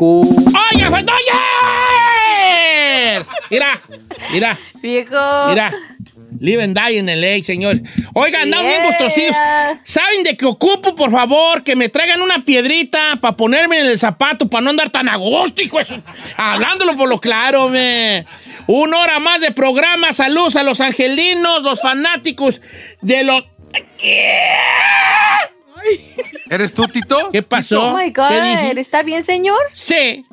Cu. 0.00 0.22
¡Oye, 0.72 0.86
fue 0.88 1.02
Dodgers! 1.02 1.28
Mira, 3.50 3.78
mira, 4.32 4.58
Viejo. 4.80 5.48
mira. 5.50 5.70
Live 6.40 6.62
and 6.62 6.74
die 6.74 6.96
en 6.98 7.08
el 7.10 7.20
lake, 7.20 7.44
señor. 7.44 7.76
Oigan, 8.14 8.50
bien 8.50 8.64
Yeah. 8.64 8.86
gustositos. 8.86 9.36
¿Saben 9.84 10.22
de 10.22 10.38
qué 10.38 10.46
ocupo, 10.46 10.94
por 10.94 11.10
favor? 11.10 11.62
Que 11.62 11.76
me 11.76 11.90
traigan 11.90 12.22
una 12.22 12.42
piedrita 12.46 13.18
para 13.20 13.36
ponerme 13.36 13.78
en 13.80 13.86
el 13.88 13.98
zapato, 13.98 14.48
para 14.48 14.62
no 14.62 14.70
andar 14.70 14.88
tan 14.88 15.06
a 15.06 15.16
gusto, 15.16 15.60
hijo 15.60 15.78
de 15.80 15.84
su- 15.84 16.00
Hablándolo 16.38 16.96
por 16.96 17.06
lo 17.10 17.20
claro, 17.20 17.68
me. 17.68 18.24
Una 18.68 19.00
hora 19.00 19.18
más 19.18 19.42
de 19.42 19.50
programa. 19.50 20.14
Saludos 20.14 20.56
a 20.56 20.62
los 20.62 20.80
angelinos, 20.80 21.62
los 21.62 21.82
fanáticos 21.82 22.62
de 23.02 23.22
los. 23.24 23.44
¿Eres 26.48 26.72
tú, 26.74 26.86
Tito? 26.88 27.30
¿Qué 27.32 27.42
pasó? 27.42 27.90
Oh 27.92 27.96
my. 27.96 28.10
God. 28.10 28.30
¿Está 28.78 29.02
bien, 29.02 29.24
señor? 29.24 29.58
Sí. 29.72 30.24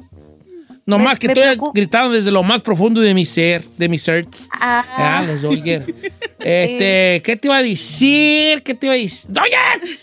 Nomás 0.86 1.14
Me- 1.16 1.20
que 1.20 1.28
me 1.28 1.34
estoy 1.34 1.44
preocupa. 1.50 1.72
gritando 1.76 2.12
desde 2.12 2.32
lo 2.32 2.44
más 2.44 2.62
profundo 2.62 3.02
de 3.02 3.14
mi 3.14 3.26
ser, 3.26 3.64
de 3.78 3.90
mi 3.90 3.98
ser. 4.00 4.26
Ah, 4.54 4.86
Ah. 4.98 5.24
los 5.26 5.42
Dodgers. 5.42 5.86
Este, 6.40 7.22
¿qué 7.26 7.36
te 7.36 7.48
iba 7.48 7.58
a 7.58 7.64
decir? 7.64 8.62
¿Qué 8.64 8.74
te 8.74 8.86
iba 8.86 8.94
a 8.94 8.98
decir? 8.98 9.32
¡Dodgers! 9.32 10.00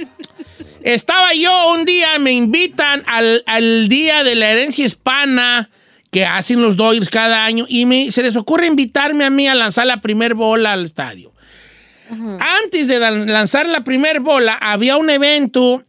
Estaba 0.82 1.32
yo 1.34 1.72
un 1.74 1.84
día, 1.84 2.18
me 2.18 2.32
invitan 2.32 3.02
al, 3.06 3.42
al 3.46 3.88
día 3.88 4.24
de 4.24 4.34
la 4.34 4.50
herencia 4.50 4.84
hispana 4.84 5.70
que 6.10 6.24
hacen 6.26 6.60
los 6.60 6.76
Dodgers 6.76 7.08
cada 7.08 7.44
año 7.44 7.66
y 7.68 7.86
me, 7.86 8.10
se 8.12 8.22
les 8.22 8.34
ocurre 8.36 8.66
invitarme 8.66 9.24
a 9.24 9.30
mí 9.30 9.46
a 9.46 9.54
lanzar 9.54 9.86
la 9.86 10.00
primer 10.00 10.34
bola 10.34 10.72
al 10.72 10.84
estadio. 10.86 11.31
Antes 12.64 12.88
de 12.88 12.98
lan- 13.00 13.26
lanzar 13.26 13.66
la 13.66 13.82
primer 13.84 14.20
bola, 14.20 14.54
había 14.54 14.96
un 14.96 15.10
evento 15.10 15.84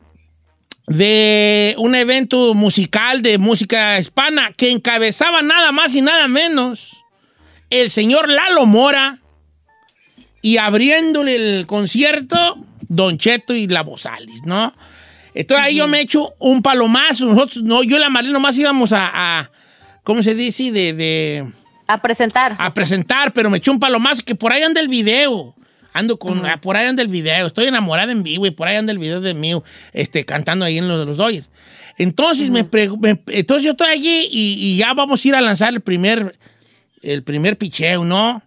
de 0.88 1.76
un 1.78 1.96
evento 1.96 2.54
musical 2.54 3.22
de 3.22 3.38
música 3.38 4.00
hispana 4.00 4.52
que 4.56 4.72
encabezaba 4.72 5.42
nada 5.42 5.72
más 5.72 5.96
y 5.96 6.02
nada 6.02 6.28
menos 6.28 7.04
el 7.70 7.90
señor 7.90 8.28
Lalo 8.30 8.66
Mora 8.66 9.18
y 10.42 10.58
abriéndole 10.58 11.36
el 11.36 11.66
concierto 11.68 12.58
Don 12.82 13.18
Cheto 13.18 13.54
y 13.56 13.68
la 13.68 13.82
Bozalis, 13.82 14.44
¿no? 14.46 14.74
Entonces 15.34 15.66
ahí 15.66 15.76
yo 15.78 15.88
me 15.88 16.02
echo 16.02 16.34
un 16.40 16.62
palomazo. 16.62 17.26
Nosotros, 17.26 17.64
no, 17.64 17.82
yo 17.82 17.96
y 17.96 18.00
la 18.00 18.10
Marlene 18.10 18.34
nomás 18.34 18.58
íbamos 18.60 18.92
a, 18.94 19.10
a- 19.40 19.52
¿cómo 20.04 20.22
se 20.22 20.36
dice? 20.36 20.72
De, 20.72 20.94
de- 20.94 21.52
A 21.88 22.02
presentar. 22.02 22.56
a 22.60 22.74
presentar, 22.74 23.32
pero 23.34 23.50
me 23.50 23.58
eché 23.58 23.72
un 23.72 23.80
palomazo 23.80 24.24
que 24.24 24.36
por 24.36 24.52
ahí 24.52 24.62
anda 24.62 24.80
el 24.82 24.90
video. 24.90 25.56
Ando 25.94 26.18
con, 26.18 26.46
ah, 26.46 26.60
por 26.60 26.76
ahí 26.76 26.88
anda 26.88 27.02
el 27.04 27.08
video. 27.08 27.48
Estoy 27.48 27.66
enamorada 27.66 28.12
en 28.12 28.24
vivo 28.24 28.46
y 28.48 28.52
por 28.52 28.68
ahí 28.68 28.76
anda 28.76 28.92
el 28.92 28.98
video 29.00 29.22
de 29.22 29.34
mí, 29.34 29.54
este, 29.94 30.26
cantando 30.26 30.66
ahí 30.66 30.78
en 30.80 30.88
lo 30.88 31.00
de 31.00 31.06
los 31.06 31.18
Dodgers. 31.18 31.50
Entonces, 31.98 32.50
me 32.50 32.66
pregu- 32.70 32.98
me- 33.00 33.22
entonces 33.38 33.64
yo 33.64 33.72
estoy 33.72 33.88
allí 33.90 34.28
y, 34.32 34.58
y 34.60 34.78
ya 34.78 34.94
vamos 34.94 35.24
a 35.24 35.28
ir 35.28 35.36
a 35.36 35.42
lanzar 35.42 35.72
el 35.72 35.82
primer, 35.82 36.38
el 37.04 37.22
primer 37.24 37.58
picheo, 37.58 38.04
¿no? 38.04 38.42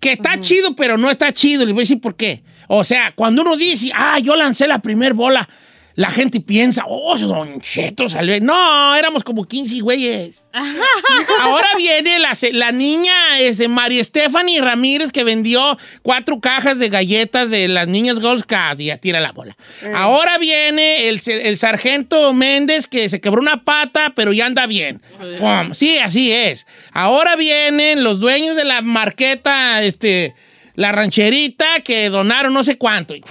Que 0.00 0.12
está 0.12 0.40
chido, 0.40 0.74
pero 0.74 0.96
no 0.96 1.10
está 1.10 1.30
chido. 1.32 1.64
Les 1.64 1.74
voy 1.74 1.80
a 1.80 1.84
decir 1.84 2.00
por 2.00 2.16
qué. 2.16 2.42
O 2.68 2.84
sea, 2.84 3.12
cuando 3.14 3.42
uno 3.42 3.56
dice, 3.56 3.90
ah, 3.94 4.18
yo 4.18 4.34
lancé 4.36 4.66
la 4.66 4.78
primer 4.80 5.12
bola, 5.14 5.48
la 5.96 6.10
gente 6.10 6.40
piensa, 6.40 6.84
oh, 6.86 7.16
Don 7.16 7.58
Cheto 7.60 8.08
salió. 8.10 8.38
No, 8.40 8.94
éramos 8.94 9.24
como 9.24 9.46
15 9.46 9.80
güeyes. 9.80 10.46
Ahora 11.40 11.68
viene 11.76 12.18
la, 12.18 12.32
la 12.52 12.70
niña 12.70 13.40
este, 13.40 13.66
María 13.68 14.04
Stephanie 14.04 14.60
Ramírez 14.60 15.10
que 15.10 15.24
vendió 15.24 15.78
cuatro 16.02 16.38
cajas 16.40 16.78
de 16.78 16.90
galletas 16.90 17.48
de 17.48 17.68
las 17.68 17.88
niñas 17.88 18.20
Gold 18.20 18.42
Scouts 18.42 18.80
y 18.80 18.86
ya 18.86 18.98
tira 18.98 19.20
la 19.20 19.32
bola. 19.32 19.56
Ahora 19.94 20.36
viene 20.36 21.08
el, 21.08 21.18
el 21.26 21.56
sargento 21.56 22.34
Méndez 22.34 22.86
que 22.86 23.08
se 23.08 23.22
quebró 23.22 23.40
una 23.40 23.64
pata 23.64 24.12
pero 24.14 24.34
ya 24.34 24.44
anda 24.44 24.66
bien. 24.66 25.00
Pum. 25.38 25.72
Sí, 25.72 25.96
así 25.96 26.30
es. 26.30 26.66
Ahora 26.92 27.36
vienen 27.36 28.04
los 28.04 28.20
dueños 28.20 28.54
de 28.54 28.66
la 28.66 28.82
marqueta, 28.82 29.82
este, 29.82 30.34
la 30.74 30.92
rancherita 30.92 31.80
que 31.82 32.10
donaron 32.10 32.52
no 32.52 32.62
sé 32.62 32.76
cuánto. 32.76 33.14
Y. 33.14 33.22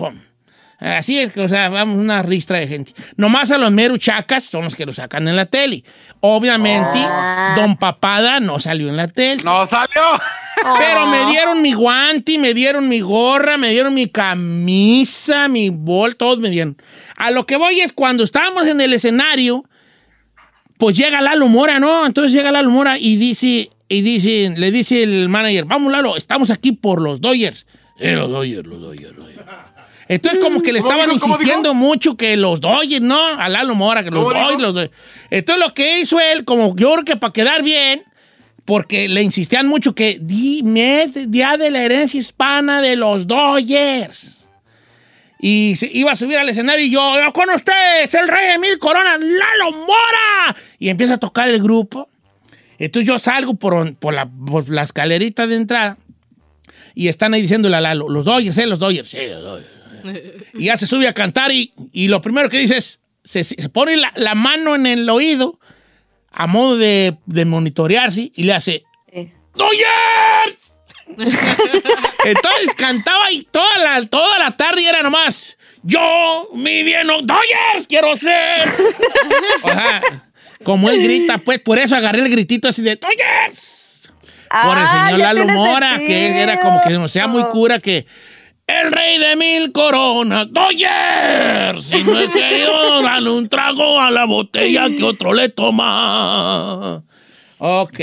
Así 0.79 1.19
es 1.19 1.31
que, 1.31 1.41
o 1.41 1.47
sea, 1.47 1.69
vamos, 1.69 1.97
una 1.97 2.21
ristra 2.21 2.59
de 2.59 2.67
gente. 2.67 2.93
Nomás 3.15 3.51
a 3.51 3.57
los 3.57 3.71
meruchacas 3.71 4.43
son 4.43 4.65
los 4.65 4.75
que 4.75 4.85
lo 4.85 4.93
sacan 4.93 5.27
en 5.27 5.35
la 5.35 5.45
tele. 5.45 5.83
Obviamente, 6.19 6.99
Don 7.55 7.77
Papada 7.77 8.39
no 8.39 8.59
salió 8.59 8.89
en 8.89 8.97
la 8.97 9.07
tele. 9.07 9.41
¡No 9.43 9.65
salió! 9.67 10.01
Pero 10.77 11.07
me 11.07 11.25
dieron 11.27 11.61
mi 11.61 11.73
guante, 11.73 12.37
me 12.37 12.53
dieron 12.53 12.89
mi 12.89 12.99
gorra, 12.99 13.57
me 13.57 13.69
dieron 13.69 13.93
mi 13.93 14.07
camisa, 14.07 15.47
mi 15.47 15.69
bol, 15.69 16.15
todos 16.15 16.39
me 16.39 16.49
dieron. 16.49 16.77
A 17.15 17.31
lo 17.31 17.45
que 17.45 17.55
voy 17.55 17.79
es 17.79 17.93
cuando 17.93 18.23
estábamos 18.23 18.67
en 18.67 18.81
el 18.81 18.93
escenario, 18.93 19.63
pues 20.77 20.97
llega 20.97 21.21
Lalo 21.21 21.47
Mora, 21.47 21.79
¿no? 21.79 22.05
Entonces 22.05 22.33
llega 22.33 22.51
Lalo 22.51 22.69
Mora 22.69 22.97
y 22.97 23.15
dice, 23.15 23.69
y 23.87 24.01
dice, 24.01 24.53
le 24.55 24.71
dice 24.71 25.03
el 25.03 25.29
manager, 25.29 25.65
vamos 25.65 25.91
Lalo, 25.91 26.17
estamos 26.17 26.49
aquí 26.49 26.71
por 26.73 27.01
los 27.01 27.21
Dodgers. 27.21 27.65
Eh, 27.99 28.15
los 28.15 28.29
Dodgers, 28.29 28.67
los 28.67 28.81
Dodgers, 28.81 29.15
los 29.15 29.27
Dodgers. 29.27 29.64
Entonces 30.07 30.39
como 30.39 30.61
que 30.61 30.71
le 30.71 30.79
¿Cómo 30.79 30.91
estaban 30.91 31.11
insistiendo 31.11 31.73
mucho 31.73 32.15
que 32.15 32.37
los 32.37 32.61
Dodgers, 32.61 33.01
¿no? 33.01 33.19
A 33.39 33.49
Lalo 33.49 33.73
Mora, 33.75 34.03
que 34.03 34.11
los. 34.11 34.23
Dodgers, 34.23 34.61
los 34.61 34.73
Dodgers. 34.73 34.91
Entonces 35.31 35.65
lo 35.65 35.73
que 35.73 35.99
hizo 35.99 36.19
él, 36.19 36.45
como 36.45 36.75
yo 36.75 36.93
creo 36.93 37.05
que 37.05 37.15
para 37.17 37.33
quedar 37.33 37.63
bien, 37.63 38.03
porque 38.65 39.07
le 39.07 39.23
insistían 39.23 39.67
mucho 39.67 39.95
que 39.95 40.17
dime 40.21 41.03
es 41.03 41.31
día 41.31 41.57
de 41.57 41.71
la 41.71 41.83
herencia 41.83 42.19
hispana 42.19 42.81
de 42.81 42.95
los 42.95 43.25
Dodgers. 43.25 44.47
Y 45.39 45.75
se 45.75 45.89
iba 45.91 46.11
a 46.11 46.15
subir 46.15 46.37
al 46.37 46.49
escenario 46.49 46.85
y 46.85 46.91
yo, 46.91 47.15
"Yo 47.19 47.33
con 47.33 47.49
ustedes, 47.49 48.13
el 48.13 48.27
rey 48.27 48.47
de 48.51 48.59
mil 48.59 48.77
coronas, 48.79 49.19
Lalo 49.19 49.71
Mora. 49.71 50.55
Y 50.79 50.89
empieza 50.89 51.15
a 51.15 51.17
tocar 51.17 51.49
el 51.49 51.61
grupo. 51.61 52.09
Entonces 52.77 53.07
yo 53.07 53.19
salgo 53.19 53.55
por, 53.55 53.95
por 53.95 54.13
la, 54.13 54.25
por 54.27 54.69
la 54.69 54.83
escalerita 54.83 55.47
de 55.47 55.55
entrada 55.55 55.97
y 56.93 57.07
están 57.07 57.33
ahí 57.33 57.41
diciéndole 57.41 57.75
a 57.75 57.81
Lalo, 57.81 58.09
los 58.09 58.25
Dodgers, 58.25 58.57
¿eh? 58.57 58.65
Los 58.65 58.79
Dodgers, 58.79 59.09
sí, 59.09 59.17
los 59.29 59.43
Dodgers. 59.43 59.74
Y 60.53 60.65
ya 60.65 60.77
se 60.77 60.87
sube 60.87 61.07
a 61.07 61.13
cantar 61.13 61.51
y, 61.51 61.73
y 61.91 62.07
lo 62.07 62.21
primero 62.21 62.49
que 62.49 62.59
dice 62.59 62.77
es, 62.77 62.99
se, 63.23 63.43
se 63.43 63.69
pone 63.69 63.97
la, 63.97 64.11
la 64.15 64.35
mano 64.35 64.75
en 64.75 64.85
el 64.85 65.09
oído 65.09 65.59
a 66.31 66.47
modo 66.47 66.77
de, 66.77 67.15
de 67.25 67.45
monitorearse 67.45 68.31
y 68.35 68.43
le 68.43 68.53
hace, 68.53 68.83
Sí. 69.13 69.31
Entonces 71.17 72.73
cantaba 72.75 73.31
y 73.31 73.43
toda 73.43 73.77
la, 73.77 74.05
toda 74.07 74.39
la 74.39 74.57
tarde 74.57 74.81
y 74.81 74.85
era 74.85 75.01
nomás, 75.03 75.57
yo, 75.83 76.49
mi 76.53 76.83
bien, 76.83 77.07
Dodgers, 77.07 77.87
quiero 77.87 78.15
ser. 78.15 78.67
Ajá. 79.63 80.01
Como 80.63 80.89
él 80.89 81.03
grita, 81.03 81.37
pues 81.37 81.59
por 81.59 81.77
eso 81.77 81.95
agarré 81.95 82.21
el 82.21 82.29
gritito 82.29 82.67
así 82.67 82.81
de 82.81 82.95
Dodgers. 82.95 84.09
Por 84.49 84.77
el 84.77 84.83
Ah, 84.87 85.05
señor 85.07 85.19
ya 85.19 85.33
Lalo 85.33 85.47
Mora, 85.53 85.97
que 85.99 86.41
era 86.41 86.59
como 86.59 86.81
que 86.81 86.89
no 86.91 87.07
sea 87.07 87.27
muy 87.27 87.41
sentido. 87.41 87.53
cura 87.61 87.79
que 87.79 88.05
el 88.67 88.91
rey 88.91 89.17
de 89.19 89.35
mil 89.35 89.71
coronas, 89.71 90.47
Dodgers. 90.51 91.83
Si 91.83 92.03
no 92.03 92.19
he 92.19 92.29
querido 92.29 93.01
darle 93.03 93.29
un 93.29 93.47
trago 93.47 93.99
a 93.99 94.09
la 94.11 94.25
botella 94.25 94.87
que 94.89 95.03
otro 95.03 95.33
le 95.33 95.49
toma. 95.49 97.03
Ok. 97.57 97.99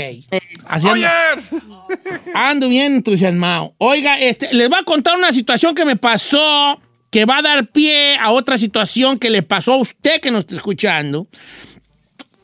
Ando, 2.33 2.69
bien 2.69 2.95
entusiasmado. 2.95 3.75
Oiga, 3.77 4.19
este, 4.19 4.53
les 4.53 4.69
voy 4.69 4.79
a 4.79 4.83
contar 4.83 5.17
una 5.17 5.31
situación 5.31 5.75
que 5.75 5.85
me 5.85 5.95
pasó 5.95 6.79
que 7.11 7.25
va 7.25 7.37
a 7.37 7.41
dar 7.43 7.67
pie 7.67 8.17
a 8.17 8.31
otra 8.31 8.57
situación 8.57 9.19
que 9.19 9.29
le 9.29 9.43
pasó 9.43 9.73
a 9.73 9.77
usted 9.77 10.19
que 10.19 10.31
nos 10.31 10.41
está 10.41 10.55
escuchando. 10.55 11.27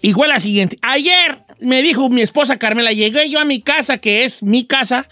Igual 0.01 0.30
la 0.30 0.40
siguiente. 0.40 0.78
Ayer 0.81 1.40
me 1.59 1.81
dijo 1.81 2.07
mi 2.09 2.22
esposa 2.22 2.57
Carmela, 2.57 2.91
llegué 2.91 3.30
yo 3.30 3.40
a 3.40 3.46
mi 3.46 3.62
casa, 3.62 3.97
que 3.97 4.24
es 4.24 4.44
mi 4.44 4.66
casa, 4.66 5.07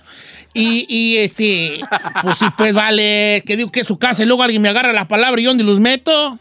y, 0.57 0.85
y, 0.89 1.17
este, 1.17 1.79
pues 2.23 2.39
sí, 2.39 2.45
pues 2.57 2.73
vale, 2.73 3.43
que 3.45 3.55
digo 3.55 3.71
que 3.71 3.81
es 3.81 3.87
su 3.87 3.99
casa, 3.99 4.23
y 4.23 4.25
luego 4.25 4.41
alguien 4.41 4.61
me 4.61 4.69
agarra 4.69 4.91
la 4.91 5.07
palabra 5.07 5.39
y 5.39 5.43
yo 5.43 5.51
donde 5.51 5.63
los 5.63 5.79
meto. 5.79 6.39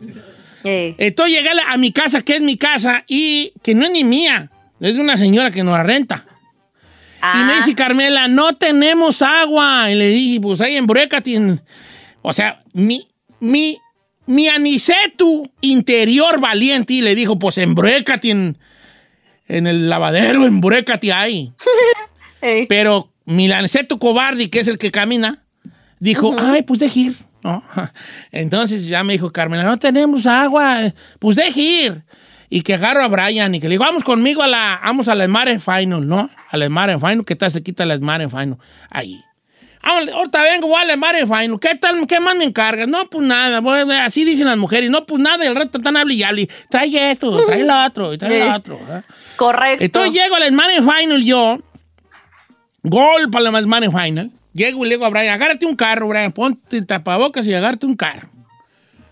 Eh, 0.65 0.95
Entonces 0.97 1.37
llegué 1.37 1.51
a, 1.69 1.77
mi 1.77 1.93
casa, 1.93 2.23
que 2.23 2.37
es 2.37 2.41
mi 2.41 2.57
casa, 2.57 3.05
y 3.07 3.53
que 3.63 3.75
no 3.75 3.85
es 3.85 3.93
ni 3.93 4.05
mía, 4.05 4.51
es 4.81 4.97
de 4.97 5.03
una 5.03 5.19
señora 5.19 5.51
que 5.51 5.63
nos 5.63 5.75
la 5.75 5.83
renta. 5.83 6.25
Y 7.35 7.45
me 7.45 7.53
ah, 7.53 7.57
dice 7.57 7.75
Carmela, 7.75 8.29
no 8.29 8.57
tenemos 8.57 9.21
agua. 9.21 9.91
Y 9.91 9.95
le 9.95 10.09
dije, 10.09 10.41
pues 10.41 10.61
ahí 10.61 10.77
en 10.77 10.87
Burecatin. 10.87 11.61
O 12.23 12.33
sea, 12.33 12.63
mi, 12.73 13.09
mi, 13.41 13.79
mi 14.27 14.49
anicetu 14.49 15.51
interior 15.61 16.41
valiente. 16.41 16.95
Y 16.95 17.01
le 17.01 17.15
dijo, 17.15 17.39
pues 17.39 17.59
en 17.59 17.75
Burecatin, 17.75 18.57
en 19.49 19.67
el 19.67 19.89
lavadero, 19.89 20.47
en 20.47 20.61
Burecati 20.61 21.11
hay. 21.11 21.53
eh, 22.43 22.67
Pero 22.69 23.13
mi 23.27 23.51
anicetu 23.53 23.99
cobarde, 23.99 24.49
que 24.51 24.61
es 24.61 24.69
el 24.69 24.79
que 24.79 24.91
camina, 24.91 25.45
dijo, 26.01 26.35
ay, 26.39 26.63
pues 26.63 26.81
deje 26.81 27.01
ir. 27.01 27.15
¿no? 27.43 27.63
Entonces 28.33 28.87
ya 28.87 29.05
me 29.05 29.13
dijo 29.13 29.31
Carmela, 29.33 29.63
no 29.65 29.79
tenemos 29.79 30.27
agua. 30.27 30.79
Pues 31.19 31.37
deje 31.37 31.61
ir. 31.61 32.05
Y 32.49 32.63
que 32.63 32.75
agarro 32.75 33.03
a 33.05 33.09
Brian 33.09 33.55
y 33.55 33.61
que 33.61 33.67
le 33.69 33.73
digo, 33.75 33.85
vamos 33.85 34.05
conmigo 34.05 34.43
a 34.43 34.47
la, 34.47 34.81
vamos 34.83 35.09
a 35.09 35.15
la 35.15 35.27
Smart 35.27 35.61
Final, 35.61 36.07
¿no? 36.09 36.31
A 36.51 36.57
la 36.57 36.67
Smart 36.67 36.99
Final, 37.01 37.25
que 37.25 37.33
está 37.35 37.51
cerquita 37.51 37.83
de 37.83 37.89
la 37.89 37.97
Smart 37.97 38.29
Final. 38.31 38.57
Ahí. 38.91 39.21
Ahorita 39.83 40.43
vengo, 40.43 40.67
voy 40.67 40.81
a 40.81 40.85
la 40.85 40.97
Mare 40.97 41.27
Final. 41.27 41.59
¿Qué 41.61 41.77
tal? 41.77 42.05
¿Qué 42.09 42.19
más 42.19 42.35
me 42.37 42.45
encargas? 42.45 42.89
No, 42.89 43.09
pues 43.09 43.25
nada. 43.25 43.59
a- 43.59 44.05
así 44.05 44.25
dicen 44.25 44.47
las 44.47 44.57
mujeres. 44.57 44.91
No, 44.91 45.07
pues 45.07 45.23
nada. 45.23 45.45
Y 45.45 45.49
el 45.49 45.55
rato 45.55 45.79
están 45.79 45.97
hable 45.97 46.15
y 46.15 46.23
hable. 46.25 46.49
Trae 46.69 47.13
esto, 47.13 47.45
trae 47.45 47.65
lo 47.65 47.85
otro, 47.85 48.13
y 48.15 48.19
trae 48.19 48.45
lo 48.49 48.57
otro. 48.57 48.81
Correcto. 49.37 49.85
Entonces 49.85 50.13
llego 50.13 50.35
al 50.35 50.53
Money 50.53 50.77
Final 50.79 51.25
yo, 51.25 51.59
gol 52.89 53.31
para 53.31 53.59
el 53.59 53.67
Money 53.67 53.91
Final. 53.91 54.31
Llego 54.55 54.87
y 54.87 54.89
le 54.89 54.95
digo 54.95 55.05
a 55.05 55.11
Brian, 55.11 55.35
agárrate 55.35 55.67
un 55.67 55.77
carro, 55.77 56.09
Brian, 56.09 56.33
ponte 56.33 56.81
tapabocas 56.83 57.47
y 57.47 57.53
agárrate 57.53 57.87
un 57.87 57.95
carro. 57.95 58.29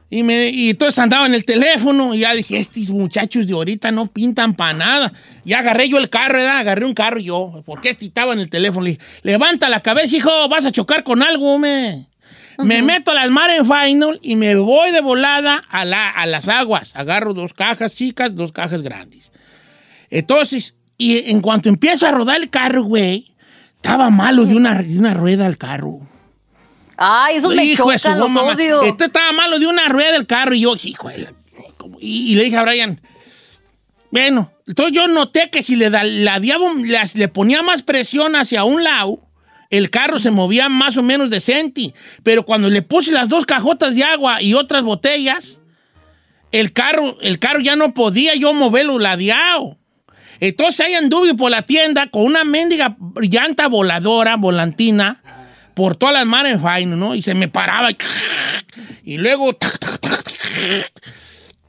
Y, 0.09 0.23
me, 0.23 0.49
y 0.49 0.71
entonces 0.71 0.99
andaba 0.99 1.27
en 1.27 1.35
el 1.35 1.45
teléfono 1.45 2.15
y 2.15 2.21
ya 2.21 2.33
dije, 2.35 2.59
estos 2.59 2.89
muchachos 2.89 3.47
de 3.47 3.53
ahorita 3.53 3.91
no 3.91 4.07
pintan 4.07 4.55
para 4.55 4.73
nada. 4.73 5.13
Y 5.45 5.55
agarré 5.55 5.89
yo 5.89 5.99
el 5.99 6.09
carro, 6.09 6.35
¿verdad? 6.35 6.59
Agarré 6.59 6.87
un 6.87 6.95
carro 6.95 7.19
yo, 7.19 7.63
porque 7.67 7.91
este 7.91 8.07
estaba 8.07 8.33
en 8.33 8.39
el 8.39 8.49
teléfono. 8.49 8.85
Le 8.85 8.93
dije, 8.93 9.03
levanta 9.23 9.69
la 9.69 9.81
cabeza, 9.81 10.17
hijo, 10.17 10.49
vas 10.49 10.67
a 10.67 10.71
chocar 10.71 11.03
con 11.05 11.23
algo, 11.23 11.59
me. 11.59 12.07
Me 12.59 12.83
meto 12.83 13.11
a 13.11 13.15
las 13.15 13.31
Maren 13.31 13.65
Final 13.65 14.21
y 14.23 14.37
me 14.37 14.55
voy 14.55 14.93
de 14.93 15.01
volada 15.01 15.61
a, 15.69 15.85
la, 15.85 16.09
a 16.09 16.25
las 16.27 16.49
aguas. 16.49 16.93
Agarro 16.95 17.35
dos 17.35 17.53
cajas 17.53 17.97
chicas, 17.97 18.37
dos 18.37 18.53
cajas 18.53 18.83
grandes. 18.83 19.33
Entonces, 20.11 20.75
y 20.97 21.31
en 21.31 21.41
cuanto 21.41 21.69
empiezo 21.69 22.07
a 22.07 22.13
rodar 22.13 22.37
el 22.37 22.51
carro, 22.51 22.85
güey, 22.85 23.34
estaba 23.85 24.09
malo 24.09 24.47
de 24.47 24.57
una, 24.57 24.75
de 24.83 24.99
una 24.99 25.13
rueda 25.13 25.47
el 25.47 25.59
carro. 25.59 26.01
Ay, 26.97 27.37
esos 27.37 27.55
me 27.55 27.65
Hijo 27.67 27.93
chocan, 27.93 28.19
los 28.19 28.29
goma, 28.29 28.43
ma- 28.43 28.53
odio. 28.55 28.83
Este 28.83 29.05
estaba 29.05 29.31
malo 29.33 29.59
de 29.59 29.67
una 29.67 29.89
rueda 29.89 30.13
del 30.13 30.27
carro 30.27 30.55
y 30.55 30.61
yo, 30.61 30.75
hijo 30.83 31.11
y, 32.01 32.33
y 32.33 32.35
le 32.35 32.45
dije 32.45 32.57
a 32.57 32.63
Brian, 32.63 32.99
bueno, 34.11 34.51
entonces 34.67 34.95
yo 34.95 35.07
noté 35.09 35.51
que 35.51 35.63
si 35.63 35.77
le, 35.77 35.91
da, 35.91 36.03
la 36.03 36.39
le 36.39 37.29
ponía 37.29 37.63
más 37.63 37.83
presión 37.83 38.37
hacia 38.37 38.65
un 38.65 38.83
lado, 38.83 39.19
el 39.69 39.91
carro 39.91 40.19
se 40.19 40.31
movía 40.31 40.71
más 40.71 40.97
o 40.97 41.03
menos 41.03 41.29
decente. 41.29 41.93
Pero 42.23 42.45
cuando 42.47 42.71
le 42.71 42.81
puse 42.81 43.13
las 43.13 43.29
dos 43.29 43.45
cajotas 43.45 43.97
de 43.97 44.05
agua 44.05 44.41
y 44.41 44.55
otras 44.55 44.83
botellas, 44.83 45.61
el 46.53 46.73
carro, 46.73 47.19
el 47.21 47.39
carro 47.39 47.61
ya 47.61 47.77
no 47.77 47.93
podía 47.93 48.35
yo 48.35 48.55
moverlo 48.55 48.99
ladeado. 48.99 49.77
Entonces 50.49 50.81
ahí 50.81 50.93
anduve 50.93 51.33
por 51.33 51.51
la 51.51 51.63
tienda 51.63 52.11
con 52.11 52.23
una 52.23 52.45
mendiga 52.45 52.99
llanta 53.23 53.67
voladora, 53.67 54.37
volantina, 54.37 55.23
por 55.73 55.97
todas 55.97 56.15
las 56.15 56.27
manos 56.27 56.61
¿no? 56.87 57.15
Y 57.15 57.23
se 57.23 57.35
me 57.35 57.49
paraba 57.49 57.91
y, 57.91 57.97
y 59.15 59.17
luego 59.17 59.57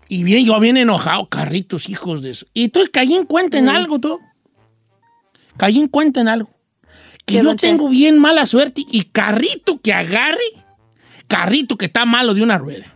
y 0.10 0.25
bien, 0.25 0.45
yo 0.45 0.60
bien 0.60 0.75
enojado, 0.75 1.30
carritos, 1.30 1.88
hijos 1.88 2.22
de 2.22 2.31
eso. 2.31 2.48
Y 2.54 2.66
entonces 2.66 2.89
caí 2.92 3.13
en 3.13 3.25
cuenta 3.25 3.57
en 3.57 3.69
algo, 3.69 3.98
tú. 3.98 4.19
Caí 5.56 5.80
en 5.80 5.88
cuenta 5.88 6.19
en 6.19 6.27
algo. 6.27 6.50
Que 7.25 7.36
¿Qué, 7.36 7.44
yo 7.44 7.56
tengo 7.56 7.88
bien 7.88 8.19
mala 8.19 8.45
suerte 8.45 8.83
y 8.92 9.04
carrito 9.04 9.80
que 9.81 9.94
agarre, 9.94 10.44
carrito 11.27 11.77
que 11.77 11.86
está 11.86 12.06
malo 12.06 12.33
de 12.33 12.44
una 12.44 12.57
rueda. 12.57 12.94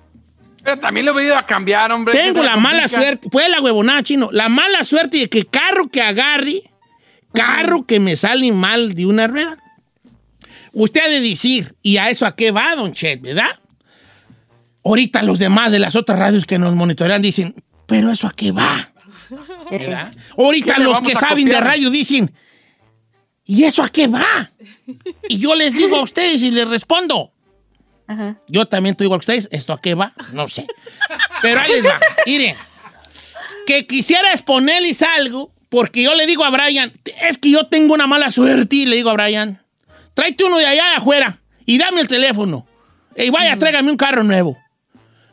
Pero 0.70 0.82
también 0.82 1.06
lo 1.08 1.14
he 1.14 1.16
venido 1.16 1.36
a 1.36 1.48
cambiar, 1.48 1.92
hombre. 1.92 2.14
¿Qué 2.14 2.26
Tengo 2.26 2.44
la 2.44 2.56
mala 2.56 2.88
suerte, 2.88 3.28
pues 3.30 3.50
la 3.50 3.60
huevonada 3.60 4.04
chino, 4.04 4.30
la 4.32 4.50
mala 4.50 4.84
suerte 4.84 5.18
de 5.18 5.28
que 5.28 5.44
carro 5.46 5.90
que 5.90 6.00
agarre, 6.00 6.62
carro 7.34 7.88
que 7.88 8.00
me 8.00 8.16
sale 8.16 8.52
mal 8.52 8.94
de 8.94 9.08
una 9.08 9.26
rueda. 9.26 9.58
Usted 10.72 11.02
ha 11.02 11.10
de 11.10 11.22
decir, 11.22 11.76
¿y 11.82 11.98
a 11.98 12.12
eso 12.12 12.28
a 12.28 12.36
qué 12.36 12.52
va, 12.52 12.76
don 12.76 12.94
Chet, 12.94 13.20
verdad? 13.20 13.50
Ahorita 14.86 15.24
los 15.24 15.40
demás 15.40 15.72
de 15.72 15.80
las 15.80 15.96
otras 15.96 16.20
radios 16.20 16.46
que 16.46 16.60
nos 16.60 16.76
monitorean 16.76 17.24
dicen, 17.24 17.56
¿pero 17.88 18.12
eso 18.12 18.28
a 18.28 18.32
qué 18.32 18.52
va? 18.52 18.94
¿verdad? 19.72 20.14
Ahorita 20.38 20.76
¿Qué 20.76 20.82
le 20.82 20.86
los 20.86 21.02
que 21.02 21.16
saben 21.16 21.50
de 21.50 21.60
radio 21.60 21.90
dicen, 21.90 22.32
¿y 23.44 23.64
eso 23.64 23.82
a 23.82 23.90
qué 23.90 24.06
va? 24.06 24.52
Y 25.28 25.40
yo 25.40 25.56
les 25.56 25.74
digo 25.74 25.96
a 25.96 26.04
ustedes 26.04 26.44
y 26.44 26.52
les 26.52 26.68
respondo, 26.68 27.32
Ajá. 28.10 28.38
yo 28.48 28.66
también 28.66 28.94
estoy 28.94 29.06
igual 29.06 29.20
que 29.20 29.32
ustedes. 29.32 29.50
¿Esto 29.52 29.72
a 29.72 29.80
qué 29.80 29.94
va? 29.94 30.14
No 30.34 30.48
sé. 30.48 30.66
Pero 31.44 31.62
ahí 31.62 31.70
les 31.74 31.86
va. 31.86 32.00
Miren, 32.26 32.56
que 33.68 33.86
quisiera 33.86 34.32
exponerles 34.32 35.04
algo, 35.04 35.54
porque 35.70 36.02
yo 36.02 36.16
le 36.16 36.26
digo 36.26 36.44
a 36.44 36.50
Brian, 36.50 36.92
es 37.22 37.38
que 37.38 37.52
yo 37.52 37.68
tengo 37.68 37.94
una 37.94 38.08
mala 38.08 38.32
suerte. 38.32 38.78
Y 38.78 38.86
le 38.88 38.96
digo 38.96 39.12
a 39.12 39.14
Brian, 39.14 39.62
tráete 40.16 40.44
uno 40.44 40.58
de 40.58 40.66
allá 40.66 40.90
de 40.90 40.96
afuera 40.96 41.38
y 41.68 41.78
dame 41.78 42.02
el 42.02 42.08
teléfono. 42.08 42.66
Y 43.16 43.30
vaya, 43.30 43.56
tráigame 43.60 43.92
un 43.92 43.98
carro 43.98 44.24
nuevo. 44.24 44.58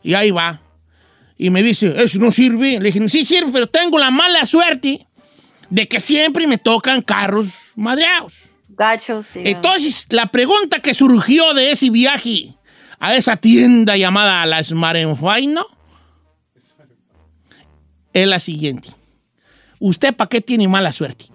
Y 0.03 0.13
ahí 0.13 0.29
va. 0.29 0.61
Y 1.35 1.49
me 1.49 1.63
dice, 1.63 1.91
eso 2.03 2.19
no 2.19 2.31
sirve. 2.31 2.79
Le 2.79 2.91
dije, 2.91 3.09
sí 3.09 3.25
sirve, 3.25 3.51
pero 3.51 3.67
tengo 3.67 3.97
la 3.97 4.11
mala 4.11 4.45
suerte 4.45 5.07
de 5.71 5.87
que 5.87 5.99
siempre 5.99 6.45
me 6.45 6.59
tocan 6.59 7.01
carros 7.01 7.47
madreados. 7.75 8.33
Gachos, 8.69 9.25
sí. 9.33 9.41
Entonces, 9.45 10.05
la 10.11 10.27
pregunta 10.27 10.77
que 10.79 10.93
surgió 10.93 11.55
de 11.55 11.71
ese 11.71 11.89
viaje 11.89 12.53
a 12.99 13.15
esa 13.15 13.37
tienda 13.37 13.95
llamada 13.97 14.45
La 14.45 14.63
Smarenfaino 14.63 15.65
es 18.13 18.27
la 18.27 18.39
siguiente. 18.39 18.89
¿Usted 19.79 20.15
para 20.15 20.29
qué 20.29 20.41
tiene 20.41 20.67
mala 20.67 20.91
suerte? 20.91 21.25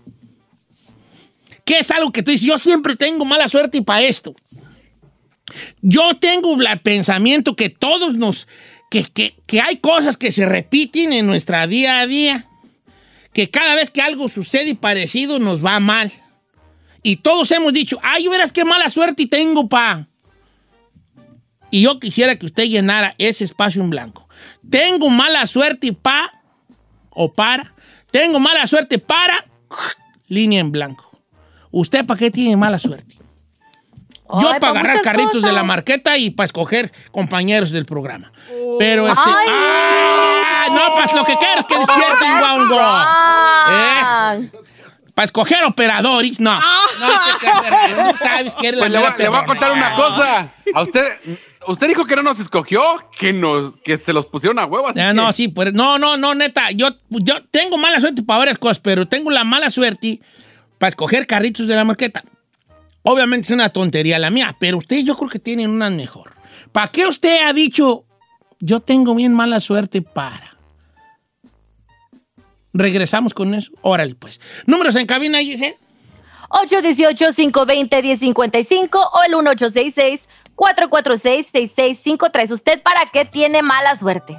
¿Qué 1.64 1.78
es 1.78 1.90
algo 1.92 2.10
que 2.10 2.22
tú 2.22 2.30
dices? 2.32 2.46
Yo 2.46 2.58
siempre 2.58 2.96
tengo 2.96 3.24
mala 3.24 3.48
suerte 3.48 3.78
y 3.78 3.82
para 3.82 4.02
esto. 4.02 4.34
Yo 5.80 6.16
tengo 6.18 6.60
el 6.60 6.80
pensamiento 6.80 7.54
que 7.56 7.68
todos 7.70 8.14
nos... 8.14 8.48
Que, 8.90 9.04
que- 9.04 9.36
que 9.46 9.60
hay 9.60 9.76
cosas 9.76 10.16
que 10.16 10.32
se 10.32 10.44
repiten 10.44 11.12
en 11.12 11.26
nuestra 11.26 11.66
día 11.66 12.00
a 12.00 12.06
día. 12.06 12.44
Que 13.32 13.48
cada 13.48 13.74
vez 13.74 13.90
que 13.90 14.02
algo 14.02 14.28
sucede 14.28 14.74
parecido 14.74 15.38
nos 15.38 15.64
va 15.64 15.78
mal. 15.78 16.10
Y 17.02 17.16
todos 17.16 17.50
hemos 17.52 17.72
dicho, 17.72 17.98
ay, 18.02 18.26
verás 18.28 18.52
qué 18.52 18.64
mala 18.64 18.90
suerte 18.90 19.26
tengo, 19.26 19.68
pa. 19.68 20.08
Y 21.72 21.80
yo 21.80 21.98
quisiera 21.98 22.36
que 22.36 22.44
usted 22.44 22.64
llenara 22.64 23.14
ese 23.16 23.44
espacio 23.44 23.82
en 23.82 23.88
blanco. 23.88 24.28
Tengo 24.68 25.08
mala 25.08 25.46
suerte, 25.46 25.94
pa, 25.94 26.30
o 27.08 27.32
para. 27.32 27.74
Tengo 28.10 28.38
mala 28.38 28.66
suerte 28.66 28.98
para, 28.98 29.46
línea 30.28 30.60
en 30.60 30.70
blanco. 30.70 31.10
¿Usted 31.70 32.04
para 32.04 32.18
qué 32.18 32.30
tiene 32.30 32.58
mala 32.58 32.78
suerte? 32.78 33.16
Yo 34.38 34.50
Ay, 34.50 34.60
para 34.60 34.60
pa' 34.60 34.68
agarrar 34.68 35.00
carritos 35.00 35.42
de 35.42 35.50
la 35.50 35.62
marqueta 35.62 36.18
y 36.18 36.28
para 36.28 36.44
escoger 36.44 36.92
compañeros 37.10 37.70
del 37.70 37.86
programa. 37.86 38.30
Pero 38.78 39.08
este. 39.08 39.20
Ay, 39.24 39.46
¡Ah! 39.48 40.66
No, 40.70 40.94
pues 40.94 41.14
lo 41.14 41.24
que 41.24 41.36
quieras 41.38 41.64
que 41.64 41.78
despierte 41.78 42.26
igual. 42.26 42.68
Ah. 42.78 44.38
Para 45.22 45.26
escoger 45.26 45.64
operadores, 45.64 46.40
no. 46.40 46.52
No, 46.52 47.08
te 47.40 47.46
creas, 47.46 47.96
no 48.12 48.16
sabes 48.18 48.54
que 48.56 48.68
eres 48.68 48.80
la 48.80 48.86
Pues 48.86 48.92
le, 48.92 48.98
voy- 48.98 49.06
mera 49.10 49.16
le 49.22 49.28
voy 49.28 49.38
a 49.38 49.44
contar 49.44 49.72
una 49.72 49.94
cosa. 49.94 50.52
A 50.74 50.82
usted, 50.82 51.18
usted 51.68 51.88
dijo 51.88 52.04
que 52.06 52.16
no 52.16 52.22
nos 52.22 52.40
escogió, 52.40 52.82
que 53.18 53.32
nos, 53.32 53.76
que 53.78 53.98
se 53.98 54.12
los 54.12 54.26
pusieron 54.26 54.58
a 54.58 54.64
huevo. 54.66 54.88
así 54.88 54.98
Ah, 55.00 55.08
que- 55.08 55.14
no, 55.14 55.32
sí, 55.32 55.48
pues, 55.48 55.72
no, 55.72 55.98
no, 55.98 56.16
no, 56.16 56.34
neta. 56.34 56.70
Yo, 56.72 56.88
yo 57.10 57.44
tengo 57.50 57.76
mala 57.76 58.00
suerte 58.00 58.22
para 58.22 58.38
varias 58.38 58.58
cosas, 58.58 58.80
pero 58.80 59.06
tengo 59.06 59.30
la 59.30 59.44
mala 59.44 59.70
suerte 59.70 60.20
para 60.78 60.88
escoger 60.88 61.26
carritos 61.26 61.66
de 61.68 61.76
la 61.76 61.84
marqueta. 61.84 62.24
Obviamente 63.02 63.46
es 63.46 63.50
una 63.52 63.68
tontería 63.68 64.18
la 64.18 64.30
mía, 64.30 64.56
pero 64.58 64.78
ustedes 64.78 65.04
yo 65.04 65.16
creo 65.16 65.28
que 65.28 65.38
tienen 65.38 65.70
una 65.70 65.88
mejor. 65.90 66.34
¿Para 66.72 66.88
qué 66.88 67.06
usted 67.06 67.46
ha 67.46 67.52
dicho, 67.52 68.04
yo 68.60 68.80
tengo 68.80 69.14
bien 69.14 69.34
mala 69.34 69.60
suerte 69.60 70.02
para? 70.02 70.51
Regresamos 72.72 73.34
con 73.34 73.54
eso. 73.54 73.70
Órale, 73.82 74.14
pues. 74.14 74.40
Números 74.66 74.96
en 74.96 75.06
cabina, 75.06 75.40
Giselle. 75.40 75.76
818-520-1055 76.50 79.10
o 79.12 79.22
el 79.22 79.32
1866-446-6653. 80.56 82.50
¿Usted 82.50 82.82
para 82.82 83.10
qué 83.12 83.24
tiene 83.24 83.62
mala 83.62 83.96
suerte? 83.96 84.36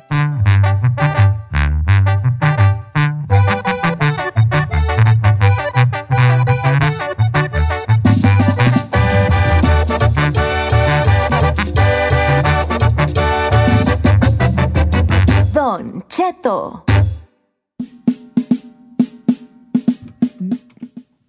Don 15.54 16.04
Cheto. 16.08 16.84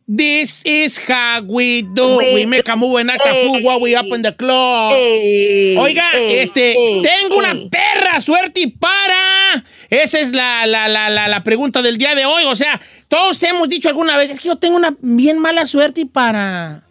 This 0.06 0.60
is 0.66 0.98
how 1.08 1.40
we 1.42 1.80
do. 1.82 2.18
We, 2.18 2.34
We- 2.34 2.46
make 2.46 2.68
a 2.68 2.76
move 2.76 3.00
and 3.00 3.10
act 3.10 3.22
a 3.24 3.32
fool 3.46 3.62
while 3.62 3.80
we 3.80 3.96
up 3.96 4.04
in 4.14 4.20
the 4.20 4.32
club. 4.36 4.92
Ey, 4.94 5.76
Oiga, 5.78 6.04
ey, 6.14 6.40
este, 6.40 6.72
ey, 6.76 7.00
tengo 7.02 7.38
una 7.38 7.54
perra 7.70 8.20
suerte 8.20 8.60
y 8.60 8.66
para. 8.66 9.64
Esa 9.88 10.20
es 10.20 10.32
la, 10.32 10.66
la, 10.66 10.88
la, 10.88 11.08
la, 11.08 11.28
la 11.28 11.42
pregunta 11.42 11.80
del 11.80 11.96
día 11.96 12.14
de 12.14 12.26
hoy. 12.26 12.42
O 12.46 12.54
sea, 12.54 12.78
todos 13.08 13.42
hemos 13.44 13.68
dicho 13.70 13.88
alguna 13.88 14.18
vez, 14.18 14.30
es 14.30 14.40
que 14.40 14.48
yo 14.48 14.56
tengo 14.56 14.76
una 14.76 14.94
bien 15.00 15.38
mala 15.38 15.66
suerte 15.66 16.02
y 16.02 16.04
para, 16.04 16.82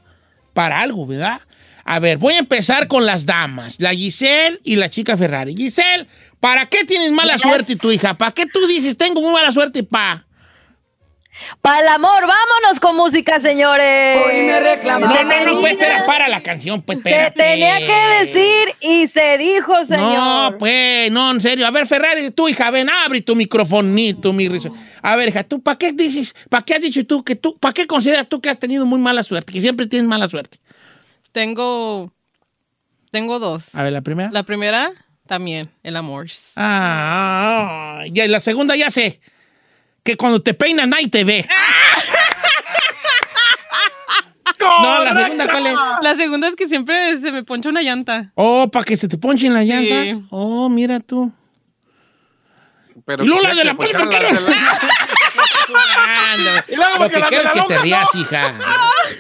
para 0.54 0.80
algo, 0.82 1.06
¿verdad? 1.06 1.42
A 1.86 2.00
ver, 2.00 2.18
voy 2.18 2.34
a 2.34 2.40
empezar 2.40 2.88
con 2.88 3.06
las 3.06 3.26
damas, 3.28 3.76
la 3.80 3.94
Giselle 3.94 4.58
y 4.64 4.78
la 4.78 4.90
chica 4.90 5.18
Ferrari. 5.18 5.54
Giselle, 5.56 6.08
¿para 6.40 6.68
qué 6.68 6.84
tienes 6.86 7.12
mala 7.12 7.34
Yes. 7.34 7.42
suerte 7.44 7.76
tu 7.76 7.92
hija? 7.92 8.18
¿Para 8.18 8.32
qué 8.32 8.46
tú 8.48 8.66
dices, 8.68 8.98
tengo 8.98 9.22
muy 9.22 9.34
mala 9.34 9.52
suerte 9.52 9.84
pa? 9.84 10.26
Para 11.62 11.82
el 11.82 11.88
amor, 11.88 12.22
vámonos 12.22 12.80
con 12.82 12.96
música, 12.96 13.40
señores. 13.40 14.22
Hoy 14.26 14.44
me 14.44 14.60
reclama. 14.60 15.08
No, 15.08 15.24
no, 15.24 15.54
no, 15.54 15.62
pues 15.62 15.74
espera, 15.74 16.06
para 16.06 16.28
la 16.28 16.42
canción, 16.42 16.82
pues 16.82 17.00
Se 17.02 17.10
espérate. 17.10 17.38
tenía 17.44 17.78
que 17.80 18.26
decir 18.26 18.76
y 18.82 19.08
se 19.08 19.38
dijo, 19.38 19.86
señor. 19.86 20.14
No, 20.18 20.56
pues, 20.58 21.12
no, 21.12 21.32
en 21.32 21.42
serio. 21.42 21.66
A 21.68 21.72
ver, 21.72 21.88
Ferrari, 21.88 22.32
tú, 22.32 22.50
hija, 22.50 22.70
ven, 22.72 22.90
abre 22.90 23.22
tu 23.22 23.36
microfonito, 23.36 24.34
mi 24.34 24.48
risa. 24.50 24.70
A 25.02 25.16
ver, 25.16 25.30
hija, 25.30 25.44
tú, 25.44 25.62
¿para 25.62 25.78
qué 25.78 25.92
dices, 25.94 26.36
para 26.50 26.64
qué 26.64 26.76
has 26.76 26.82
dicho 26.82 27.06
tú 27.06 27.24
que 27.24 27.36
tú, 27.36 27.58
para 27.60 27.74
qué 27.74 27.88
consideras 27.88 28.28
tú 28.28 28.42
que 28.42 28.50
has 28.50 28.60
tenido 28.60 28.86
muy 28.86 29.00
mala 29.00 29.24
suerte, 29.24 29.52
que 29.54 29.62
siempre 29.62 29.88
tienes 29.88 30.08
mala 30.08 30.28
suerte? 30.28 30.58
Tengo. 31.32 32.12
Tengo 33.12 33.40
dos. 33.40 33.76
A 33.76 33.84
ver, 33.84 33.94
la 33.94 34.02
primera. 34.02 34.30
La 34.32 34.44
primera, 34.44 34.92
también, 35.28 35.70
el 35.84 35.96
amor. 35.96 36.28
Ah, 36.56 38.00
ah, 38.02 38.04
ya, 38.12 38.26
y 38.26 38.28
la 38.28 38.40
segunda 38.40 38.76
ya 38.76 38.90
sé. 38.90 39.20
Que 40.04 40.18
cuando 40.18 40.42
te 40.42 40.54
peinas 40.54 40.88
nadie 40.88 41.08
te 41.08 41.24
ve. 41.24 41.48
No, 44.60 45.04
la 45.04 45.14
segunda, 45.16 45.48
¿cuál 45.50 45.68
es? 45.68 45.76
La 46.02 46.16
segunda 46.16 46.48
es 46.48 46.56
que 46.56 46.68
siempre 46.70 47.20
se 47.20 47.32
me 47.32 47.44
poncha 47.44 47.70
una 47.70 47.82
llanta. 47.82 48.32
Oh, 48.36 48.70
para 48.72 48.86
que 48.86 48.96
se 48.98 49.08
te 49.08 49.18
ponchen 49.18 49.54
las 49.54 49.66
llantas. 49.66 50.18
Sí. 50.18 50.24
Oh, 50.30 50.70
mira 50.70 51.00
tú. 51.00 51.32
Pero 53.06 53.24
Y 53.24 53.28
luego 53.28 53.42
las 53.44 53.58
de 53.58 53.64
la 53.66 53.76
pues, 53.76 53.92
palma, 53.92 54.06
las 54.06 54.16
¿qué 54.20 54.26
de 54.26 54.32
la- 54.42 54.50
Y 56.70 56.76
luego 56.76 56.98
Lo 57.00 57.10
que 57.10 57.22
quiero 57.22 57.44
es 57.46 57.52
que 57.52 57.62
te 57.68 57.78
rías, 57.80 58.08
¿no? 58.14 58.22
hija. 58.22 58.54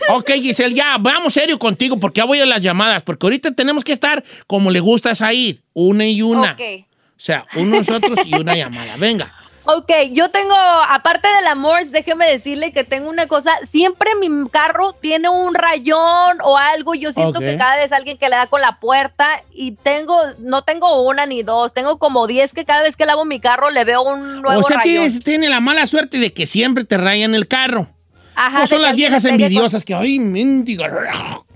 Ok, 0.09 0.31
Giselle, 0.35 0.73
ya, 0.75 0.97
vamos 0.99 1.33
serio 1.33 1.57
contigo 1.59 1.99
porque 1.99 2.19
ya 2.19 2.25
voy 2.25 2.39
a 2.39 2.45
las 2.45 2.61
llamadas. 2.61 3.01
Porque 3.03 3.25
ahorita 3.25 3.51
tenemos 3.51 3.83
que 3.83 3.91
estar 3.93 4.23
como 4.47 4.71
le 4.71 4.79
gusta 4.79 5.11
a 5.11 5.15
Said, 5.15 5.57
una 5.73 6.05
y 6.07 6.21
una. 6.21 6.53
Ok. 6.53 6.61
O 6.61 7.19
sea, 7.25 7.45
uno 7.55 7.77
nosotros 7.77 8.19
y 8.25 8.35
una 8.35 8.55
llamada. 8.55 8.95
Venga. 8.97 9.33
Ok, 9.65 9.89
yo 10.11 10.29
tengo, 10.29 10.53
aparte 10.89 11.27
del 11.29 11.47
amor, 11.47 11.85
déjeme 11.85 12.27
decirle 12.27 12.73
que 12.73 12.83
tengo 12.83 13.09
una 13.09 13.27
cosa, 13.27 13.51
siempre 13.71 14.09
mi 14.19 14.27
carro 14.49 14.91
tiene 14.91 15.29
un 15.29 15.53
rayón 15.53 16.37
o 16.43 16.57
algo, 16.57 16.95
yo 16.95 17.13
siento 17.13 17.39
que 17.39 17.55
cada 17.57 17.77
vez 17.77 17.93
alguien 17.93 18.17
que 18.17 18.27
le 18.27 18.35
da 18.35 18.47
con 18.47 18.59
la 18.59 18.79
puerta 18.81 19.41
y 19.53 19.71
tengo, 19.71 20.17
no 20.39 20.63
tengo 20.63 21.03
una 21.03 21.25
ni 21.25 21.43
dos, 21.43 21.73
tengo 21.73 21.97
como 21.97 22.27
10 22.27 22.51
que 22.53 22.65
cada 22.65 22.83
vez 22.83 22.97
que 22.97 23.05
lavo 23.05 23.23
mi 23.23 23.39
carro 23.39 23.69
le 23.69 23.85
veo 23.85 24.01
un 24.01 24.41
nuevo 24.41 24.59
o 24.59 24.63
sea, 24.63 24.77
rayón. 24.77 24.83
tienes, 25.05 25.23
tiene 25.23 25.49
la 25.49 25.61
mala 25.61 25.87
suerte 25.87 26.17
de 26.17 26.33
que 26.33 26.45
siempre 26.45 26.83
te 26.83 26.97
rayan 26.97 27.33
el 27.33 27.47
carro. 27.47 27.87
Ajá, 28.35 28.57
o 28.57 28.61
de 28.61 28.67
son 28.67 28.81
las 28.81 28.95
viejas 28.95 29.23
pegue 29.23 29.35
con- 29.35 29.41
envidiosas 29.43 29.85
que, 29.85 29.95
ay, 29.95 30.19
mendiga. 30.19 30.89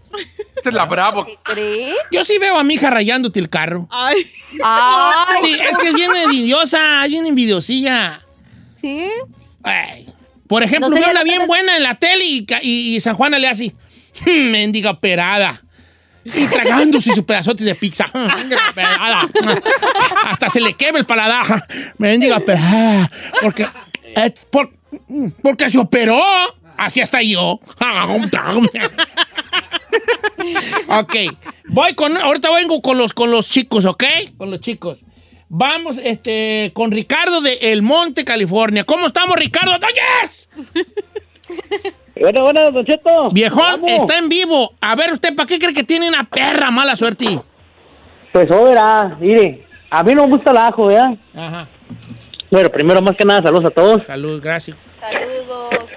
Esa 0.67 0.69
es 0.69 0.75
la 0.75 0.85
bravo. 0.85 1.25
¿Qué 1.25 1.37
cree? 1.43 1.93
Yo 2.11 2.25
sí 2.25 2.37
veo 2.39 2.57
a 2.57 2.63
mi 2.63 2.73
hija 2.73 2.89
rayándote 2.89 3.39
el 3.39 3.49
carro. 3.49 3.87
Ay. 3.89 4.15
Ay, 4.63 5.37
Sí, 5.41 5.53
es 5.59 5.77
que 5.77 5.87
es 5.89 5.93
bien 5.93 6.13
envidiosa, 6.15 7.03
es 7.05 7.09
bien 7.11 7.25
envidiosilla. 7.25 8.21
¿sí? 8.81 9.07
Ay. 9.63 10.07
Por 10.47 10.63
ejemplo, 10.63 10.89
No 10.89 10.95
sé, 10.95 11.01
veo 11.01 11.13
no 11.13 11.23
bien 11.23 11.37
tengo- 11.39 11.47
buena 11.47 11.77
en 11.77 11.83
la 11.83 11.95
tele 11.95 12.23
y, 12.25 12.45
y- 12.61 12.95
y 12.95 12.99
San 13.01 13.15
Juana 13.15 13.37
le 13.39 13.47
hace, 13.47 13.73
"Hmm, 14.25 14.51
mendiga 14.51 14.91
operada. 14.91 15.61
Y 16.25 16.45
tragándose 16.47 17.13
su 17.15 17.25
pedazote 17.25 17.63
de 17.63 17.75
pizza. 17.75 18.05
"Hmm, 18.13 18.27
mendiga 18.35 18.61
operada. 18.71 19.23
Hasta 20.25 20.49
se 20.49 20.59
le 20.61 20.73
quema 20.73 20.99
el 20.99 21.05
paladar. 21.05 21.65
Mendiga 21.97 22.37
operada. 22.37 23.09
Porque, 23.41 23.67
eh, 24.15 24.33
por- 24.51 24.73
porque 25.41 25.69
se 25.69 25.77
operó. 25.77 26.21
Así 26.77 27.01
hasta 27.01 27.21
yo. 27.21 27.59
ok. 30.87 31.15
Voy 31.67 31.93
con. 31.93 32.15
Ahorita 32.17 32.49
vengo 32.53 32.81
con 32.81 32.97
los, 32.97 33.13
con 33.13 33.31
los 33.31 33.49
chicos, 33.49 33.85
¿ok? 33.85 34.03
Con 34.37 34.51
los 34.51 34.59
chicos. 34.59 34.99
Vamos 35.49 35.97
este, 36.03 36.71
con 36.73 36.91
Ricardo 36.91 37.41
de 37.41 37.57
El 37.71 37.81
Monte, 37.81 38.25
California. 38.25 38.83
¿Cómo 38.83 39.07
estamos, 39.07 39.37
Ricardo? 39.37 39.71
¡Doñes! 39.79 40.49
Bueno, 42.19 42.41
bueno, 42.43 42.71
Don 42.71 42.85
Cheto. 42.85 43.29
Viejón, 43.31 43.81
Vamos. 43.81 43.91
está 43.91 44.17
en 44.17 44.27
vivo. 44.27 44.73
A 44.81 44.95
ver, 44.95 45.13
¿usted 45.13 45.35
para 45.35 45.47
qué 45.47 45.59
cree 45.59 45.73
que 45.73 45.83
tiene 45.83 46.09
una 46.09 46.23
perra 46.27 46.71
mala 46.71 46.95
suerte? 46.95 47.39
Pues, 48.33 48.49
verá, 48.49 49.15
mire, 49.19 49.65
a 49.89 50.03
mí 50.03 50.13
no 50.13 50.25
me 50.27 50.35
gusta 50.35 50.51
el 50.51 50.57
ajo, 50.57 50.87
¿verdad? 50.87 51.17
Ajá. 51.33 51.69
Bueno, 52.51 52.69
primero, 52.71 53.01
más 53.01 53.15
que 53.17 53.23
nada, 53.25 53.41
saludos 53.43 53.65
a 53.65 53.69
todos. 53.69 54.01
Salud, 54.05 54.41
gracias. 54.41 54.77
Saludos. 54.99 55.89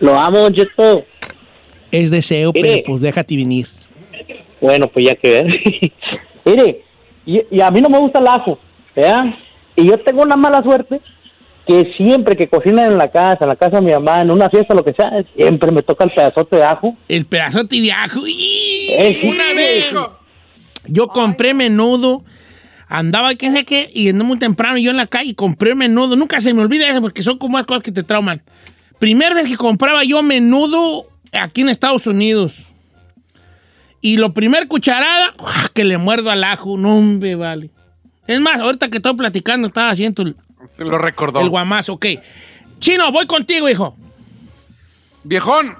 Lo 0.00 0.18
amo, 0.18 0.38
Don 0.38 0.54
Cheto. 0.54 1.04
Es 1.90 2.10
deseo, 2.10 2.52
Mire. 2.54 2.68
pero 2.68 2.82
pues 2.86 3.02
déjate 3.02 3.36
venir. 3.36 3.66
Bueno, 4.60 4.88
pues 4.88 5.06
ya 5.06 5.14
que 5.14 5.30
ver. 5.30 5.46
mire, 6.44 6.82
y, 7.24 7.42
y 7.50 7.60
a 7.60 7.70
mí 7.70 7.80
no 7.80 7.88
me 7.88 7.98
gusta 7.98 8.18
el 8.18 8.26
ajo, 8.28 8.58
¿verdad? 8.94 9.24
Y 9.76 9.86
yo 9.86 9.98
tengo 9.98 10.22
una 10.22 10.36
mala 10.36 10.62
suerte 10.62 11.00
que 11.66 11.92
siempre 11.96 12.36
que 12.36 12.48
cocinan 12.48 12.92
en 12.92 12.98
la 12.98 13.10
casa, 13.10 13.38
en 13.40 13.48
la 13.48 13.56
casa 13.56 13.76
de 13.76 13.82
mi 13.82 13.92
mamá, 13.92 14.22
en 14.22 14.30
una 14.30 14.48
fiesta, 14.48 14.72
lo 14.72 14.84
que 14.84 14.92
sea, 14.92 15.10
siempre 15.34 15.72
me 15.72 15.82
toca 15.82 16.04
el 16.04 16.12
pedazote 16.12 16.56
de 16.56 16.64
ajo. 16.64 16.96
El 17.08 17.26
pedazote 17.26 17.80
de 17.80 17.92
ajo. 17.92 18.20
Eh, 18.24 19.18
sí, 19.20 19.28
Una 19.28 19.52
vez. 19.52 19.86
Yo 20.86 21.08
compré 21.08 21.54
menudo. 21.54 22.22
Andaba, 22.88 23.34
quién 23.34 23.52
sé 23.52 23.64
qué, 23.64 23.90
y 23.92 24.10
andé 24.10 24.22
muy 24.22 24.38
temprano 24.38 24.78
yo 24.78 24.92
en 24.92 24.96
la 24.96 25.08
calle 25.08 25.30
y 25.30 25.34
compré 25.34 25.74
menudo. 25.74 26.14
Nunca 26.14 26.40
se 26.40 26.54
me 26.54 26.62
olvida 26.62 26.88
eso 26.88 27.00
porque 27.00 27.24
son 27.24 27.36
como 27.36 27.58
las 27.58 27.66
cosas 27.66 27.82
que 27.82 27.90
te 27.90 28.04
trauman. 28.04 28.42
Primera 29.00 29.34
vez 29.34 29.48
que 29.48 29.56
compraba 29.56 30.04
yo 30.04 30.22
menudo 30.22 31.08
aquí 31.32 31.62
en 31.62 31.68
Estados 31.68 32.06
Unidos. 32.06 32.62
Y 34.00 34.18
lo 34.18 34.32
primer 34.34 34.68
cucharada, 34.68 35.34
que 35.74 35.84
le 35.84 35.98
muerdo 35.98 36.30
al 36.30 36.44
ajo. 36.44 36.76
No, 36.76 36.96
hombre, 36.96 37.34
vale. 37.34 37.70
Es 38.26 38.40
más, 38.40 38.60
ahorita 38.60 38.88
que 38.88 38.98
estoy 38.98 39.14
platicando, 39.14 39.68
estaba 39.68 39.90
haciendo 39.90 40.22
el, 40.22 40.36
Se 40.68 40.84
lo 40.84 40.98
recordó. 40.98 41.40
el 41.40 41.48
guamazo, 41.48 41.94
ok. 41.94 42.06
Chino, 42.78 43.10
voy 43.12 43.26
contigo, 43.26 43.68
hijo. 43.68 43.96
Viejón, 45.24 45.76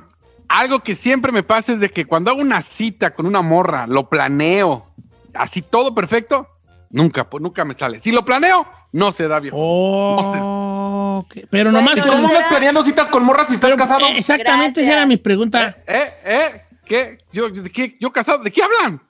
algo 0.48 0.80
que 0.80 0.94
siempre 0.94 1.32
me 1.32 1.42
pasa 1.42 1.72
es 1.72 1.80
de 1.80 1.90
que 1.90 2.04
cuando 2.04 2.30
hago 2.30 2.40
una 2.40 2.62
cita 2.62 3.14
con 3.14 3.26
una 3.26 3.42
morra, 3.42 3.86
lo 3.86 4.08
planeo, 4.08 4.86
así 5.34 5.62
todo 5.62 5.94
perfecto, 5.94 6.48
nunca, 6.90 7.28
pues 7.28 7.42
nunca 7.42 7.64
me 7.64 7.74
sale. 7.74 7.98
Si 8.00 8.10
lo 8.12 8.24
planeo, 8.24 8.66
no 8.92 9.12
se 9.12 9.28
da, 9.28 9.38
viejo. 9.40 9.56
Oh, 9.58 11.18
ok. 11.24 11.36
Pero 11.50 11.70
nomás 11.70 11.94
como- 11.94 12.06
¿Cómo 12.12 12.28
andas 12.28 12.44
planeando 12.48 12.82
citas 12.82 13.06
con 13.08 13.24
morras 13.24 13.48
si 13.48 13.54
estás 13.54 13.74
casado? 13.76 14.06
Eh, 14.06 14.18
Exactamente, 14.18 14.82
esa 14.82 14.92
era 14.94 15.06
mi 15.06 15.16
pregunta. 15.16 15.76
¿Eh? 15.86 16.10
¿Eh? 16.24 16.62
¿Qué? 16.86 17.18
¿Yo, 17.32 17.48
de 17.50 17.70
qué? 17.70 17.96
¿Yo 18.00 18.10
casado? 18.12 18.42
¿De 18.42 18.50
qué 18.50 18.62
hablan? 18.62 19.00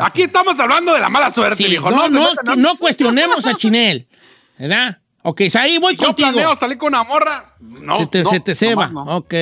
Aquí 0.00 0.22
estamos 0.22 0.58
hablando 0.60 0.92
de 0.92 1.00
la 1.00 1.08
mala 1.08 1.30
suerte, 1.30 1.56
Sí, 1.56 1.66
viejo. 1.68 1.90
no, 1.90 2.04
se 2.06 2.10
no, 2.12 2.30
no 2.56 2.76
cuestionemos 2.78 3.46
a 3.46 3.54
Chinel, 3.54 4.06
¿verdad? 4.58 4.98
Ok, 5.22 5.40
ahí 5.58 5.78
voy 5.78 5.96
Yo 5.96 6.06
contigo. 6.08 6.30
planeo 6.30 6.54
salir 6.56 6.76
con 6.78 6.88
una 6.88 7.02
morra. 7.04 7.54
No, 7.60 7.96
se 7.98 8.06
te, 8.06 8.22
no, 8.22 8.30
se 8.30 8.40
te 8.40 8.54
ceba. 8.54 8.88
no. 8.88 9.02
Ok. 9.16 9.34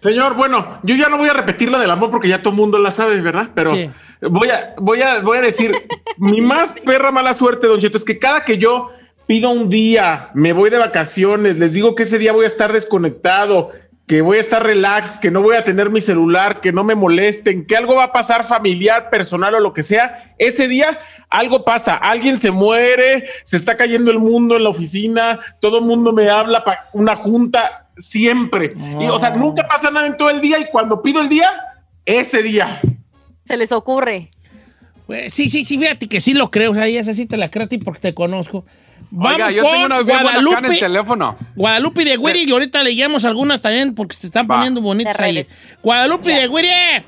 Señor, 0.00 0.34
bueno, 0.34 0.78
yo 0.84 0.94
ya 0.94 1.08
no 1.08 1.18
voy 1.18 1.28
a 1.28 1.32
repetir 1.32 1.68
la 1.70 1.78
del 1.78 1.90
amor 1.90 2.12
porque 2.12 2.28
ya 2.28 2.40
todo 2.40 2.50
el 2.50 2.56
mundo 2.56 2.78
la 2.78 2.92
sabe, 2.92 3.20
¿verdad? 3.20 3.50
Pero 3.52 3.74
Sí. 3.74 3.90
voy, 4.22 4.50
a, 4.50 4.74
voy, 4.78 5.02
a, 5.02 5.18
voy 5.20 5.38
a 5.38 5.40
decir, 5.40 5.74
mi 6.16 6.40
más 6.40 6.70
perra 6.84 7.10
mala 7.10 7.34
suerte, 7.34 7.66
Don 7.66 7.80
Cheto, 7.80 7.96
es 7.96 8.04
que 8.04 8.20
cada 8.20 8.44
que 8.44 8.58
yo 8.58 8.92
pido 9.26 9.50
un 9.50 9.68
día, 9.68 10.30
me 10.34 10.52
voy 10.52 10.70
de 10.70 10.78
vacaciones, 10.78 11.58
les 11.58 11.72
digo 11.72 11.96
que 11.96 12.04
ese 12.04 12.18
día 12.18 12.32
voy 12.32 12.44
a 12.44 12.48
estar 12.48 12.72
desconectado, 12.72 13.72
que 14.08 14.22
voy 14.22 14.38
a 14.38 14.40
estar 14.40 14.62
relax, 14.64 15.18
que 15.18 15.30
no 15.30 15.42
voy 15.42 15.54
a 15.56 15.64
tener 15.64 15.90
mi 15.90 16.00
celular, 16.00 16.62
que 16.62 16.72
no 16.72 16.82
me 16.82 16.94
molesten, 16.94 17.66
que 17.66 17.76
algo 17.76 17.96
va 17.96 18.04
a 18.04 18.12
pasar 18.12 18.44
familiar, 18.44 19.10
personal 19.10 19.54
o 19.54 19.60
lo 19.60 19.74
que 19.74 19.82
sea, 19.82 20.34
ese 20.38 20.66
día 20.66 20.98
algo 21.28 21.62
pasa, 21.62 21.94
alguien 21.94 22.38
se 22.38 22.50
muere, 22.50 23.26
se 23.44 23.58
está 23.58 23.76
cayendo 23.76 24.10
el 24.10 24.18
mundo 24.18 24.56
en 24.56 24.64
la 24.64 24.70
oficina, 24.70 25.38
todo 25.60 25.78
el 25.78 25.84
mundo 25.84 26.12
me 26.12 26.30
habla 26.30 26.64
para 26.64 26.88
una 26.94 27.16
junta, 27.16 27.90
siempre. 27.96 28.72
Y, 28.98 29.04
o 29.08 29.18
sea, 29.18 29.30
nunca 29.30 29.68
pasa 29.68 29.90
nada 29.90 30.06
en 30.06 30.16
todo 30.16 30.30
el 30.30 30.40
día 30.40 30.58
y 30.58 30.68
cuando 30.70 31.02
pido 31.02 31.20
el 31.20 31.28
día, 31.28 31.50
ese 32.06 32.42
día. 32.42 32.80
Se 33.46 33.56
les 33.58 33.72
ocurre. 33.72 34.30
Pues, 35.06 35.34
sí, 35.34 35.50
sí, 35.50 35.66
sí, 35.66 35.78
fíjate 35.78 36.08
que 36.08 36.20
sí 36.20 36.32
lo 36.32 36.50
creo. 36.50 36.70
O 36.70 36.74
sea, 36.74 36.86
esa 36.86 37.12
sí 37.12 37.26
te 37.26 37.36
la 37.36 37.50
creo 37.50 37.66
a 37.66 37.68
ti 37.68 37.76
porque 37.76 38.00
te 38.00 38.14
conozco. 38.14 38.64
Vamos 39.10 39.32
Oiga, 39.36 39.50
yo 39.50 39.62
con 39.62 39.72
tengo 39.72 39.86
una 39.86 40.02
bien 40.02 40.16
acá 40.18 40.30
en 40.30 40.36
el 40.36 40.44
Guadalupe. 40.44 40.78
teléfono. 40.78 41.38
Guadalupe 41.56 42.04
de 42.04 42.18
Whittier, 42.18 42.48
y 42.48 42.52
ahorita 42.52 42.82
leíamos 42.82 43.24
algunas 43.24 43.60
también 43.62 43.94
porque 43.94 44.16
se 44.16 44.26
están 44.26 44.44
Va. 44.44 44.56
poniendo 44.56 44.80
bonitas 44.82 45.18
ahí. 45.18 45.46
Guadalupe 45.82 46.30
de 46.32 46.48
Whittier. 46.48 47.04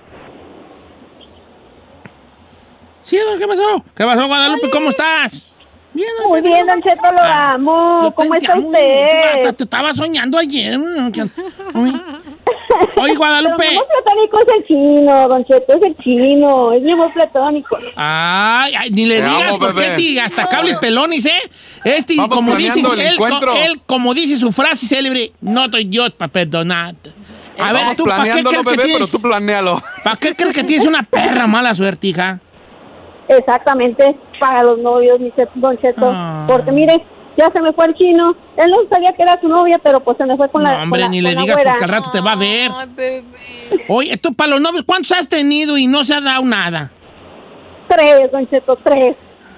Sí, 3.02 3.16
don, 3.18 3.38
¿qué 3.38 3.46
pasó? 3.46 3.84
¿Qué 3.94 4.04
pasó, 4.04 4.26
Guadalupe? 4.26 4.70
¿Cómo 4.70 4.90
estás? 4.90 5.56
Bien, 5.92 6.08
don 6.20 6.28
Muy 6.28 6.40
bien, 6.40 6.66
Don 6.66 6.80
Cheto, 6.82 7.02
lo 7.12 7.18
Ah, 7.20 7.54
amo. 7.54 8.12
¿Cómo 8.14 8.34
está 8.34 8.56
usted? 8.56 9.06
Te, 9.42 9.52
te 9.54 9.64
estaba 9.64 9.92
soñando 9.92 10.38
ayer. 10.38 10.78
Oye, 12.96 13.14
Guadalupe. 13.14 13.70
mi 13.70 13.76
amor 13.76 13.86
platónico 13.88 14.36
es 14.38 14.46
el 14.58 14.66
chino, 14.66 15.28
Don 15.28 15.44
Cheto, 15.44 15.72
es 15.78 15.86
el 15.86 15.96
chino, 15.98 16.72
es 16.72 16.82
mi 16.82 16.92
amor 16.92 17.12
platónico. 17.12 17.76
Ay, 17.96 18.74
ay, 18.78 18.90
ni 18.90 19.06
le 19.06 19.18
Te 19.20 19.24
digas 19.24 19.42
amo, 19.48 19.58
porque 19.58 19.82
bebé. 19.82 19.94
este 20.02 20.20
hasta 20.20 20.46
cables 20.48 20.76
pelones, 20.78 21.26
¿eh? 21.26 21.32
Este, 21.84 22.14
Vamos 22.16 22.36
como 22.36 22.56
dice, 22.56 22.80
planeando 22.80 22.94
el 22.94 23.00
él, 23.08 23.14
encuentro. 23.14 23.54
él, 23.54 23.80
como 23.86 24.14
dice 24.14 24.36
su 24.36 24.52
frase 24.52 24.86
célebre, 24.86 25.32
no 25.40 25.64
estoy 25.66 25.84
Dios 25.84 26.10
para 26.12 26.30
perdonarte. 26.32 27.10
A 27.58 27.72
ver, 27.72 27.82
Vamos 27.82 27.96
tú, 27.96 28.04
¿para 28.04 28.24
qué, 28.24 28.30
planeándolo, 28.42 28.50
crees 28.50 28.64
que 28.64 28.70
bebé, 28.70 28.82
pero 28.82 29.06
tienes, 29.06 29.10
tú. 29.10 29.82
¿para 30.02 30.16
qué 30.16 30.34
crees 30.34 30.54
que 30.54 30.64
tienes 30.64 30.86
una 30.86 31.02
perra 31.02 31.46
mala 31.46 31.74
suerte, 31.74 32.06
hija? 32.08 32.40
Exactamente, 33.28 34.16
para 34.40 34.62
los 34.64 34.78
novios, 34.78 35.20
mi 35.20 35.30
Cheto, 35.32 35.52
Don 35.56 35.78
Cheto. 35.78 36.10
Ah. 36.12 36.46
Porque 36.48 36.72
mire, 36.72 36.94
ya 37.40 37.50
se 37.52 37.60
me 37.60 37.72
fue 37.72 37.86
el 37.86 37.94
chino. 37.94 38.36
Él 38.56 38.70
no 38.70 38.88
sabía 38.94 39.12
que 39.16 39.22
era 39.22 39.40
su 39.40 39.48
novia, 39.48 39.78
pero 39.82 40.00
pues 40.00 40.16
se 40.18 40.24
me 40.26 40.36
fue 40.36 40.48
con 40.50 40.62
la 40.62 40.74
No, 40.74 40.82
hombre, 40.84 41.00
con 41.00 41.00
la- 41.00 41.08
ni 41.08 41.22
con 41.22 41.30
le 41.34 41.36
digas 41.40 41.62
porque 41.64 41.84
al 41.84 41.90
rato 41.90 42.10
te 42.10 42.20
va 42.20 42.32
a 42.32 42.36
ver. 42.36 42.70
Ay, 42.76 42.88
bebé. 42.94 43.84
Oye, 43.88 44.16
tú 44.16 44.34
para 44.34 44.50
los 44.50 44.60
novios, 44.60 44.84
¿cuántos 44.86 45.12
has 45.12 45.28
tenido 45.28 45.76
y 45.78 45.86
no 45.86 46.04
se 46.04 46.14
ha 46.14 46.20
dado 46.20 46.44
nada? 46.44 46.90
Tres, 47.88 48.30
Don 48.30 48.48
Cheto, 48.48 48.76
tres. 48.84 49.16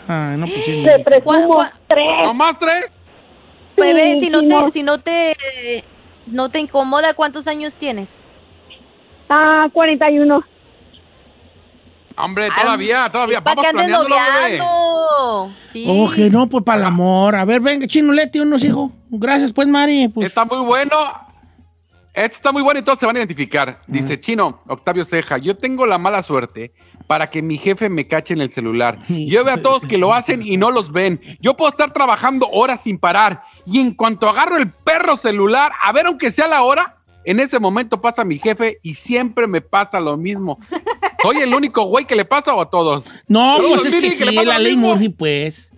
Ay, 0.09 0.37
no, 0.39 0.47
pues 0.47 0.65
sí. 0.65 0.83
Te 0.85 1.03
¿Cuál- 1.03 1.23
presumo, 1.23 1.55
cuál- 1.55 1.73
tres. 1.87 2.07
¿No 2.25 2.35
más 2.35 2.59
tres? 2.59 2.91
Bebé, 3.77 4.15
Sí, 4.15 4.21
si 4.27 4.31
no 4.31 4.41
sí, 4.41 4.49
te, 4.49 4.55
no. 4.55 4.71
si 4.71 4.83
no 4.83 4.99
te, 4.99 5.37
no 6.27 6.49
te 6.51 6.61
incomoda, 6.61 7.15
¿cuántos 7.15 7.47
años 7.47 7.75
tienes? 7.75 8.09
Ah, 9.29 9.69
41. 9.73 10.43
Hombre, 12.17 12.49
todavía, 12.51 13.11
todavía. 13.11 13.43
¿Para 13.43 13.55
Vamos 13.57 13.63
qué 13.65 13.69
andes 13.71 13.87
planeándolo, 13.87 14.17
bebé. 14.17 14.59
noviando? 14.59 15.53
Sí. 15.73 16.11
Que 16.15 16.31
no, 16.31 16.49
pues 16.49 16.65
para 16.65 16.79
el 16.79 16.85
amor. 16.85 17.35
A 17.37 17.45
ver, 17.45 17.61
venga, 17.61 17.87
chino, 17.87 18.13
lete 18.13 18.41
unos 18.41 18.63
hijos. 18.65 18.93
Gracias, 19.11 19.53
pues, 19.53 19.69
Mari. 19.69 20.09
Pues, 20.09 20.29
Está 20.29 20.45
muy 20.45 20.59
bueno. 20.59 20.97
Este 22.15 22.37
está 22.37 22.53
muy 22.53 22.61
bueno 22.61 22.79
y 22.79 22.83
todos 22.83 22.99
se 22.99 23.07
van 23.07 23.17
a 23.17 23.21
identificar. 23.21 23.79
Dice 23.87 24.21
Chino, 24.21 24.61
Octavio 24.67 25.07
Ceja, 25.07 25.39
yo 25.39 25.57
tengo 25.57 25.87
la 25.87 25.97
mala 25.97 26.21
suerte 26.21 26.75
para 27.07 27.31
que 27.31 27.41
mi 27.41 27.57
jefe 27.57 27.89
me 27.89 28.07
cache 28.07 28.35
en 28.35 28.43
el 28.43 28.51
celular. 28.51 28.99
Yo 29.09 29.45
veo 29.45 29.55
a 29.55 29.63
todos 29.63 29.87
que 29.87 29.97
lo 29.97 30.13
hacen 30.13 30.43
y 30.43 30.59
no 30.59 30.71
los 30.71 30.93
ven. 30.93 31.21
Yo 31.41 31.57
puedo 31.57 31.71
estar 31.71 31.91
trabajando 31.93 32.49
horas 32.51 32.83
sin 32.83 32.99
parar 32.99 33.45
y 33.65 33.81
en 33.81 33.95
cuanto 33.95 34.29
agarro 34.29 34.59
el 34.59 34.71
perro 34.71 35.17
celular, 35.17 35.73
a 35.83 35.91
ver 35.93 36.05
aunque 36.07 36.31
sea 36.31 36.49
la 36.49 36.63
hora, 36.63 36.99
en 37.25 37.41
ese 37.41 37.59
momento 37.59 38.01
pasa 38.01 38.25
mi 38.25 38.39
jefe 38.39 38.79
y 38.83 38.95
siempre 38.95 39.47
me 39.47 39.63
pasa 39.63 39.99
lo 39.99 40.17
mismo. 40.19 40.59
¿Soy 41.23 41.37
el 41.39 41.55
único 41.55 41.85
güey 41.85 42.05
que 42.05 42.17
le 42.17 42.25
pasa 42.25 42.55
o 42.55 42.61
a 42.61 42.71
todos? 42.71 43.05
No, 43.29 43.59
pues 43.61 43.85
es 43.87 43.93
que 43.93 44.01
que 44.01 44.11
sí, 44.31 44.45
la 44.45 44.59
ley. 44.59 44.77
Murphy, 44.77 45.09
pues. 45.09 45.71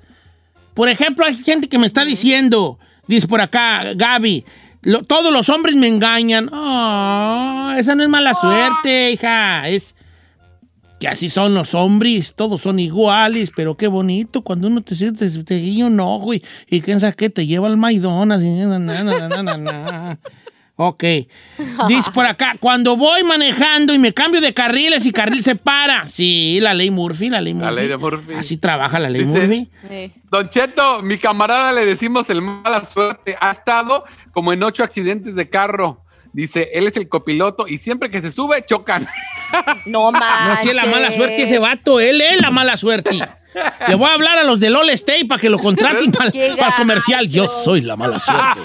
Por 0.74 0.88
ejemplo, 0.88 1.24
hay 1.24 1.36
gente 1.36 1.68
que 1.68 1.78
me 1.78 1.86
está 1.86 2.04
diciendo, 2.04 2.78
dice 3.06 3.28
por 3.28 3.40
acá, 3.40 3.92
Gaby, 3.94 4.44
lo- 4.82 5.02
todos 5.04 5.32
los 5.32 5.48
hombres 5.48 5.76
me 5.76 5.86
engañan. 5.88 6.48
Ah, 6.52 7.76
esa 7.78 7.94
no 7.94 8.02
es 8.02 8.08
mala 8.08 8.34
suerte, 8.34 9.12
hija. 9.12 9.68
Es 9.68 9.94
que 10.98 11.08
así 11.08 11.28
son 11.28 11.54
los 11.54 11.74
hombres, 11.74 12.34
todos 12.34 12.62
son 12.62 12.78
iguales, 12.78 13.52
pero 13.54 13.76
qué 13.76 13.88
bonito 13.88 14.42
cuando 14.42 14.68
uno 14.68 14.80
te 14.80 14.94
siente, 14.94 15.28
te 15.28 15.56
guiña 15.56 15.86
un 15.86 16.00
ojo 16.00 16.32
y, 16.34 16.42
y 16.70 16.80
qué, 16.80 17.30
te 17.30 17.46
lleva 17.46 17.66
al 17.68 17.76
Maidonas. 17.76 18.42
y 18.42 18.48
na, 18.48 18.78
na, 18.78 19.04
na, 19.04 19.28
na, 19.28 19.42
na, 19.42 19.56
na. 19.56 20.18
Ok. 20.76 21.04
Dice 21.88 22.10
por 22.12 22.26
acá, 22.26 22.56
cuando 22.58 22.96
voy 22.96 23.22
manejando 23.22 23.94
y 23.94 23.98
me 23.98 24.12
cambio 24.12 24.40
de 24.40 24.52
carriles 24.52 25.06
y 25.06 25.12
carril 25.12 25.42
se 25.44 25.54
para. 25.54 26.08
Sí, 26.08 26.58
la 26.60 26.74
ley 26.74 26.90
Murphy, 26.90 27.28
la 27.30 27.40
ley 27.40 27.52
La 27.54 27.66
Murphy. 27.66 27.76
ley 27.80 27.88
de 27.88 27.96
Murphy. 27.96 28.34
Así 28.34 28.56
trabaja 28.56 28.98
la 28.98 29.08
ley 29.08 29.24
Dice- 29.24 29.38
Murphy. 29.46 29.70
Sí. 29.88 30.12
Don 30.30 30.48
Cheto, 30.50 31.00
mi 31.02 31.16
camarada 31.18 31.72
le 31.72 31.84
decimos 31.86 32.28
el 32.28 32.42
mala 32.42 32.82
suerte. 32.84 33.36
Ha 33.40 33.52
estado 33.52 34.04
como 34.32 34.52
en 34.52 34.62
ocho 34.64 34.82
accidentes 34.82 35.36
de 35.36 35.48
carro. 35.48 36.03
Dice, 36.34 36.68
él 36.74 36.86
es 36.88 36.96
el 36.96 37.08
copiloto 37.08 37.66
y 37.68 37.78
siempre 37.78 38.10
que 38.10 38.20
se 38.20 38.30
sube, 38.30 38.62
chocan. 38.66 39.08
No 39.86 40.10
más. 40.10 40.48
No, 40.48 40.56
si 40.56 40.70
es 40.70 40.74
la 40.74 40.84
mala 40.84 41.12
suerte 41.12 41.44
ese 41.44 41.60
vato, 41.60 42.00
él 42.00 42.20
es 42.20 42.40
la 42.40 42.50
mala 42.50 42.76
suerte. 42.76 43.16
Le 43.86 43.94
voy 43.94 44.08
a 44.10 44.14
hablar 44.14 44.36
a 44.38 44.42
los 44.42 44.58
de 44.58 44.74
All 44.74 44.90
State 44.90 45.26
para 45.26 45.40
que 45.40 45.48
lo 45.48 45.60
contraten 45.60 46.10
para 46.12 46.28
el 46.30 46.56
comercial. 46.76 47.28
Yo 47.28 47.46
soy 47.48 47.82
la 47.82 47.94
mala 47.94 48.18
suerte. 48.18 48.60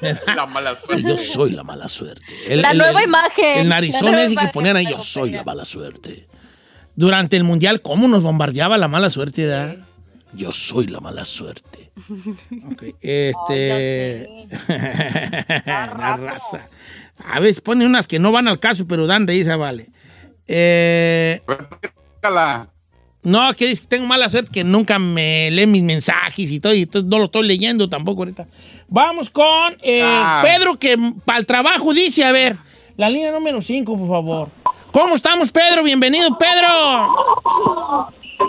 la 0.34 0.46
mala 0.46 0.76
suerte. 0.80 1.02
Yo 1.08 1.16
soy 1.18 1.50
la 1.52 1.62
mala 1.62 1.88
suerte. 1.88 2.34
El- 2.48 2.62
La 2.62 2.72
el- 2.72 2.78
nueva 2.78 3.00
el- 3.00 3.08
imagen. 3.08 3.58
El 3.58 3.68
narizón 3.68 4.18
ese 4.18 4.34
que 4.34 4.48
ponían 4.48 4.76
ahí, 4.76 4.86
yo 4.90 4.98
soy 4.98 5.30
la 5.30 5.44
mala 5.44 5.64
suerte. 5.64 6.26
Durante 6.96 7.36
el 7.36 7.44
mundial, 7.44 7.80
¿cómo 7.80 8.08
nos 8.08 8.24
bombardeaba 8.24 8.76
la 8.76 8.88
mala 8.88 9.10
suerte? 9.10 9.46
¿verdad? 9.46 9.76
Yo 10.34 10.52
soy 10.52 10.86
la 10.86 11.00
mala 11.00 11.24
suerte. 11.24 11.90
Ok, 12.72 12.82
Este. 13.00 14.28
la 15.66 15.86
raza. 15.86 16.68
A 17.32 17.40
veces 17.40 17.60
pone 17.60 17.84
unas 17.84 18.06
que 18.06 18.18
no 18.18 18.30
van 18.30 18.46
al 18.48 18.60
caso, 18.60 18.86
pero 18.86 19.06
dan 19.06 19.26
risa, 19.26 19.56
vale. 19.56 19.88
Eh, 20.46 21.40
no, 23.22 23.52
que 23.54 23.66
dice 23.66 23.82
que 23.82 23.88
tengo 23.88 24.06
mala 24.06 24.28
suerte 24.28 24.50
que 24.52 24.64
nunca 24.64 24.98
me 24.98 25.50
lee 25.50 25.66
mis 25.66 25.82
mensajes 25.82 26.50
y 26.50 26.60
todo, 26.60 26.72
y 26.74 26.82
entonces 26.82 27.08
no 27.10 27.18
lo 27.18 27.24
estoy 27.24 27.46
leyendo 27.46 27.88
tampoco 27.88 28.22
ahorita. 28.22 28.46
Vamos 28.88 29.28
con 29.30 29.76
eh, 29.82 30.00
Ah. 30.04 30.40
Pedro, 30.44 30.78
que 30.78 30.96
para 31.24 31.38
el 31.40 31.46
trabajo 31.46 31.92
dice, 31.92 32.24
a 32.24 32.32
ver, 32.32 32.56
la 32.96 33.10
línea 33.10 33.32
número 33.32 33.60
5, 33.60 33.98
por 33.98 34.08
favor. 34.08 34.48
¿Cómo 34.92 35.16
estamos, 35.16 35.50
Pedro? 35.52 35.82
Bienvenido, 35.82 36.38
Pedro. 36.38 38.08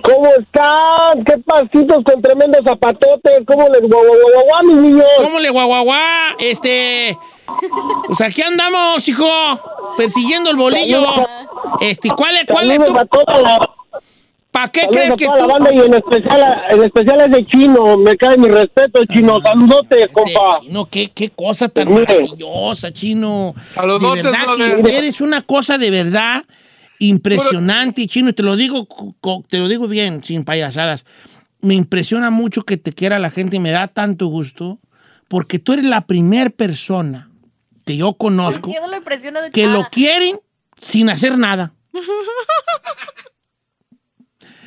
¿Cómo 0.10 0.28
están? 0.40 1.24
¿Qué 1.24 1.38
pasitos 1.40 2.04
con 2.04 2.22
tremendos 2.22 2.62
zapatotes? 2.66 3.42
¿Cómo 3.46 3.68
les 3.70 3.82
guau, 3.82 4.04
guau, 4.06 4.18
guau, 4.34 4.46
guau, 4.48 4.66
mis 4.66 4.76
niños? 4.76 5.06
¿Cómo 5.18 5.40
le 5.40 5.50
guaguaguá? 5.50 6.36
Este. 6.40 7.18
Pues 8.08 8.22
aquí 8.22 8.42
andamos, 8.42 9.08
hijo, 9.08 9.28
persiguiendo 9.98 10.50
el 10.50 10.58
bolillo. 10.58 11.06
Este, 11.82 12.10
¿cuál 12.10 12.38
es, 12.38 12.46
cuál 12.48 12.72
es 12.72 12.86
tu. 12.86 12.94
La, 12.94 13.60
¿Para 14.52 14.68
qué 14.70 14.88
crees 14.92 15.16
que 15.16 15.26
la 15.26 15.38
tú. 15.38 15.48
banda 15.48 15.70
y 15.74 15.80
en 15.80 15.94
especial, 15.94 16.64
en 16.72 16.84
especial 16.84 17.22
a 17.22 17.26
ese 17.26 17.46
chino. 17.46 17.98
Me 17.98 18.16
cae 18.16 18.38
mi 18.38 18.48
respeto, 18.48 19.06
chino. 19.06 19.40
Saludotes, 19.42 20.08
compa. 20.12 20.60
No, 20.70 20.86
qué, 20.86 21.10
qué 21.14 21.30
cosa 21.30 21.70
tan 21.70 21.88
Mire. 21.88 22.06
maravillosa, 22.08 22.92
chino. 22.92 23.54
Saludotes, 23.76 24.24
de 24.24 24.32
verdad 24.32 24.84
que 24.84 24.98
eres 24.98 25.22
una 25.22 25.42
cosa 25.44 25.78
de 25.78 25.92
verdad 25.92 26.44
impresionante, 27.00 28.06
chino. 28.08 28.30
Y 28.30 28.34
te 28.34 28.44
lo 28.44 28.56
digo, 28.56 28.88
te 29.50 29.58
lo 29.58 29.68
digo 29.68 29.88
bien, 29.88 30.24
sin 30.24 30.44
payasadas. 30.44 31.06
Me 31.62 31.74
impresiona 31.74 32.30
mucho 32.30 32.62
que 32.62 32.78
te 32.78 32.94
quiera 32.94 33.20
la 33.20 33.30
gente 33.32 33.58
y 33.58 33.60
me 33.60 33.72
da 33.72 33.88
tanto 33.88 34.28
gusto 34.28 34.80
porque 35.28 35.60
tú 35.60 35.74
eres 35.74 35.86
la 35.86 36.02
primer 36.06 36.52
persona 36.54 37.30
que 37.86 37.98
yo 37.98 38.14
conozco 38.14 38.72
¿Qué 38.72 38.80
no 38.80 38.88
lo 38.88 39.52
que 39.52 39.68
lo 39.68 39.80
Ah, 39.82 39.90
quieren 39.92 40.40
sin 40.78 41.10
hacer 41.10 41.38
nada. 41.38 41.74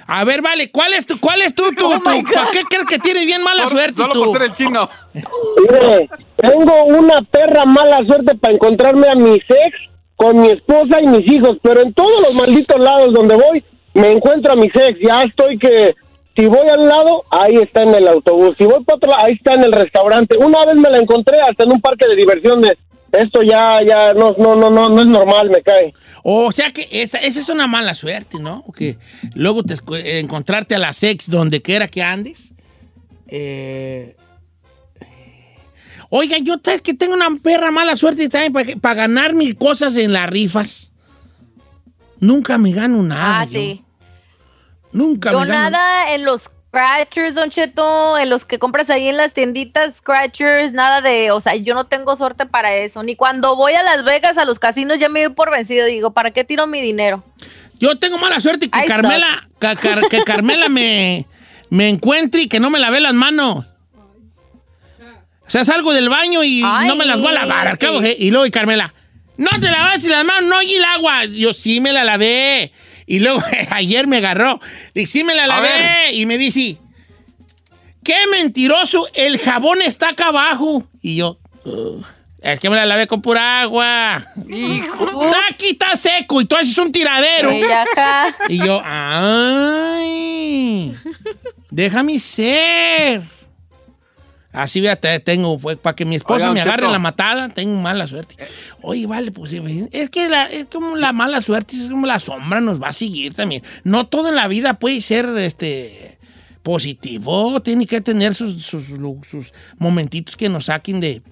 A 0.07 0.25
ver, 0.25 0.43
vale, 0.43 0.71
¿cuál 0.71 0.93
es 0.95 1.07
tu, 1.07 1.19
cuál 1.21 1.41
es 1.43 1.55
tu, 1.55 1.71
tu, 1.73 1.89
tu- 2.01 2.25
¿para 2.35 2.51
qué 2.51 2.63
crees 2.69 2.87
que 2.87 2.99
tienes 2.99 3.25
bien 3.25 3.43
mala 3.43 3.63
Solo- 3.65 3.71
suerte 3.79 3.97
Solo 4.03 4.13
tú? 4.13 4.25
por 4.25 4.33
ser 4.33 4.43
el 4.51 4.53
chino. 4.55 4.91
Mire, 5.15 6.11
tengo 6.37 6.85
una 6.85 7.23
perra 7.23 7.65
mala 7.65 7.99
suerte 8.05 8.35
para 8.35 8.53
encontrarme 8.55 9.07
a 9.09 9.15
mi 9.15 9.35
ex 9.37 9.92
con 10.23 10.41
mi 10.41 10.51
esposa 10.51 10.99
y 11.03 11.09
mis 11.09 11.33
hijos, 11.33 11.59
pero 11.63 11.83
en 11.83 11.93
todos 11.95 12.21
los 12.21 12.35
malditos 12.37 12.79
lados 12.79 13.13
donde 13.13 13.35
voy 13.35 13.65
me 13.95 14.13
encuentro 14.13 14.53
a 14.53 14.57
mi 14.57 14.67
ex. 14.67 14.99
Ya 15.05 15.23
estoy 15.23 15.59
que 15.59 15.95
si 16.37 16.47
voy 16.47 16.69
al 16.73 16.89
lado, 16.89 17.25
ahí 17.29 17.57
está 17.57 17.83
en 17.83 17.93
el 17.93 18.07
autobús. 18.07 18.55
Si 18.57 18.65
voy 18.65 18.85
para 18.85 18.97
otro 18.99 19.11
lado, 19.11 19.27
ahí 19.27 19.35
está 19.35 19.55
en 19.55 19.65
el 19.65 19.73
restaurante. 19.73 20.39
Una 20.39 20.65
vez 20.65 20.77
me 20.77 20.91
la 20.91 20.99
encontré 20.99 21.39
hasta 21.41 21.65
en 21.65 21.73
un 21.73 21.81
parque 21.81 22.09
de 22.09 22.15
diversiones. 22.15 22.73
Esto 23.11 23.41
ya, 23.43 23.81
ya, 23.87 24.15
no, 24.15 24.37
no, 24.39 24.55
no, 24.55 24.71
no, 24.71 24.89
no 24.89 25.03
es 25.03 25.09
normal, 25.09 25.51
me 25.51 25.61
cae. 25.61 25.93
O 26.23 26.53
sea 26.53 26.71
que 26.71 26.87
esa, 26.93 27.19
esa 27.19 27.41
es 27.41 27.49
una 27.49 27.67
mala 27.67 27.93
suerte, 27.93 28.39
¿no? 28.39 28.65
Que 28.77 28.99
luego 29.35 29.65
te 29.65 29.75
encontrarte 30.21 30.77
a 30.77 30.79
la 30.79 30.93
sex 30.93 31.29
donde 31.29 31.61
quiera 31.61 31.89
que 31.89 32.03
andes. 32.03 32.55
Eh, 33.27 34.15
Oigan, 36.15 36.45
yo 36.45 36.57
sabes 36.63 36.83
que 36.83 36.93
tengo 36.93 37.15
una 37.15 37.29
perra 37.43 37.71
mala 37.71 37.97
suerte 37.97 38.29
también 38.29 38.79
para 38.81 38.95
ganar 38.95 39.33
mil 39.33 39.57
cosas 39.57 39.97
en 39.97 40.13
las 40.13 40.29
rifas. 40.29 40.93
Nunca 42.21 42.59
me 42.59 42.73
gano 42.73 43.03
nada. 43.03 43.41
Ah, 43.41 43.45
yo. 43.47 43.53
sí. 43.53 43.83
Nunca 44.93 45.33
Yo 45.33 45.41
me 45.41 45.47
gano. 45.47 45.71
nada 45.71 46.13
en 46.15 46.25
los 46.27 46.43
scratchers, 46.69 47.35
Don 47.35 47.49
Cheto, 47.49 48.19
en 48.19 48.29
los 48.29 48.45
que 48.45 48.59
compras 48.59 48.91
ahí 48.91 49.09
en 49.09 49.17
las 49.17 49.33
tienditas 49.33 49.97
scratchers, 49.97 50.73
nada 50.75 51.01
de, 51.01 51.31
o 51.31 51.41
sea, 51.41 51.57
yo 51.57 51.73
no 51.75 51.87
tengo 51.87 52.15
suerte 52.15 52.45
para 52.45 52.77
eso. 52.77 53.03
Ni 53.03 53.17
cuando 53.17 53.57
voy 53.57 53.73
a 53.73 53.83
Las 53.83 54.05
Vegas, 54.05 54.37
a 54.37 54.45
los 54.45 54.59
casinos, 54.59 54.99
ya 54.99 55.09
me 55.09 55.23
doy 55.25 55.33
por 55.33 55.51
vencido. 55.51 55.87
Digo, 55.87 56.13
¿para 56.13 56.31
qué 56.33 56.45
tiro 56.45 56.67
mi 56.67 56.83
dinero? 56.83 57.25
Yo 57.81 57.99
tengo 57.99 58.19
mala 58.19 58.39
suerte 58.41 58.69
que. 58.71 58.85
Carmela, 58.85 59.49
ca- 59.59 59.77
car- 59.77 60.09
que 60.11 60.23
Carmela 60.25 60.69
me, 60.69 61.27
me 61.71 61.89
encuentre 61.89 62.43
y 62.43 62.49
que 62.49 62.61
no 62.61 62.69
me 62.69 62.79
lave 62.79 63.01
las 63.01 63.15
manos. 63.15 63.65
O 65.53 65.55
sea, 65.55 65.65
salgo 65.65 65.93
del 65.93 66.09
baño 66.09 66.43
y 66.43 66.63
Ay, 66.65 66.89
no 66.89 66.97
me 66.97 67.05
las 67.05 67.21
voy 67.21 67.29
a 67.29 67.33
lavar 67.35 67.69
al 67.69 67.77
cabo. 67.77 68.03
¿eh? 68.03 68.17
Y 68.19 68.31
luego, 68.31 68.47
y 68.47 68.51
Carmela, 68.51 68.95
no 69.37 69.51
te 69.61 69.71
lavaste 69.71 70.09
las 70.09 70.25
manos, 70.25 70.49
no, 70.49 70.63
y 70.63 70.77
el 70.77 70.83
agua. 70.83 71.27
Yo 71.27 71.53
sí 71.53 71.79
me 71.79 71.93
la 71.93 72.05
lavé. 72.05 72.73
Y 73.07 73.19
luego, 73.19 73.43
ayer 73.71 74.07
me 74.07 74.17
agarró. 74.17 74.61
Dije, 74.95 75.07
sí 75.07 75.25
me 75.25 75.35
la 75.35 75.47
lavé. 75.47 76.15
Y 76.15 76.25
me 76.25 76.39
dice, 76.39 76.79
qué 78.03 78.15
mentiroso, 78.31 79.07
el 79.13 79.39
jabón 79.39 79.83
está 79.83 80.09
acá 80.09 80.29
abajo. 80.29 80.89
Y 81.03 81.17
yo, 81.17 81.39
"Ugh, 81.67 82.03
es 82.41 82.59
que 82.59 82.71
me 82.71 82.77
la 82.77 82.87
lavé 82.87 83.07
con 83.07 83.21
pura 83.21 83.61
agua. 83.61 84.23
Hijo. 84.49 85.25
Está 85.27 85.39
aquí, 85.51 85.67
está 85.73 85.97
seco. 85.97 86.41
Y 86.41 86.47
tú 86.47 86.57
haces 86.57 86.79
un 86.79 86.91
tiradero. 86.91 87.51
Ajá. 87.71 88.35
Y 88.49 88.57
yo, 88.57 88.81
ay, 88.83 90.95
déjame 91.71 92.19
ser. 92.19 93.21
Así, 94.53 94.81
fíjate, 94.81 95.19
tengo, 95.21 95.59
pues, 95.59 95.79
para 95.79 95.97
que 95.97 96.05
mi 96.05 96.15
esposa 96.17 96.47
me 96.53 96.61
agarre 96.61 96.83
la 96.93 96.99
matada, 96.99 97.49
tengo 97.49 97.81
mala 97.81 98.07
suerte. 98.07 98.37
Oye, 98.83 99.07
vale, 99.07 99.31
pues, 99.33 99.53
es 99.53 100.11
que 100.11 100.29
la- 100.29 100.47
es 100.47 100.67
como 100.67 100.97
la 100.97 101.13
mala 101.15 101.41
suerte, 101.41 101.75
es 101.77 101.89
como 101.89 102.07
la 102.07 102.21
sombra 102.21 102.61
nos 102.61 102.81
va 102.83 102.89
a 102.89 102.93
seguir 102.93 103.33
también. 103.35 103.63
No 103.85 104.07
todo 104.09 104.29
en 104.29 104.37
la 104.37 104.49
vida 104.49 104.75
puede 104.79 105.01
ser, 105.01 105.27
este, 105.39 106.19
positivo. 106.63 107.61
Tiene 107.63 107.87
que 107.87 108.01
tener 108.01 108.35
sus, 108.35 108.65
sus, 108.65 108.85
momentitos 109.79 110.37
que 110.37 110.49
nos 110.49 110.67
saquen 110.67 111.01
de, 111.01 111.23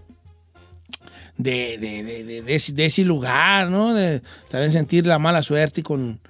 de, 1.37 1.79
de, 1.79 2.03
de, 2.03 2.25
de- 2.25 2.43
de 2.43 2.55
ese, 2.55 2.73
de 2.73 2.87
ese 2.87 3.05
lugar, 3.05 3.69
¿no? 3.71 3.95
De 3.95 4.23
también 4.51 4.73
sentir 4.73 5.07
la 5.07 5.19
mala 5.19 5.43
suerte 5.43 5.83
con 5.83 6.21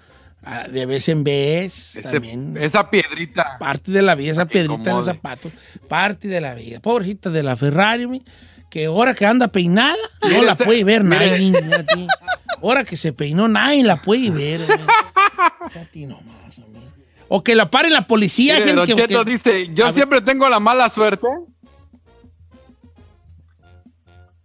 ah, 0.44 0.68
de 0.68 0.86
vez 0.86 1.08
en 1.08 1.24
vez. 1.24 1.96
Ese- 1.96 2.02
también. 2.02 2.56
esa 2.56 2.88
piedrita. 2.90 3.56
Parte 3.58 3.90
de 3.92 4.02
la 4.02 4.14
vida, 4.14 4.32
esa 4.32 4.46
piedrita 4.46 4.90
en 4.90 4.96
el 4.96 5.02
zapato. 5.02 5.50
Parte 5.88 6.28
de 6.28 6.40
la 6.40 6.54
vida. 6.54 6.80
Pobrecita 6.80 7.30
de 7.30 7.42
la 7.42 7.56
Ferrari, 7.56 8.06
mi, 8.06 8.22
que 8.70 8.86
ahora 8.86 9.14
que 9.14 9.26
anda 9.26 9.48
peinada, 9.48 9.96
no 10.22 10.42
la 10.42 10.54
puede 10.54 10.84
ver 10.84 11.04
nadie. 11.04 11.52
Ahora 12.62 12.84
que 12.84 12.96
se 12.96 13.12
peinó, 13.12 13.48
nadie 13.48 13.82
la 13.84 13.96
puede 14.02 14.30
ver. 14.30 14.60
eh. 14.62 14.66
Fíjate 15.72 16.06
nomás, 16.06 16.58
hombre. 16.58 16.82
O 17.28 17.42
que 17.44 17.54
la 17.54 17.70
pare 17.70 17.90
la 17.90 18.06
policía. 18.06 18.54
Mire, 18.54 18.66
gente 18.66 18.76
Don 18.78 18.86
que- 18.86 18.94
Cheto 18.94 19.24
que- 19.24 19.30
dice, 19.30 19.66
yo 19.74 19.84
ver. 19.84 19.92
siempre 19.94 20.20
tengo 20.20 20.48
la 20.48 20.60
mala 20.60 20.88
suerte. 20.88 21.26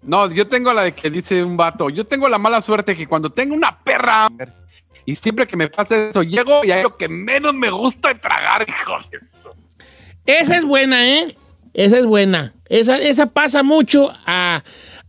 No, 0.01 0.29
yo 0.31 0.47
tengo 0.47 0.71
la 0.71 0.83
de 0.83 0.93
que 0.93 1.09
dice 1.09 1.43
un 1.43 1.57
vato, 1.57 1.89
yo 1.89 2.05
tengo 2.05 2.29
la 2.29 2.37
mala 2.37 2.61
suerte 2.61 2.95
que 2.95 3.07
cuando 3.07 3.31
tengo 3.31 3.55
una 3.55 3.79
perra 3.83 4.27
y 5.05 5.15
siempre 5.15 5.45
que 5.47 5.55
me 5.57 5.67
pasa 5.69 6.09
eso, 6.09 6.23
llego 6.23 6.63
y 6.65 6.71
hay 6.71 6.83
lo 6.83 6.97
que 6.97 7.07
menos 7.07 7.53
me 7.53 7.69
gusta 7.69 8.09
de 8.09 8.15
tragar, 8.15 8.65
hijo 8.67 8.93
de 9.11 9.17
eso. 9.17 9.55
Esa 10.25 10.57
es 10.57 10.65
buena, 10.65 11.07
¿eh? 11.07 11.35
Esa 11.73 11.97
es 11.99 12.05
buena. 12.05 12.53
Esa, 12.69 12.97
esa 12.97 13.27
pasa 13.27 13.61
mucho 13.63 14.11
a, 14.25 14.63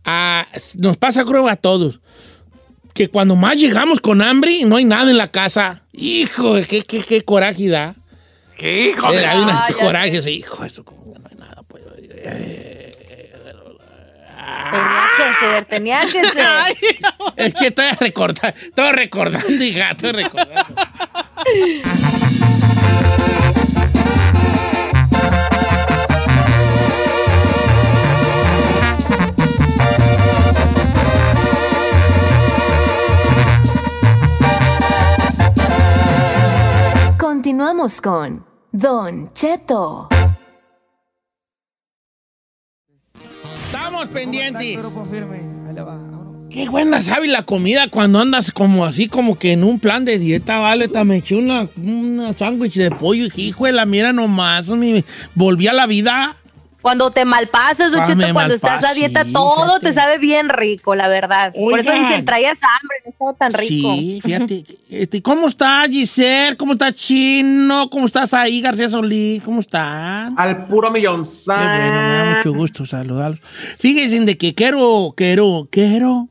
a- 0.05 0.47
Nos 0.75 0.97
pasa 0.97 1.23
creo 1.25 1.47
a 1.47 1.55
todos. 1.55 1.99
Que 2.93 3.07
cuando 3.09 3.35
más 3.35 3.55
llegamos 3.57 4.01
con 4.01 4.21
hambre 4.21 4.51
y 4.51 4.65
no 4.65 4.75
hay 4.77 4.85
nada 4.85 5.09
en 5.11 5.17
la 5.17 5.31
casa. 5.31 5.83
Hijo, 5.93 6.55
qué, 6.67 6.81
qué, 6.83 7.01
qué 7.01 7.21
coraje 7.21 7.67
da. 7.69 7.95
¿Qué 8.57 8.89
hijo 8.89 9.11
de 9.11 9.25
hay 9.25 9.43
Ah, 9.47 9.65
ya 9.69 9.75
corajes, 9.75 10.25
hijo, 10.27 10.63
esto 10.65 10.83
como 10.83 11.13
que 11.13 11.19
no 11.19 11.27
hay 11.29 11.37
nada, 11.37 11.61
pues. 11.67 11.83
eh, 12.09 12.76
Tenía 14.71 15.07
que 15.17 15.45
ser, 15.45 15.65
tenía 15.65 16.01
que 16.01 16.23
ser. 16.29 16.77
Es 17.35 17.53
que 17.53 17.67
estoy 17.67 17.91
recordando, 17.99 18.57
estoy 18.59 18.91
recordando, 18.91 19.63
hija, 19.63 19.91
estoy 19.91 20.11
recordando. 20.11 20.81
Continuamos 37.17 38.01
con 38.01 38.45
Don 38.71 39.31
Cheto. 39.33 40.09
Estamos 43.67 44.07
pendientes. 44.07 44.77
Qué 46.49 46.69
buena 46.69 47.01
sabe 47.01 47.27
la 47.27 47.43
comida 47.43 47.89
cuando 47.89 48.19
andas 48.19 48.53
como 48.53 48.85
así, 48.85 49.09
como 49.09 49.37
que 49.37 49.51
en 49.51 49.65
un 49.65 49.81
plan 49.81 50.05
de 50.05 50.17
dieta, 50.17 50.59
vale. 50.59 50.87
Te 50.87 51.03
me 51.03 51.17
eché 51.17 51.35
una, 51.35 51.67
una 51.75 52.33
sándwich 52.33 52.75
de 52.75 52.91
pollo 52.91 53.27
y 53.35 53.41
hijo 53.41 53.65
de 53.65 53.73
la 53.73 53.85
mira 53.85 54.13
nomás, 54.13 54.69
me 54.69 55.03
volví 55.35 55.67
a 55.67 55.73
la 55.73 55.85
vida. 55.85 56.37
Cuando 56.81 57.11
te 57.11 57.25
malpasas, 57.25 57.91
Don 57.91 58.01
Ah, 58.01 58.33
cuando 58.33 58.53
estás 58.53 58.85
a 58.85 58.93
dieta, 58.93 59.25
todo 59.25 59.65
fíjate. 59.65 59.87
te 59.87 59.93
sabe 59.93 60.17
bien 60.19 60.47
rico, 60.49 60.95
la 60.95 61.07
verdad. 61.07 61.51
Por 61.53 61.79
eso 61.79 61.89
Oigan. 61.91 62.07
dicen, 62.07 62.25
traías 62.25 62.57
hambre, 62.61 62.97
no 63.03 63.09
estaba 63.11 63.33
tan 63.33 63.53
rico. 63.53 63.95
Sí, 63.95 64.19
fíjate. 64.23 64.63
Este, 64.89 65.21
¿Cómo 65.21 65.47
está 65.47 65.83
Giselle? 65.89 66.55
¿Cómo 66.55 66.73
está 66.73 66.93
Chino? 66.93 67.89
¿Cómo 67.89 68.05
estás 68.05 68.33
ahí, 68.33 68.61
García 68.61 68.87
Solís? 68.87 69.41
¿Cómo 69.43 69.59
están? 69.61 70.35
Al 70.39 70.67
puro 70.67 70.91
millón. 70.91 71.23
Qué 71.23 71.29
bueno, 71.47 72.01
me 72.07 72.15
da 72.15 72.33
mucho 72.37 72.53
gusto 72.53 72.85
saludarlos. 72.85 73.41
Fíjense 73.79 74.19
de 74.21 74.37
que 74.37 74.53
quiero, 74.53 75.13
quiero, 75.17 75.67
quiero. 75.71 76.29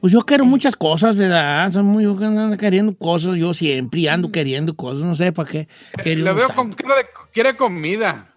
Pues 0.00 0.12
yo 0.12 0.20
quiero 0.20 0.44
muchas 0.44 0.76
cosas, 0.76 1.16
¿verdad? 1.16 1.68
Soy 1.70 1.82
muy, 1.82 2.04
yo 2.04 2.16
ando 2.20 2.56
queriendo 2.56 2.96
cosas, 2.96 3.36
yo 3.36 3.52
siempre 3.52 4.08
ando 4.08 4.30
queriendo 4.30 4.76
cosas, 4.76 5.02
no 5.02 5.14
sé 5.16 5.32
para 5.32 5.50
qué. 5.50 5.68
Le 6.04 6.22
veo 6.22 6.46
tanto. 6.48 6.54
con 6.54 6.72
quiere 7.32 7.56
comida. 7.56 8.35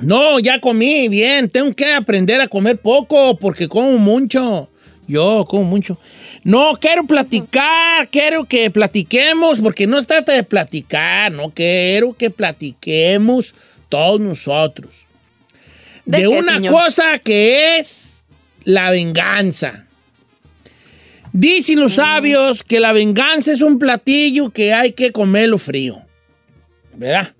No, 0.00 0.38
ya 0.40 0.60
comí 0.60 1.08
bien. 1.08 1.48
Tengo 1.48 1.72
que 1.74 1.92
aprender 1.92 2.40
a 2.40 2.48
comer 2.48 2.78
poco 2.78 3.36
porque 3.38 3.68
como 3.68 3.98
mucho. 3.98 4.68
Yo 5.06 5.44
como 5.48 5.64
mucho. 5.64 5.98
No, 6.44 6.76
quiero 6.80 7.04
platicar, 7.04 8.08
quiero 8.08 8.44
que 8.44 8.70
platiquemos, 8.70 9.60
porque 9.60 9.86
no 9.86 10.00
se 10.00 10.06
trata 10.06 10.32
de 10.32 10.42
platicar, 10.42 11.30
no 11.32 11.50
quiero 11.50 12.14
que 12.14 12.30
platiquemos 12.30 13.54
todos 13.88 14.20
nosotros. 14.20 15.06
¿De 16.04 16.18
De, 16.18 16.22
qué, 16.24 16.28
una 16.28 16.56
señor? 16.56 16.72
cosa 16.72 17.18
que 17.18 17.78
es 17.78 18.24
la 18.64 18.90
venganza. 18.90 19.86
Dicen 21.32 21.80
los 21.80 21.94
sabios 21.94 22.62
que 22.62 22.78
la 22.80 22.92
venganza 22.92 23.52
es 23.52 23.60
un 23.60 23.78
platillo 23.78 24.50
que 24.50 24.72
hay 24.72 24.92
que 24.92 25.12
comerlo 25.12 25.58
frío. 25.58 26.00
¿Verdad? 26.94 27.34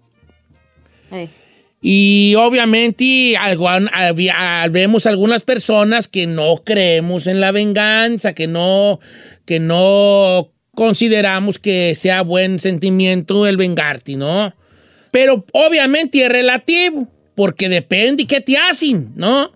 Y 1.86 2.34
obviamente 2.38 3.36
algo- 3.36 3.68
había- 3.68 4.66
vemos 4.70 5.04
algunas 5.04 5.42
personas 5.42 6.08
que 6.08 6.26
no 6.26 6.62
creemos 6.64 7.26
en 7.26 7.42
la 7.42 7.52
venganza, 7.52 8.32
que 8.32 8.46
no, 8.46 9.00
que 9.44 9.60
no 9.60 10.50
consideramos 10.74 11.58
que 11.58 11.94
sea 11.94 12.22
buen 12.22 12.58
sentimiento 12.58 13.46
el 13.46 13.58
vengarte, 13.58 14.16
¿no? 14.16 14.54
Pero 15.10 15.44
obviamente 15.52 16.22
es 16.24 16.30
relativo, 16.30 17.06
porque 17.34 17.68
depende 17.68 18.26
qué 18.26 18.40
te 18.40 18.56
hacen, 18.56 19.12
¿no? 19.14 19.52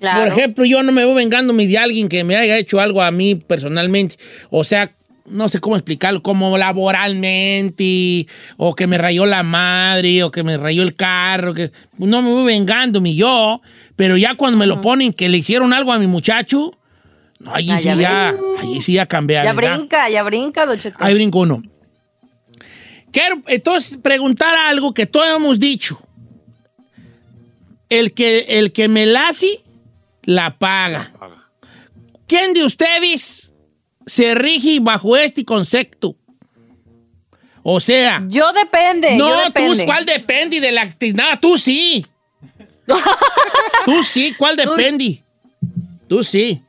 Claro. 0.00 0.20
Por 0.20 0.28
ejemplo, 0.28 0.64
yo 0.64 0.82
no 0.82 0.92
me 0.92 1.04
voy 1.04 1.14
vengándome 1.14 1.66
de 1.66 1.76
alguien 1.76 2.08
que 2.08 2.24
me 2.24 2.36
haya 2.36 2.56
hecho 2.56 2.80
algo 2.80 3.02
a 3.02 3.10
mí 3.10 3.34
personalmente. 3.34 4.16
O 4.48 4.64
sea, 4.64 4.96
no 5.30 5.48
sé 5.48 5.60
cómo 5.60 5.76
explicarlo, 5.76 6.22
como 6.22 6.56
laboralmente, 6.58 8.26
o 8.56 8.74
que 8.74 8.86
me 8.86 8.98
rayó 8.98 9.26
la 9.26 9.42
madre, 9.42 10.22
o 10.22 10.30
que 10.30 10.42
me 10.42 10.56
rayó 10.56 10.82
el 10.82 10.94
carro, 10.94 11.54
que 11.54 11.72
no 11.98 12.22
me 12.22 12.30
voy 12.30 12.44
vengándome 12.44 13.14
yo, 13.14 13.60
pero 13.96 14.16
ya 14.16 14.34
cuando 14.36 14.58
me 14.58 14.66
lo 14.66 14.80
ponen 14.80 15.12
que 15.12 15.28
le 15.28 15.38
hicieron 15.38 15.72
algo 15.72 15.92
a 15.92 15.98
mi 15.98 16.06
muchacho, 16.06 16.72
no, 17.40 17.54
allí 17.54 17.70
Ah, 17.70 17.78
sí 17.78 17.84
ya 17.88 17.94
ya, 17.94 18.34
allí 18.60 18.80
sí 18.80 18.92
ya 18.94 19.06
cambia. 19.06 19.44
ya 19.44 19.52
¿verdad? 19.52 19.76
brinca, 19.76 20.10
ya 20.10 20.22
brinca, 20.22 20.66
Don 20.66 20.78
Cheto. 20.78 20.96
Ahí 21.00 21.14
brinco 21.14 21.40
uno. 21.40 21.62
Quiero 23.12 23.36
entonces 23.46 23.98
preguntar 24.02 24.54
algo 24.56 24.92
que 24.92 25.06
todos 25.06 25.26
hemos 25.28 25.58
dicho. 25.58 25.98
El 27.88 28.12
que, 28.12 28.40
el 28.48 28.72
que 28.72 28.88
me 28.88 29.06
la 29.06 29.28
hace, 29.28 29.62
la 30.24 30.58
paga. 30.58 31.10
¿Quién 32.26 32.52
de 32.52 32.64
ustedes 32.64 33.54
se 34.08 34.34
rige 34.34 34.78
bajo 34.80 35.16
este 35.16 35.44
concepto? 35.44 36.16
O 37.62 37.80
sea, 37.80 38.22
Yo 38.28 38.52
depende, 38.52 39.18
yo 39.18 39.28
no, 39.28 39.52
tú. 39.52 39.84
¿cuál 39.84 40.06
depende 40.06 40.60
de 40.60 40.72
la 40.72 40.82
actividad? 40.82 41.38
Tú 41.38 41.58
sí. 41.58 42.06
tú 43.84 44.02
sí, 44.02 44.34
¿cuál 44.38 44.56
depende? 44.56 45.22
Tú 46.08 46.24
sí. 46.24 46.62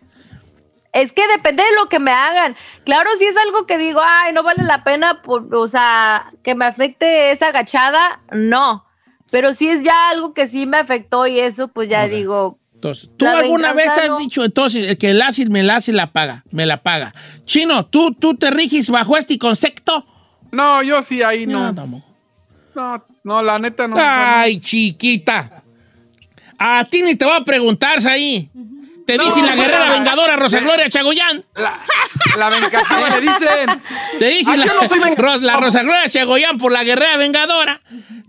Es 0.91 1.13
que 1.13 1.25
depende 1.27 1.63
de 1.63 1.71
lo 1.75 1.87
que 1.87 1.99
me 1.99 2.11
hagan. 2.11 2.57
Claro, 2.83 3.09
si 3.17 3.25
es 3.25 3.37
algo 3.37 3.65
que 3.65 3.77
digo, 3.77 4.01
ay, 4.03 4.33
no 4.33 4.43
vale 4.43 4.63
la 4.63 4.83
pena, 4.83 5.21
por, 5.21 5.55
o 5.55 5.67
sea, 5.67 6.33
que 6.43 6.55
me 6.55 6.65
afecte 6.65 7.31
esa 7.31 7.47
agachada, 7.47 8.21
no. 8.31 8.85
Pero 9.31 9.53
si 9.53 9.69
es 9.69 9.83
ya 9.83 10.09
algo 10.09 10.33
que 10.33 10.47
sí 10.47 10.65
me 10.65 10.77
afectó 10.77 11.27
y 11.27 11.39
eso, 11.39 11.69
pues 11.69 11.87
ya 11.87 12.07
digo, 12.07 12.58
Entonces, 12.79 13.09
¿tú 13.17 13.25
La 13.25 13.39
alguna 13.39 13.73
vez 13.73 13.89
has 13.89 14.09
no. 14.09 14.17
dicho, 14.17 14.41
entonces, 14.45 14.87
el 14.89 14.97
que 14.97 15.09
el 15.09 15.21
ácido 15.21 15.51
me 15.51 15.63
la 15.63 15.75
hace, 15.75 15.91
la 15.91 16.13
paga, 16.13 16.45
me 16.51 16.65
la 16.65 16.81
paga? 16.81 17.13
Chino, 17.43 17.85
¿tú, 17.85 18.13
tú 18.13 18.35
te 18.35 18.49
riges 18.51 18.89
bajo 18.89 19.17
este 19.17 19.37
concepto? 19.37 20.05
No, 20.53 20.81
yo 20.81 21.03
sí 21.03 21.21
ahí 21.21 21.45
no. 21.45 21.75
tampoco. 21.75 22.05
No, 22.75 23.05
no, 23.25 23.41
la 23.43 23.59
neta 23.59 23.85
no. 23.85 23.97
Ay, 23.99 24.59
chiquita. 24.61 25.61
A 26.57 26.85
ti 26.85 27.01
ni 27.01 27.15
te 27.15 27.25
voy 27.25 27.35
a 27.35 27.43
preguntar, 27.43 27.99
ahí. 28.07 28.49
Te 29.05 29.17
No, 29.17 29.25
dicen 29.25 29.45
la 29.45 29.55
guerrera 29.55 29.85
la- 29.87 29.91
vengadora 29.91 30.35
Rosa 30.37 30.59
Gloria 30.61 30.89
Chagoyán. 30.89 31.43
La, 31.55 31.81
la 32.37 32.49
vengativa 32.49 33.09
le 33.09 33.21
dicen. 33.21 33.81
Te 34.19 34.25
dicen 34.29 34.53
Ay, 34.61 34.67
la, 34.67 35.15
no 35.17 35.37
la 35.39 35.57
Rosa 35.57 35.81
Gloria 35.83 36.07
Chagoyán 36.07 36.57
por 36.57 36.71
la 36.71 36.83
guerrera 36.85 37.17
vengadora. 37.17 37.81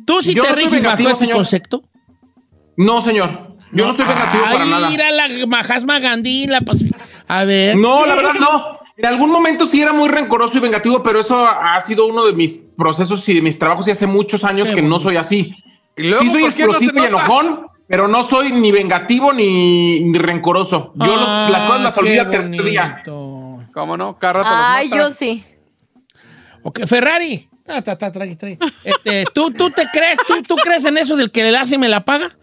¿Tú 0.04 0.22
sí 0.22 0.34
Yo 0.34 0.42
te 0.42 0.48
no 0.50 0.54
riges 0.56 0.82
bajo 0.82 1.08
este 1.08 1.30
concepto? 1.30 1.84
No, 2.76 3.00
señor. 3.00 3.49
Yo 3.72 3.86
no 3.86 3.92
soy 3.92 4.04
vengativo 4.04 4.42
para 4.44 4.62
Ay, 4.64 4.70
nada. 4.70 4.90
Mira 4.90 5.10
la 5.12 5.46
Mahatma 5.46 5.98
Gandhi, 5.98 6.46
la 6.46 6.62
A 7.28 7.44
ver. 7.44 7.76
No, 7.76 8.04
la 8.06 8.14
verdad 8.14 8.34
no. 8.34 8.80
En 8.96 9.06
algún 9.06 9.30
momento 9.30 9.64
sí 9.64 9.80
era 9.80 9.92
muy 9.92 10.08
rencoroso 10.08 10.58
y 10.58 10.60
vengativo, 10.60 11.02
pero 11.02 11.20
eso 11.20 11.46
ha 11.46 11.80
sido 11.80 12.06
uno 12.06 12.26
de 12.26 12.32
mis 12.34 12.60
procesos 12.76 13.26
y 13.28 13.34
de 13.34 13.42
mis 13.42 13.58
trabajos 13.58 13.88
y 13.88 13.92
hace 13.92 14.06
muchos 14.06 14.44
años 14.44 14.68
Qué 14.68 14.74
que 14.76 14.82
no 14.82 14.98
soy 15.00 15.16
así. 15.16 15.54
¿Y 15.96 16.02
luego 16.04 16.22
sí 16.22 16.28
soy 16.30 16.42
no 16.42 16.48
explosivo 16.48 17.02
y 17.02 17.06
enojón, 17.06 17.66
pero 17.88 18.08
no 18.08 18.22
soy 18.24 18.52
ni 18.52 18.70
vengativo 18.72 19.32
ni, 19.32 20.00
ni 20.00 20.18
rencoroso. 20.18 20.92
Yo 20.96 21.06
los- 21.16 21.50
las 21.50 21.64
cosas 21.64 21.82
las 21.82 21.96
Ah, 21.96 22.00
olvido 22.00 22.20
al 22.22 22.30
tercer 22.30 22.62
día. 22.64 23.02
¿Cómo 23.72 23.96
no? 23.96 24.18
Cada 24.18 24.32
rato 24.34 24.50
los 24.50 24.58
ay, 24.60 24.90
yo 24.90 25.10
sí. 25.10 25.44
Ok, 26.62 26.80
Ferrari, 26.86 27.48
Ah. 27.68 27.82
Este, 28.84 29.24
¿tú, 29.32 29.50
¿Tú 29.52 29.70
te 29.70 29.86
crees, 29.92 30.18
tú, 30.26 30.42
tú 30.42 30.56
crees 30.56 30.84
en 30.84 30.98
eso 30.98 31.14
del 31.16 31.30
que 31.30 31.44
le 31.44 31.56
hace 31.56 31.76
y 31.76 31.78
me 31.78 31.88
la 31.88 32.00
paga? 32.00 32.36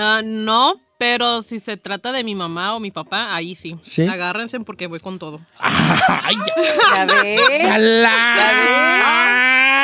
Ah, 0.00 0.22
no, 0.24 0.80
pero 0.96 1.42
si 1.42 1.58
se 1.58 1.76
trata 1.76 2.12
de 2.12 2.22
mi 2.22 2.36
mamá 2.36 2.76
o 2.76 2.80
mi 2.80 2.92
papá, 2.92 3.34
ahí 3.34 3.56
sí. 3.56 3.74
¿Sí? 3.82 4.06
Agárrense 4.06 4.60
porque 4.60 4.86
voy 4.86 5.00
con 5.00 5.18
todo. 5.18 5.40
Ay, 5.58 6.36
ya. 6.46 6.54
Ya 6.94 7.04
ves. 7.04 7.40
¡Yala! 7.62 9.08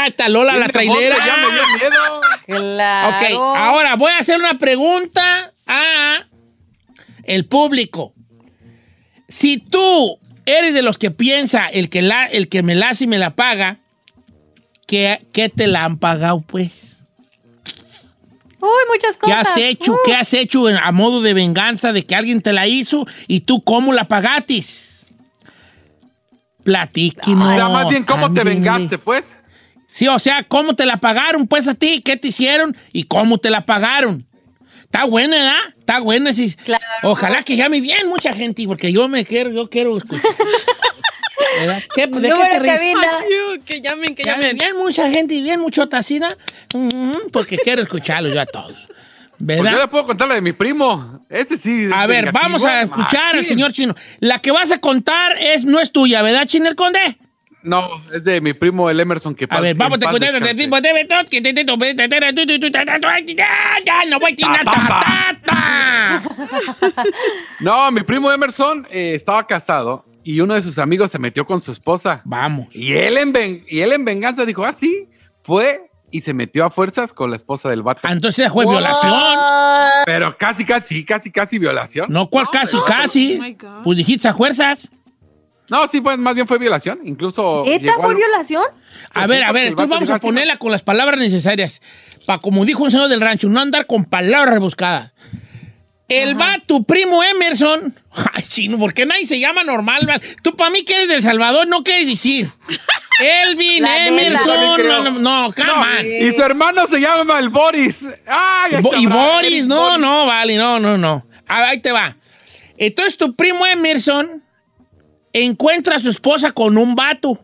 Está 0.06 0.28
Lola 0.28 0.56
la 0.56 0.68
trailera. 0.68 1.16
Ya 1.24 1.36
me 1.36 1.52
dio 1.52 1.62
miedo. 1.78 2.20
Claro. 2.46 3.16
Ok, 3.16 3.22
ahora 3.56 3.96
voy 3.96 4.12
a 4.12 4.18
hacer 4.18 4.38
una 4.38 4.56
pregunta 4.58 5.52
a 5.66 6.28
el 7.24 7.46
público. 7.46 8.14
Si 9.28 9.58
tú 9.58 10.20
eres 10.46 10.74
de 10.74 10.82
los 10.82 10.96
que 10.96 11.10
piensa 11.10 11.66
el 11.66 11.90
que, 11.90 12.02
la, 12.02 12.26
el 12.26 12.48
que 12.48 12.62
me 12.62 12.76
la 12.76 12.90
hace 12.90 13.04
y 13.04 13.08
me 13.08 13.18
la 13.18 13.34
paga, 13.34 13.80
¿qué, 14.86 15.26
qué 15.32 15.48
te 15.48 15.66
la 15.66 15.84
han 15.84 15.98
pagado, 15.98 16.40
pues? 16.42 17.03
Uy, 18.64 18.90
muchas 18.90 19.16
¿Qué 19.16 19.26
cosas. 19.26 19.48
has 19.48 19.56
hecho? 19.58 19.92
Uh, 19.92 19.98
¿Qué 20.04 20.14
has 20.14 20.32
hecho 20.32 20.66
a 20.68 20.92
modo 20.92 21.20
de 21.20 21.34
venganza 21.34 21.92
de 21.92 22.04
que 22.04 22.14
alguien 22.14 22.40
te 22.40 22.52
la 22.52 22.66
hizo 22.66 23.06
y 23.28 23.40
tú 23.40 23.62
cómo 23.62 23.92
la 23.92 24.08
pagatis? 24.08 25.06
Platíquenos. 26.62 27.48
O 27.48 27.54
sea, 27.54 27.68
más 27.68 27.88
bien, 27.88 28.04
¿cómo 28.04 28.32
te 28.32 28.42
vengaste, 28.42 28.96
pues? 28.98 29.34
Sí, 29.86 30.08
o 30.08 30.18
sea, 30.18 30.42
¿cómo 30.44 30.74
te 30.74 30.86
la 30.86 30.96
pagaron 30.96 31.46
pues 31.46 31.68
a 31.68 31.74
ti? 31.74 32.00
¿Qué 32.02 32.16
te 32.16 32.28
hicieron 32.28 32.76
y 32.92 33.04
cómo 33.04 33.38
te 33.38 33.50
la 33.50 33.60
pagaron? 33.66 34.26
Está 34.82 35.04
buena, 35.04 35.36
¿verdad? 35.36 35.74
Está 35.78 36.00
buena. 36.00 36.32
Sí. 36.32 36.54
Claro. 36.54 36.82
Ojalá 37.02 37.42
que 37.42 37.56
llame 37.56 37.80
bien 37.80 38.08
mucha 38.08 38.32
gente, 38.32 38.66
porque 38.66 38.92
yo 38.92 39.08
me 39.08 39.24
quiero, 39.24 39.50
yo 39.50 39.68
quiero 39.68 39.96
escuchar. 39.98 40.24
¿Verdad? 41.58 41.82
¿Qué, 41.94 42.06
¿De 42.06 42.28
qué 42.28 42.48
te 42.50 42.58
ríes? 42.60 42.80
que 43.64 43.80
llamen, 43.80 44.14
que 44.14 44.24
Llame 44.24 44.42
llamen. 44.42 44.58
bien 44.58 44.76
mucha 44.76 45.10
gente 45.10 45.34
y 45.34 45.42
bien 45.42 45.60
mucho 45.60 45.88
tacina, 45.88 46.36
mm, 46.74 47.30
porque 47.32 47.56
quiero 47.58 47.82
escucharlo 47.82 48.28
yo 48.28 48.40
a 48.40 48.46
todos. 48.46 48.88
Pues 49.44 49.58
yo 49.58 49.78
le 49.78 49.88
puedo 49.88 50.06
contar 50.06 50.28
la 50.28 50.34
de 50.34 50.42
mi 50.42 50.52
primo. 50.52 51.24
Este 51.28 51.58
sí. 51.58 51.86
es 51.86 51.92
A 51.92 52.06
ver, 52.06 52.32
vamos 52.32 52.64
a 52.64 52.82
escuchar 52.82 53.36
al 53.36 53.44
señor 53.44 53.72
Chino. 53.72 53.94
La 54.20 54.38
que 54.38 54.50
vas 54.50 54.70
a 54.70 54.78
contar 54.78 55.36
es, 55.38 55.64
no 55.64 55.80
es 55.80 55.92
tuya, 55.92 56.22
¿verdad, 56.22 56.46
Chino 56.46 56.68
el 56.68 56.76
Conde? 56.76 57.18
No, 57.62 57.88
es 58.12 58.22
de 58.24 58.42
mi 58.42 58.52
primo 58.52 58.90
el 58.90 59.00
Emerson 59.00 59.34
que 59.34 59.46
A 59.48 59.58
ver, 59.58 59.74
vamos 59.74 59.98
a 60.02 60.10
contar 60.10 60.38
de 60.38 60.54
tipo 60.54 60.80
de 60.82 60.92
betot, 60.92 61.28
que 61.28 61.40
te 61.40 61.54
ya 61.54 61.64
no 61.64 61.78
voy 64.18 64.36
a. 64.42 65.42
No, 67.60 67.90
mi 67.90 68.02
primo 68.02 68.30
Emerson 68.30 68.86
eh, 68.90 69.14
estaba 69.14 69.46
casado 69.46 70.04
y 70.24 70.40
uno 70.40 70.54
de 70.54 70.62
sus 70.62 70.78
amigos 70.78 71.10
se 71.10 71.18
metió 71.18 71.44
con 71.46 71.60
su 71.60 71.70
esposa. 71.72 72.22
Vamos. 72.24 72.68
Y 72.72 72.94
él 72.94 73.16
en, 73.18 73.32
ven- 73.32 73.64
y 73.68 73.80
él 73.80 73.92
en 73.92 74.04
venganza 74.04 74.44
dijo, 74.44 74.64
ah, 74.64 74.72
sí, 74.72 75.08
fue 75.40 75.90
y 76.10 76.20
se 76.20 76.32
metió 76.32 76.64
a 76.64 76.70
fuerzas 76.70 77.12
con 77.12 77.30
la 77.30 77.36
esposa 77.36 77.68
del 77.68 77.82
vato. 77.82 78.00
Ah, 78.04 78.12
Entonces 78.12 78.50
fue 78.52 78.66
violación. 78.66 79.12
Pero 80.06 80.36
casi, 80.38 80.64
casi, 80.64 81.04
casi, 81.04 81.30
casi 81.30 81.58
violación. 81.58 82.06
No, 82.08 82.28
¿cuál 82.28 82.46
casi, 82.52 82.76
casi? 82.86 83.38
Oh. 83.64 83.82
Pues 83.82 83.96
dijiste 83.98 84.28
a 84.28 84.34
fuerzas. 84.34 84.90
No, 85.70 85.88
sí, 85.88 86.00
pues 86.00 86.18
más 86.18 86.34
bien 86.34 86.46
fue 86.46 86.58
violación. 86.58 87.00
Incluso. 87.04 87.64
¿Esta 87.64 87.94
fue 87.94 88.14
violación? 88.14 88.64
A 89.10 89.12
Pues 89.14 89.28
ver, 89.28 89.38
sí, 89.38 89.44
a 89.44 89.52
ver, 89.52 89.66
entonces 89.68 89.90
vamos 89.90 90.10
a 90.10 90.14
así, 90.16 90.26
ponerla 90.26 90.56
con 90.58 90.70
las 90.70 90.82
palabras 90.82 91.18
necesarias. 91.18 91.80
Para, 92.26 92.38
como 92.38 92.64
dijo 92.64 92.84
un 92.84 92.90
señor 92.90 93.08
del 93.08 93.20
rancho, 93.20 93.48
no 93.48 93.60
andar 93.60 93.86
con 93.86 94.04
palabras 94.04 94.54
rebuscadas. 94.54 95.12
El 96.22 96.40
va, 96.40 96.58
tu 96.66 96.84
primo 96.84 97.22
Emerson. 97.22 97.94
Ay, 98.32 98.42
chino, 98.48 98.78
¿por 98.78 98.94
qué 98.94 99.06
nadie 99.06 99.26
se 99.26 99.38
llama 99.40 99.64
normal? 99.64 100.06
man? 100.06 100.20
Tú, 100.42 100.54
para 100.56 100.70
mí 100.70 100.82
que 100.84 100.94
eres 100.94 101.08
del 101.08 101.22
Salvador, 101.22 101.66
no 101.68 101.82
quieres 101.82 102.06
decir. 102.08 102.48
Elvin, 103.20 103.82
La. 103.82 104.06
Emerson. 104.08 104.56
No, 104.56 104.78
no, 104.78 105.10
no, 105.18 105.52
come 105.54 105.66
No, 105.68 105.74
on. 105.80 106.06
y 106.30 106.32
su 106.34 106.42
hermano 106.42 106.86
se 106.86 106.98
llama 107.00 107.38
el 107.38 107.48
Boris. 107.48 107.96
Ay, 108.26 108.80
Bo- 108.82 108.94
y 108.96 109.06
Boris, 109.06 109.66
no, 109.66 109.76
Boris. 109.80 110.00
no, 110.00 110.26
vale, 110.26 110.56
no, 110.56 110.80
no, 110.80 110.98
no. 110.98 111.26
A- 111.46 111.68
Ahí 111.68 111.80
te 111.80 111.92
va. 111.92 112.16
Entonces 112.76 113.16
tu 113.16 113.34
primo 113.36 113.64
Emerson 113.66 114.42
encuentra 115.32 115.96
a 115.96 115.98
su 115.98 116.10
esposa 116.10 116.50
con 116.52 116.76
un 116.78 116.94
vato 116.94 117.38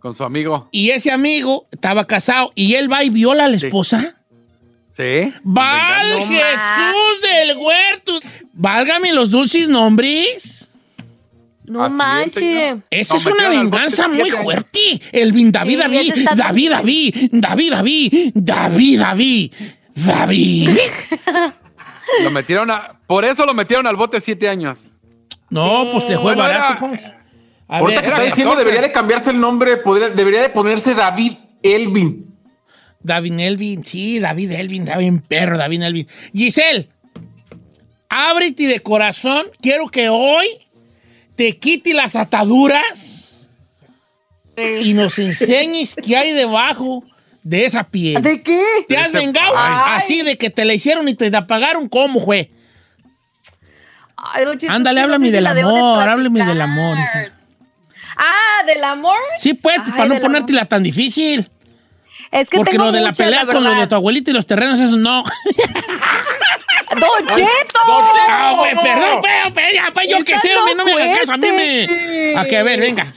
Con 0.00 0.14
su 0.14 0.24
amigo. 0.24 0.68
y 0.72 0.90
ese 0.90 1.10
amigo 1.12 1.66
estaba 1.70 2.06
casado 2.06 2.52
y 2.54 2.74
él 2.74 2.90
va 2.92 3.04
y 3.04 3.10
viola 3.10 3.44
a 3.44 3.48
la 3.48 3.58
Sí. 3.58 3.66
esposa. 3.66 4.00
Sí. 4.00 4.08
¡Val 5.42 6.10
No 6.10 6.26
Jesús 6.26 7.20
del 7.22 7.56
huerto! 7.56 8.12
Válgame 8.52 9.12
los 9.12 9.30
dulces 9.30 9.68
nombres. 9.68 10.68
No 11.64 11.84
Así 11.84 11.92
es, 11.92 11.96
manches. 11.96 12.76
Esa 12.90 13.14
No, 13.14 13.20
es 13.20 13.26
una 13.26 13.48
venganza 13.48 14.04
siete 14.06 14.20
muy 14.22 14.30
fuerte. 14.30 15.00
Elvin 15.12 15.50
David 15.52 15.74
Sí, 15.74 15.78
David, 15.78 16.12
está- 16.16 16.34
David 16.34 16.70
David, 16.70 17.14
David 17.32 17.70
David, 17.70 18.30
David 18.34 18.98
David, 19.00 19.52
David. 19.94 20.70
Lo 22.22 22.30
metieron 22.30 22.70
a. 22.70 23.00
Por 23.06 23.24
eso 23.24 23.46
lo 23.46 23.54
metieron 23.54 23.86
al 23.86 23.96
bote 23.96 24.20
siete 24.20 24.48
años. 24.48 24.96
No, 25.50 25.88
pues 25.90 26.06
te 26.06 26.14
fue 26.14 26.34
Bueno, 26.34 26.42
barato. 26.42 26.86
era- 26.92 27.18
Ahorita 27.68 28.02
que 28.02 28.08
está 28.08 28.22
diciendo 28.22 28.50
14. 28.50 28.64
debería 28.68 28.88
de 28.88 28.92
cambiarse 28.92 29.30
el 29.30 29.40
nombre, 29.40 29.78
podría- 29.78 30.10
debería 30.10 30.42
de 30.42 30.50
ponerse 30.50 30.94
David 30.94 31.34
Elvin. 31.62 32.31
David 33.02 33.40
Elvin, 33.40 33.84
sí, 33.84 34.20
David 34.20 34.52
Elvin, 34.52 34.84
David 34.84 35.20
perro, 35.28 35.58
David 35.58 35.82
Elvin. 35.82 36.08
Giselle, 36.34 36.88
ábrete 38.08 38.66
de 38.66 38.80
corazón. 38.80 39.46
Quiero 39.60 39.88
que 39.88 40.08
hoy 40.08 40.46
te 41.34 41.58
quite 41.58 41.94
las 41.94 42.16
ataduras 42.16 43.48
y 44.56 44.94
nos 44.94 45.18
enseñes 45.18 45.94
qué 45.94 46.16
hay 46.16 46.32
debajo 46.32 47.04
de 47.42 47.64
esa 47.64 47.84
piel. 47.84 48.22
¿De 48.22 48.42
qué? 48.42 48.62
¿Te 48.88 48.96
has 48.96 49.12
vengado? 49.12 49.54
Ay. 49.56 49.96
Así 49.96 50.22
de 50.22 50.36
que 50.36 50.50
te 50.50 50.64
la 50.64 50.74
hicieron 50.74 51.08
y 51.08 51.14
te 51.14 51.30
la 51.30 51.46
pagaron, 51.46 51.88
¿cómo 51.88 52.20
fue? 52.20 52.50
Ay, 54.16 54.44
Ándale, 54.68 55.00
háblame 55.00 55.30
del 55.32 55.44
de 55.44 55.60
amor, 55.60 56.08
háblame 56.08 56.44
del 56.44 56.60
amor, 56.60 56.96
hija. 56.98 57.32
Ah, 58.16 58.64
¿del 58.66 58.84
amor? 58.84 59.18
Sí, 59.38 59.54
pues, 59.54 59.78
Ay, 59.84 59.92
para 59.96 60.08
no 60.08 60.20
ponértela 60.20 60.66
tan 60.66 60.82
difícil. 60.82 61.48
Es 62.32 62.48
que 62.48 62.56
Porque 62.56 62.72
tengo 62.72 62.86
lo 62.86 62.92
de 62.92 63.02
la 63.02 63.12
pelea 63.12 63.46
con 63.46 63.62
lo 63.62 63.74
de 63.74 63.86
tu 63.86 63.94
abuelita 63.94 64.30
y 64.30 64.34
los 64.34 64.46
terrenos, 64.46 64.80
eso 64.80 64.96
no. 64.96 65.22
¡Don 66.98 67.26
Cheto! 67.26 67.78
Ah, 68.28 68.54
güey, 68.56 68.74
perdón, 68.74 69.20
pero, 69.22 69.52
pero, 69.54 69.68
ya, 69.74 69.90
pues 69.92 70.08
yo 70.08 70.24
que 70.24 70.38
sé, 70.38 70.54
no 70.54 70.74
no 70.74 70.84
me 70.84 70.92
hagas 70.94 71.18
caso, 71.18 71.34
a 71.34 71.36
mí 71.36 71.48
me... 71.52 72.34
A 72.36 72.46
que, 72.46 72.56
a 72.56 72.62
ver, 72.62 72.80
venga. 72.80 73.12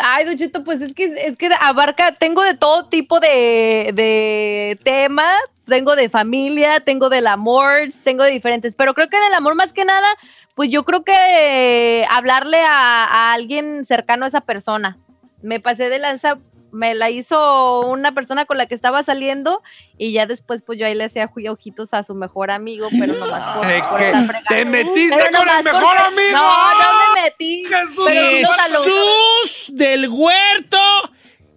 Ay, 0.00 0.26
Don 0.26 0.36
Cheto, 0.36 0.62
pues 0.62 0.80
es 0.80 0.92
que, 0.94 1.12
es 1.26 1.36
que 1.36 1.50
abarca, 1.60 2.12
tengo 2.12 2.44
de 2.44 2.54
todo 2.54 2.88
tipo 2.88 3.18
de, 3.18 3.90
de 3.94 4.78
temas, 4.84 5.40
tengo 5.66 5.96
de 5.96 6.08
familia, 6.08 6.78
tengo 6.78 7.08
del 7.08 7.26
amor, 7.26 7.88
tengo 8.04 8.22
de 8.22 8.30
diferentes, 8.30 8.76
pero 8.76 8.94
creo 8.94 9.08
que 9.08 9.16
en 9.16 9.24
el 9.24 9.34
amor 9.34 9.56
más 9.56 9.72
que 9.72 9.84
nada, 9.84 10.06
pues 10.54 10.70
yo 10.70 10.84
creo 10.84 11.02
que 11.02 12.06
hablarle 12.08 12.60
a, 12.60 13.04
a 13.06 13.32
alguien 13.32 13.84
cercano 13.86 14.24
a 14.24 14.28
esa 14.28 14.40
persona. 14.40 14.98
Me 15.42 15.58
pasé 15.58 15.88
de 15.88 15.98
lanza, 15.98 16.38
me 16.72 16.94
la 16.94 17.10
hizo 17.10 17.80
una 17.86 18.12
persona 18.12 18.44
con 18.44 18.58
la 18.58 18.66
que 18.66 18.74
estaba 18.74 19.02
saliendo 19.02 19.62
y 19.98 20.12
ya 20.12 20.26
después 20.26 20.62
pues 20.62 20.78
yo 20.78 20.86
ahí 20.86 20.94
le 20.94 21.04
hacía 21.04 21.30
ojitos 21.50 21.92
a 21.94 22.02
su 22.02 22.14
mejor 22.14 22.50
amigo, 22.50 22.88
pero 22.98 23.14
nomás 23.14 23.56
por, 23.56 23.66
por 23.88 23.98
¿qué? 23.98 24.08
esa 24.08 24.24
fregada. 24.24 24.46
¿Te 24.48 24.64
metiste 24.64 25.16
Pero 25.16 25.38
con 25.38 25.48
el 25.48 25.64
mejor 25.64 25.82
porque- 25.82 26.02
amigo? 26.02 26.38
No, 26.38 26.74
no 26.74 27.14
me 27.14 27.22
metí. 27.22 27.64
Jesús 27.64 28.04
pero. 28.06 28.82
Jesús 28.84 29.70
del 29.76 30.08
huerto, 30.08 30.78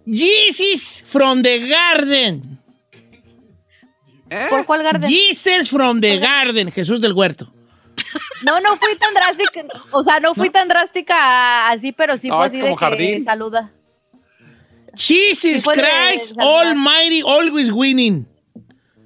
Jesus 0.06 1.02
from 1.06 1.42
the 1.42 1.66
garden. 1.68 2.58
¿Eh? 4.30 4.46
¿Por 4.50 4.64
cuál 4.66 4.82
garden? 4.82 5.08
Jesus 5.10 5.70
from 5.70 6.00
the 6.00 6.18
garden, 6.18 6.70
Jesús 6.72 7.00
del 7.00 7.12
huerto. 7.12 7.46
No, 8.42 8.60
no 8.60 8.76
fui 8.76 8.96
tan 8.96 9.14
drástica, 9.14 9.62
o 9.90 10.02
sea, 10.02 10.20
no 10.20 10.34
fui 10.34 10.50
tan 10.50 10.68
drástica 10.68 11.68
así, 11.68 11.92
pero 11.92 12.18
sí 12.18 12.28
No, 12.28 12.36
fue 12.38 12.46
es 12.46 12.52
así 12.52 12.60
como 12.60 12.90
de 12.90 12.96
que 12.96 13.22
saluda. 13.24 13.70
Jesus 14.96 15.64
Christ. 15.64 16.34
Almighty, 16.40 17.22
always 17.22 17.70
winning. 17.72 18.26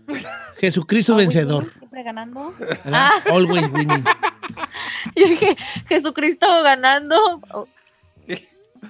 Jesucristo 0.60 1.14
vencedor. 1.16 1.70
Siempre 1.78 2.02
ganando. 2.02 2.52
Ah, 2.86 3.22
Always 3.30 3.70
winning. 3.70 4.04
yo 5.16 5.28
dije, 5.28 5.56
Jesucristo 5.88 6.46
ganando. 6.62 7.40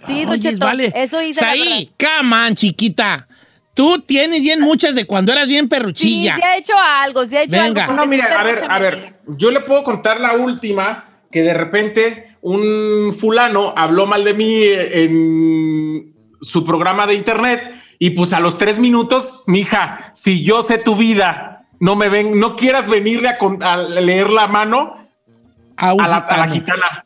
Sí, 0.07 0.25
Don 0.25 0.33
Oyes, 0.35 0.59
vale. 0.59 0.93
eso 0.95 1.21
hice 1.23 1.91
come 1.99 2.35
on, 2.37 2.55
chiquita. 2.55 3.27
Tú 3.75 4.01
tienes 4.01 4.43
bien 4.43 4.61
muchas 4.61 4.95
de 4.95 5.07
cuando 5.07 5.33
eras 5.33 5.47
bien 5.49 5.69
perruchilla. 5.69 6.37
sí 6.37 6.43
ha 6.43 6.57
hecho 6.57 6.73
algo, 6.77 7.27
sí 7.27 7.37
ha 7.37 7.43
hecho 7.43 7.53
Venga. 7.57 7.85
algo. 7.85 7.97
No, 7.97 8.07
mire, 8.07 8.23
a 8.25 8.43
ver, 8.43 8.65
a 8.69 8.79
ver, 8.79 9.15
yo 9.37 9.51
le 9.51 9.61
puedo 9.61 9.85
contar 9.85 10.21
la 10.21 10.35
última 10.35 11.21
que 11.31 11.43
de 11.43 11.55
repente 11.55 12.37
un 12.43 13.17
fulano 13.19 13.73
habló 13.77 14.07
mal 14.07 14.25
de 14.25 14.35
mí 14.35 14.63
en 14.65 16.15
su 16.43 16.65
programa 16.65 17.07
de 17.07 17.15
internet 17.15 17.63
y 17.99 18.11
pues 18.11 18.33
a 18.33 18.41
los 18.41 18.59
tres 18.59 18.79
minutos, 18.79 19.43
mija, 19.47 20.11
si 20.15 20.43
yo 20.45 20.63
sé 20.63 20.79
tu 20.79 20.95
vida, 20.97 21.67
no 21.81 21.97
me 21.97 22.09
ven, 22.09 22.39
no 22.39 22.57
quieras 22.57 22.87
venirle 22.89 23.29
a, 23.29 23.39
con- 23.39 23.63
a 23.63 23.77
leer 23.77 24.31
la 24.31 24.47
mano 24.47 24.95
A 25.77 25.95
un 25.95 26.01
a 26.01 26.09
la, 26.09 26.17
a 26.19 26.37
la 26.47 26.49
gitano. 26.49 26.55
gitana. 26.55 27.05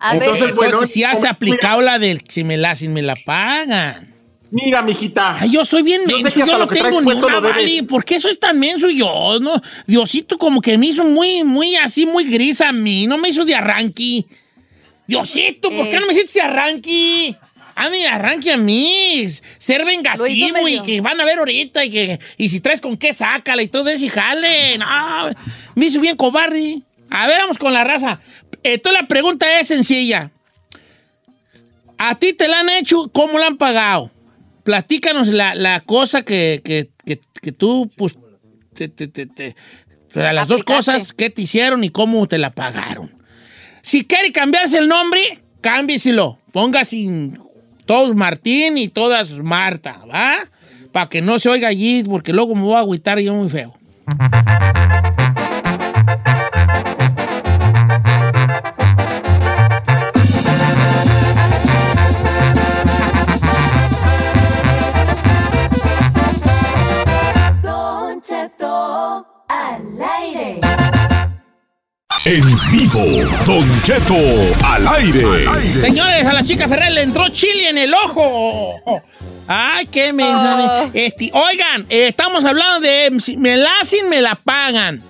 A 0.00 0.14
ver, 0.14 0.22
Entonces, 0.24 0.54
bueno, 0.54 0.72
Entonces, 0.72 0.90
si 0.92 1.04
has 1.04 1.18
mira, 1.20 1.30
aplicado 1.30 1.80
la 1.80 1.98
del 1.98 2.20
si 2.28 2.44
me 2.44 2.56
la, 2.56 2.74
si 2.74 2.88
me 2.88 3.02
la 3.02 3.16
pagan. 3.16 4.12
Mira, 4.50 4.82
mijita. 4.82 5.36
Ay, 5.40 5.50
yo 5.50 5.64
soy 5.64 5.82
bien 5.82 6.02
Yo 6.06 6.16
sé 6.18 6.22
menso, 6.24 6.40
yo 6.40 6.46
no 6.52 6.58
lo 6.58 6.68
que 6.68 6.80
tengo 6.80 7.00
ni 7.00 7.04
puesto 7.06 7.26
una, 7.26 7.36
lo 7.36 7.40
debes. 7.40 7.56
vale. 7.64 7.82
¿Por 7.84 8.04
qué 8.04 8.20
soy 8.20 8.36
tan 8.36 8.58
menso 8.60 8.88
yo? 8.90 9.38
No, 9.40 9.60
Diosito 9.86 10.38
como 10.38 10.60
que 10.60 10.76
me 10.78 10.86
hizo 10.86 11.02
muy, 11.04 11.42
muy 11.42 11.74
así, 11.76 12.04
muy 12.06 12.24
gris 12.24 12.60
a 12.60 12.70
mí. 12.72 13.06
No 13.08 13.16
me 13.18 13.30
hizo 13.30 13.44
de 13.44 13.54
arranque. 13.54 14.24
Diosito, 15.06 15.70
¿por 15.70 15.88
qué 15.88 15.96
Eh. 15.96 16.00
no 16.00 16.06
me 16.06 16.12
hiciste 16.12 16.40
de 16.40 16.46
arranque? 16.46 17.36
A 17.76 17.90
mí, 17.90 18.04
arranque 18.04 18.52
a 18.52 18.56
mí. 18.56 19.26
Ser 19.58 19.84
vengativo 19.84 20.68
y 20.68 20.80
que 20.80 21.00
van 21.00 21.20
a 21.20 21.24
ver 21.24 21.38
ahorita 21.38 21.84
y 21.84 21.90
que 21.90 22.18
y 22.36 22.48
si 22.48 22.60
traes 22.60 22.80
con 22.80 22.96
qué, 22.96 23.12
sácala 23.12 23.62
y 23.62 23.68
todo 23.68 23.88
eso 23.90 24.04
y 24.04 24.08
jale. 24.08 24.78
No, 24.78 24.86
me 25.74 25.86
hizo 25.86 26.00
bien 26.00 26.16
cobarde. 26.16 26.80
A 27.10 27.26
ver, 27.26 27.38
vamos 27.40 27.58
con 27.58 27.72
la 27.72 27.84
raza. 27.84 28.20
Entonces 28.62 29.00
la 29.00 29.08
pregunta 29.08 29.60
es 29.60 29.68
sencilla. 29.68 30.30
¿A 31.98 32.16
ti 32.16 32.32
te 32.32 32.48
la 32.48 32.60
han 32.60 32.70
hecho? 32.70 33.08
¿Cómo 33.12 33.38
la 33.38 33.46
han 33.46 33.56
pagado? 33.56 34.10
Platícanos 34.64 35.28
la, 35.28 35.54
la 35.54 35.80
cosa 35.80 36.22
que, 36.22 36.60
que, 36.64 36.90
que, 37.04 37.20
que 37.40 37.52
tú, 37.52 37.90
pues, 37.96 38.14
te, 38.74 38.88
te, 38.88 39.06
te, 39.08 39.26
te- 39.26 39.54
o 40.10 40.12
sea, 40.14 40.32
las 40.32 40.48
dos 40.48 40.62
cosas, 40.64 41.12
¿qué 41.12 41.28
te 41.30 41.42
hicieron 41.42 41.84
y 41.84 41.90
cómo 41.90 42.26
te 42.26 42.38
la 42.38 42.50
pagaron? 42.54 43.10
Si 43.82 44.04
quiere 44.04 44.32
cambiarse 44.32 44.78
el 44.78 44.88
nombre, 44.88 45.20
cámbieselo. 45.60 46.38
Ponga 46.52 46.84
sin 46.84 47.36
todos 47.86 48.14
Martín 48.14 48.78
y 48.78 48.88
todas 48.88 49.32
Marta, 49.38 50.00
¿va? 50.12 50.36
Para 50.92 51.08
que 51.08 51.22
no 51.22 51.38
se 51.38 51.48
oiga 51.48 51.68
allí, 51.68 52.04
porque 52.04 52.32
luego 52.32 52.54
me 52.54 52.62
voy 52.62 52.74
a 52.74 52.80
agüitar 52.80 53.18
yo 53.18 53.34
muy 53.34 53.48
feo. 53.48 53.74
En 72.26 72.42
vivo, 72.72 73.04
Don 73.44 73.82
Cheto 73.82 74.14
al 74.64 74.86
aire. 74.96 75.22
Señores, 75.80 76.26
a 76.26 76.32
la 76.32 76.42
chica 76.42 76.66
Ferrer 76.68 76.92
le 76.92 77.02
entró 77.02 77.28
chile 77.28 77.68
en 77.68 77.76
el 77.78 77.92
ojo. 77.92 78.80
Ay, 79.46 79.86
qué 79.86 80.12
mensaje. 80.12 80.90
Este, 80.94 81.30
oigan, 81.34 81.84
eh, 81.90 82.08
estamos 82.08 82.42
hablando 82.44 82.80
de 82.80 83.12
si 83.20 83.36
me 83.36 83.56
la 83.58 83.68
hacen, 83.82 84.08
me 84.08 84.22
la 84.22 84.36
pagan. 84.36 85.02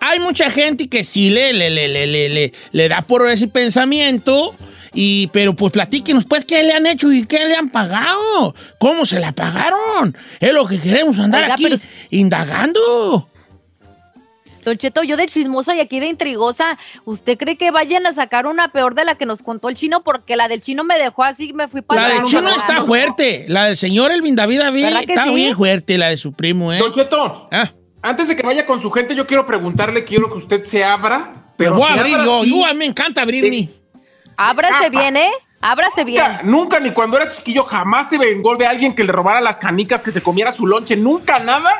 Hay 0.00 0.20
mucha 0.20 0.50
gente 0.50 0.88
que 0.88 1.02
sí 1.02 1.30
le, 1.30 1.54
le, 1.54 1.70
le, 1.70 1.88
le, 1.88 2.06
le, 2.06 2.28
le- 2.28 2.52
le 2.72 2.88
da 2.90 3.00
por 3.00 3.26
ese 3.30 3.48
pensamiento. 3.48 4.54
Y, 4.96 5.28
pero 5.28 5.56
pues 5.56 5.72
platíquenos, 5.72 6.24
pues, 6.26 6.44
¿qué 6.44 6.62
le 6.62 6.72
han 6.72 6.86
hecho 6.86 7.10
y 7.10 7.26
qué 7.26 7.46
le 7.46 7.56
han 7.56 7.68
pagado? 7.70 8.54
¿Cómo 8.78 9.06
se 9.06 9.18
la 9.18 9.32
pagaron? 9.32 10.16
Es 10.38 10.52
lo 10.52 10.66
que 10.66 10.78
queremos 10.78 11.18
andar 11.18 11.44
Oiga, 11.44 11.54
aquí 11.54 11.64
pero- 11.64 11.78
indagando. 12.10 13.28
Don 14.64 14.78
Cheto, 14.78 15.02
yo 15.02 15.16
de 15.16 15.26
chismosa 15.26 15.74
y 15.74 15.80
aquí 15.80 16.00
de 16.00 16.06
intrigosa, 16.06 16.78
¿usted 17.04 17.36
cree 17.36 17.56
que 17.56 17.70
vayan 17.70 18.06
a 18.06 18.12
sacar 18.12 18.46
una 18.46 18.68
peor 18.72 18.94
de 18.94 19.04
la 19.04 19.14
que 19.16 19.26
nos 19.26 19.42
contó 19.42 19.68
el 19.68 19.74
chino? 19.74 20.02
Porque 20.02 20.36
la 20.36 20.48
del 20.48 20.60
chino 20.60 20.84
me 20.84 20.98
dejó 20.98 21.22
así, 21.24 21.52
me 21.52 21.68
fui 21.68 21.82
para 21.82 22.02
La 22.02 22.14
del 22.14 22.24
chino 22.24 22.48
está 22.48 22.80
fuerte. 22.82 23.44
La 23.48 23.66
del 23.66 23.76
señor 23.76 24.10
Elvin 24.10 24.34
David 24.36 24.60
David 24.60 24.84
¿Verdad 24.84 25.04
que 25.04 25.12
está 25.12 25.24
sí? 25.26 25.34
bien 25.34 25.54
fuerte, 25.54 25.98
la 25.98 26.08
de 26.08 26.16
su 26.16 26.32
primo, 26.32 26.72
¿eh? 26.72 26.78
Don 26.78 26.92
Cheto, 26.92 27.48
Ah. 27.52 27.70
antes 28.02 28.28
de 28.28 28.36
que 28.36 28.42
vaya 28.42 28.64
con 28.66 28.80
su 28.80 28.90
gente, 28.90 29.14
yo 29.14 29.26
quiero 29.26 29.44
preguntarle, 29.46 30.04
quiero 30.04 30.28
que 30.30 30.38
usted 30.38 30.64
se 30.64 30.82
abra. 30.82 31.18
Me 31.18 31.52
Pero 31.56 31.74
voy 31.74 31.88
a 31.88 31.92
abrir 31.94 32.16
yo. 32.24 32.40
así. 32.40 32.50
Yo, 32.50 32.66
a 32.66 32.72
mí 32.72 32.78
me 32.78 32.84
encanta 32.86 33.22
abrirme. 33.22 33.68
Ábrase 34.36 34.86
Ah, 34.86 34.88
bien, 34.88 35.16
¿eh? 35.16 35.30
Ábrase 35.60 36.04
bien. 36.04 36.24
Nunca, 36.24 36.42
nunca, 36.42 36.80
ni 36.80 36.90
cuando 36.92 37.16
era 37.16 37.28
chiquillo, 37.28 37.64
jamás 37.64 38.08
se 38.10 38.18
vengó 38.18 38.56
de 38.56 38.66
alguien 38.66 38.94
que 38.94 39.04
le 39.04 39.12
robara 39.12 39.40
las 39.40 39.58
canicas, 39.58 40.02
que 40.02 40.10
se 40.10 40.20
comiera 40.22 40.52
su 40.52 40.66
lonche. 40.66 40.96
Nunca, 40.96 41.38
nada. 41.38 41.70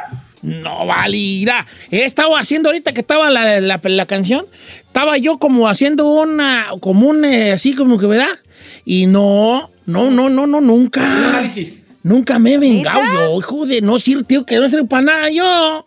No, 0.44 0.84
vale, 0.86 1.16
irá. 1.16 1.66
He 1.90 2.04
estado 2.04 2.36
haciendo 2.36 2.68
ahorita 2.68 2.92
que 2.92 3.00
estaba 3.00 3.30
la, 3.30 3.60
la, 3.62 3.80
la 3.82 4.06
canción, 4.06 4.44
estaba 4.80 5.16
yo 5.16 5.38
como 5.38 5.68
haciendo 5.68 6.06
una, 6.06 6.66
como 6.80 7.08
un, 7.08 7.24
eh, 7.24 7.52
así 7.52 7.74
como 7.74 7.98
que, 7.98 8.06
¿verdad? 8.06 8.38
Y 8.84 9.06
no, 9.06 9.70
no, 9.86 10.10
no, 10.10 10.28
no, 10.28 10.46
no, 10.46 10.58
Un 10.58 10.66
nunca. 10.66 11.02
análisis. 11.02 11.82
Nunca 12.02 12.38
me 12.38 12.52
he 12.54 12.58
vengado 12.58 13.00
yo, 13.14 13.38
hijo 13.38 13.64
de 13.64 13.80
no 13.80 13.98
sirve, 13.98 14.24
tío, 14.24 14.44
que 14.44 14.56
no 14.56 14.68
sirve 14.68 14.84
para 14.84 15.02
nada 15.02 15.30
yo. 15.30 15.86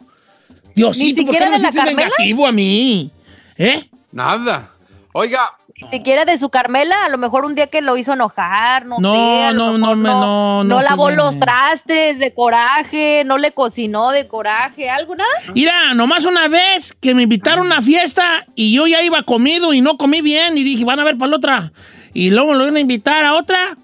Diosito, 0.73 1.21
¿Ni 1.21 1.25
¿por 1.27 1.35
qué 1.35 1.39
siquiera 1.39 1.45
no 1.45 1.51
me 1.51 1.57
de 1.57 1.61
la 1.61 1.69
hiciste 1.69 1.85
Carmela? 1.85 2.09
vengativo 2.17 2.47
a 2.47 2.51
mí? 2.51 3.11
¿Eh? 3.57 3.79
Nada. 4.11 4.71
Oiga, 5.13 5.51
Ni 5.79 5.89
siquiera 5.89 6.25
de 6.25 6.39
su 6.39 6.49
Carmela, 6.49 7.05
a 7.05 7.09
lo 7.09 7.19
mejor 7.19 7.45
un 7.45 7.53
día 7.53 7.67
que 7.67 7.81
lo 7.83 7.97
hizo 7.97 8.13
enojar, 8.13 8.87
no, 8.87 8.97
No, 8.99 9.13
sé. 9.13 9.53
no, 9.55 9.77
no 9.77 9.95
me- 9.95 10.09
no, 10.09 10.63
no 10.63 10.79
se 10.79 10.85
lavó 10.89 11.11
los 11.11 11.37
trastes 11.39 12.17
de 12.17 12.33
coraje, 12.33 13.21
no 13.25 13.37
le 13.37 13.51
cocinó 13.51 14.09
de 14.09 14.27
coraje, 14.27 14.89
algo, 14.89 15.15
nada. 15.15 15.29
Mira, 15.53 15.93
nomás 15.93 16.25
una 16.25 16.47
vez 16.47 16.93
que 16.99 17.13
me 17.13 17.23
invitaron 17.23 17.71
a 17.71 17.75
una 17.75 17.81
fiesta 17.83 18.45
y 18.55 18.73
yo 18.73 18.87
ya 18.87 19.03
iba 19.03 19.21
comido 19.21 19.71
y 19.71 19.81
no 19.81 19.97
comí 19.97 20.21
bien 20.21 20.57
y 20.57 20.63
dije, 20.63 20.83
van 20.83 20.99
a 20.99 21.03
ver 21.03 21.15
para 21.15 21.29
la 21.29 21.37
otra. 21.37 21.71
Y 22.11 22.31
luego 22.31 22.53
me 22.53 22.57
lo 22.57 22.63
iban 22.63 22.77
a 22.77 22.79
invitar 22.79 23.23
a 23.23 23.35
otra. 23.35 23.77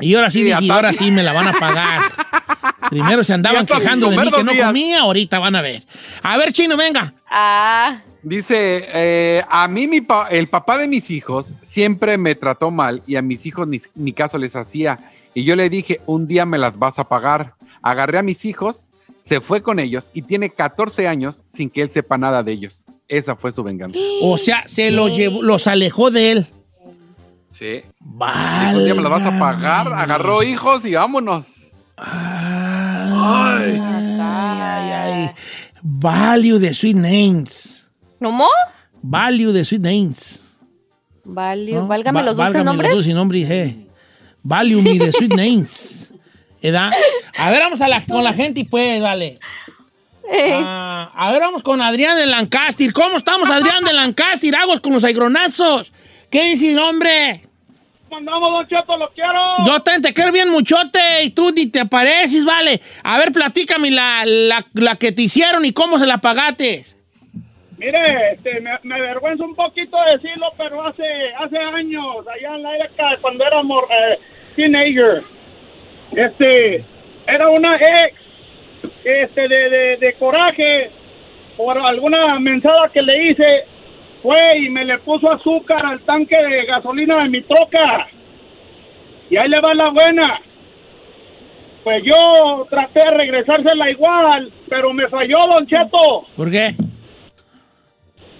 Y 0.00 0.14
ahora 0.14 0.30
sí 0.30 0.42
dije, 0.44 0.70
ahora 0.72 0.92
sí 0.92 1.10
me 1.10 1.22
la 1.22 1.32
van 1.32 1.48
a 1.48 1.52
pagar. 1.58 2.02
Primero 2.90 3.22
se 3.24 3.34
andaban 3.34 3.66
quejando 3.66 4.08
de 4.08 4.16
mí 4.16 4.30
que 4.30 4.44
no 4.44 4.52
días. 4.52 4.66
comía, 4.68 5.00
ahorita 5.00 5.38
van 5.38 5.56
a 5.56 5.62
ver. 5.62 5.82
A 6.22 6.36
ver, 6.38 6.52
chino, 6.52 6.76
venga. 6.76 7.12
Ah, 7.30 8.00
dice, 8.22 8.84
eh, 8.94 9.42
a 9.48 9.68
mí 9.68 9.86
mi 9.86 10.00
pa- 10.00 10.28
el 10.30 10.48
papá 10.48 10.78
de 10.78 10.88
mis 10.88 11.10
hijos 11.10 11.52
siempre 11.62 12.16
me 12.16 12.34
trató 12.34 12.70
mal 12.70 13.02
y 13.06 13.16
a 13.16 13.22
mis 13.22 13.44
hijos 13.44 13.68
ni, 13.68 13.80
ni 13.94 14.12
caso 14.12 14.38
les 14.38 14.56
hacía. 14.56 14.98
Y 15.34 15.44
yo 15.44 15.54
le 15.56 15.68
dije, 15.68 16.00
un 16.06 16.26
día 16.26 16.46
me 16.46 16.58
las 16.58 16.78
vas 16.78 16.98
a 16.98 17.04
pagar. 17.04 17.52
Agarré 17.82 18.18
a 18.18 18.22
mis 18.22 18.44
hijos, 18.44 18.88
se 19.24 19.40
fue 19.40 19.60
con 19.60 19.78
ellos 19.78 20.06
y 20.14 20.22
tiene 20.22 20.48
14 20.50 21.06
años 21.06 21.44
sin 21.48 21.68
que 21.68 21.82
él 21.82 21.90
sepa 21.90 22.16
nada 22.16 22.42
de 22.42 22.52
ellos. 22.52 22.84
Esa 23.08 23.36
fue 23.36 23.52
su 23.52 23.62
venganza. 23.62 23.98
O 24.22 24.38
sea, 24.38 24.62
se 24.66 24.90
los 24.90 25.14
llevó, 25.16 25.42
los 25.42 25.66
alejó 25.66 26.10
de 26.10 26.32
él. 26.32 26.46
Sí. 27.58 27.82
Vale. 28.00 28.76
Un 28.78 28.84
día 28.84 28.94
me 28.94 29.02
las 29.02 29.10
vas 29.10 29.34
a 29.34 29.38
pagar. 29.38 29.88
Agarró 29.92 30.42
hijos 30.42 30.84
y 30.84 30.94
vámonos. 30.94 31.46
Ay, 31.96 33.80
ay, 34.20 34.90
ay. 34.92 35.30
Value 35.82 36.58
de 36.58 36.72
Sweet 36.74 36.96
Names. 36.96 37.86
¿cómo? 38.22 38.46
Value 39.02 39.52
de 39.52 39.64
Sweet 39.64 39.82
Names. 39.82 40.44
Vale, 41.24 41.72
¿no? 41.72 41.86
válgame 41.86 42.20
Va- 42.20 42.24
los 42.26 42.36
dulces 42.36 42.52
válgame 42.54 42.64
nombres. 42.64 42.90
Los 42.90 42.96
dulces 42.98 43.14
nombres, 43.14 43.50
eh. 43.50 43.76
Value 44.42 44.80
me 44.82 44.98
de 44.98 45.12
sweet 45.12 45.34
names. 45.34 46.10
¿Edad? 46.62 46.90
A 47.36 47.50
ver, 47.50 47.60
vamos 47.60 47.80
a 47.82 47.88
la- 47.88 48.02
con 48.04 48.24
la 48.24 48.32
gente 48.32 48.60
y 48.60 48.64
pues, 48.64 49.02
vale. 49.02 49.38
Eh, 50.32 50.52
Ah, 50.54 51.10
a 51.14 51.30
ver, 51.32 51.40
vamos 51.40 51.62
con 51.62 51.80
Adrián 51.82 52.16
de 52.16 52.26
Lancaster. 52.26 52.92
¿Cómo 52.92 53.16
estamos, 53.18 53.48
Adrián 53.50 53.84
de 53.84 53.92
Lancaster? 53.92 54.54
Aguas 54.56 54.80
con 54.80 54.92
los 54.92 55.04
aigronazos. 55.04 55.92
¿Qué 56.30 56.44
dice, 56.44 56.78
hombre? 56.78 57.47
Andamos, 58.16 58.48
Don 58.48 58.66
Cheto, 58.68 58.96
lo 58.96 59.08
quiero. 59.10 59.56
Yo 59.66 59.80
también 59.82 60.02
te 60.02 60.12
quiero 60.12 60.32
bien 60.32 60.50
muchote 60.50 60.98
y 61.24 61.30
tú 61.30 61.50
ni 61.52 61.66
te 61.70 61.80
apareces, 61.80 62.44
vale. 62.44 62.80
A 63.02 63.18
ver, 63.18 63.32
platícame 63.32 63.90
la, 63.90 64.22
la, 64.24 64.66
la 64.74 64.96
que 64.96 65.12
te 65.12 65.22
hicieron 65.22 65.64
y 65.64 65.72
cómo 65.72 65.98
se 65.98 66.06
la 66.06 66.18
pagaste. 66.18 66.82
Mire, 67.76 68.32
este, 68.32 68.60
me, 68.60 68.72
me 68.82 68.96
avergüenza 68.96 69.44
un 69.44 69.54
poquito 69.54 69.96
decirlo, 70.12 70.48
pero 70.56 70.82
hace 70.84 71.04
hace 71.38 71.58
años, 71.58 72.26
allá 72.26 72.56
en 72.56 72.62
la 72.64 72.76
época, 72.76 73.18
cuando 73.20 73.46
éramos 73.46 73.84
eh, 73.88 74.18
teenager, 74.56 75.22
este, 76.10 76.84
era 77.28 77.48
una 77.50 77.76
ex, 77.76 78.14
este, 79.04 79.48
de, 79.48 79.70
de, 79.70 79.96
de 79.98 80.12
coraje, 80.14 80.90
por 81.56 81.78
alguna 81.78 82.38
mensada 82.40 82.88
que 82.88 83.02
le 83.02 83.30
hice, 83.30 83.64
fue 84.22 84.58
y 84.58 84.68
me 84.68 84.84
le 84.84 84.98
puso 84.98 85.30
azúcar 85.30 85.84
al 85.84 86.00
tanque 86.00 86.36
de 86.36 86.64
gasolina 86.66 87.22
de 87.22 87.28
mi 87.28 87.42
troca. 87.42 88.08
Y 89.30 89.36
ahí 89.36 89.48
le 89.48 89.60
va 89.60 89.74
la 89.74 89.90
buena. 89.90 90.40
Pues 91.84 92.02
yo 92.04 92.66
traté 92.68 93.00
de 93.04 93.16
regresársela 93.16 93.90
igual, 93.90 94.52
pero 94.68 94.92
me 94.92 95.08
falló, 95.08 95.36
Don 95.54 95.66
Cheto. 95.66 96.26
¿Por 96.36 96.50
qué? 96.50 96.74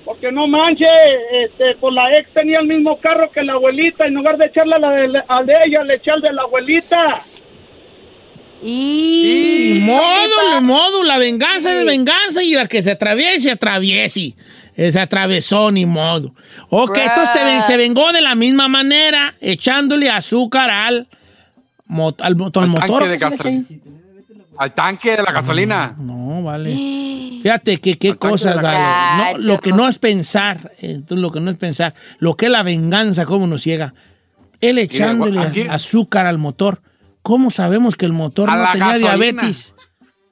Porque 0.05 0.33
no 0.33 0.47
manche, 0.47 0.87
este, 1.45 1.77
pues 1.81 1.95
la 1.95 2.15
ex 2.15 2.33
tenía 2.33 2.61
el 2.61 2.67
mismo 2.67 2.99
carro 2.99 3.31
que 3.31 3.43
la 3.43 3.55
abuelita, 3.55 4.07
en 4.07 4.15
lugar 4.15 4.39
de 4.39 4.47
echarle 4.49 4.77
a 4.77 4.79
la 4.79 4.91
de, 4.91 5.23
al 5.29 5.47
de 5.47 5.53
ella, 5.67 5.85
le 5.85 5.95
eché 5.95 6.11
al 6.11 6.21
de 6.23 6.33
la 6.33 6.43
abuelita. 6.43 7.15
y... 8.63 9.73
Y 9.77 9.81
modo, 9.81 10.55
ni 10.55 10.67
modo, 10.67 11.05
la 11.05 11.19
venganza 11.19 11.79
es 11.79 11.85
venganza 11.85 12.43
y 12.43 12.55
la 12.55 12.67
que 12.67 12.83
se 12.83 12.93
atraviese, 12.93 13.51
atraviese. 13.51 14.35
Eh, 14.79 14.93
Se 14.93 15.01
atravesó, 15.01 15.73
ni 15.73 15.85
modo. 15.87 16.33
Ok, 16.71 16.97
entonces 16.99 17.33
te 17.33 17.63
se 17.67 17.77
vengó 17.77 18.13
de 18.13 18.21
la 18.21 18.35
misma 18.37 18.69
manera, 18.69 19.35
echándole 19.41 20.09
azúcar 20.09 20.71
al, 20.71 21.09
mo- 21.87 22.15
al, 22.21 22.37
motor. 22.37 22.63
al 22.63 22.71
Al 22.71 22.89
motor. 22.89 23.03
Al 24.57 24.75
tanque 24.75 25.17
de 25.17 25.23
la 25.25 25.33
gasolina. 25.33 25.97
No, 25.99 26.43
vale. 26.45 26.75
Fíjate 27.43 27.79
que 27.79 27.99
qué 27.99 28.15
cosas, 28.15 28.55
la 28.57 28.63
vale. 28.63 29.33
No, 29.33 29.39
lo 29.39 29.59
que 29.59 29.73
no 29.73 29.89
es 29.89 29.99
pensar, 29.99 30.73
entonces 30.79 31.19
lo 31.19 31.31
que 31.33 31.41
no 31.41 31.51
es 31.51 31.57
pensar, 31.59 31.95
lo 32.19 32.37
que 32.37 32.47
es 32.47 32.53
la 32.53 32.63
venganza, 32.63 33.27
cómo 33.27 33.47
nos 33.49 33.63
ciega. 33.63 33.95
Él 34.61 34.79
echándole 34.79 35.41
aquí- 35.41 35.63
azúcar 35.69 36.27
al 36.27 36.39
motor. 36.39 36.83
¿Cómo 37.23 37.51
sabemos 37.51 37.97
que 37.97 38.07
el 38.07 38.13
motor 38.13 38.49
A 38.49 38.57
no 38.57 38.73
tenía 38.73 38.87
gasolina. 38.99 39.09
diabetes? 39.11 39.75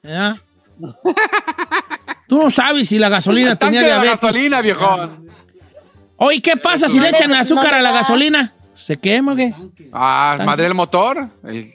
¿Verdad? 0.03 0.37
Tú 2.27 2.37
no 2.43 2.51
sabes 2.51 2.89
si 2.89 2.99
la 2.99 3.09
gasolina 3.09 3.51
El 3.51 3.57
tenía 3.57 3.81
de 3.81 3.87
la 3.89 4.01
diabetes. 4.01 4.21
gasolina, 4.21 4.61
viejón. 4.61 5.27
Oye, 6.17 6.41
¿qué 6.41 6.57
pasa 6.57 6.89
si 6.89 6.97
No 6.97 7.03
le 7.03 7.09
echan 7.11 7.33
azúcar 7.33 7.73
a 7.75 7.81
la 7.81 7.91
gasolina? 7.91 8.53
¿Se 8.73 8.97
quema 8.97 9.33
o 9.33 9.35
qué? 9.35 9.53
Ah, 9.93 10.33
Tanque. 10.37 10.45
madre 10.49 10.65
el 10.67 10.73
motor. 10.73 11.27
El- 11.43 11.73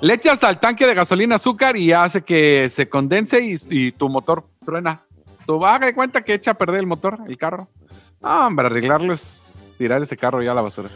Le 0.00 0.14
echas 0.14 0.42
al 0.42 0.58
tanque 0.58 0.84
de 0.86 0.94
gasolina 0.94 1.36
azúcar 1.36 1.76
y 1.76 1.92
hace 1.92 2.22
que 2.22 2.68
se 2.70 2.88
condense 2.88 3.40
y, 3.40 3.56
y 3.70 3.92
tu 3.92 4.08
motor 4.08 4.44
truena. 4.64 5.00
Tú 5.46 5.64
haga 5.64 5.86
de 5.86 5.94
cuenta 5.94 6.22
que 6.22 6.34
echa 6.34 6.50
a 6.52 6.54
perder 6.54 6.80
el 6.80 6.86
motor, 6.86 7.18
el 7.28 7.36
carro. 7.38 7.68
Ah, 8.22 8.46
hombre, 8.48 8.66
arreglarlo 8.66 9.14
es 9.14 9.38
tirar 9.78 10.02
ese 10.02 10.16
carro 10.16 10.42
ya 10.42 10.50
a 10.50 10.54
la 10.54 10.62
basura. 10.62 10.88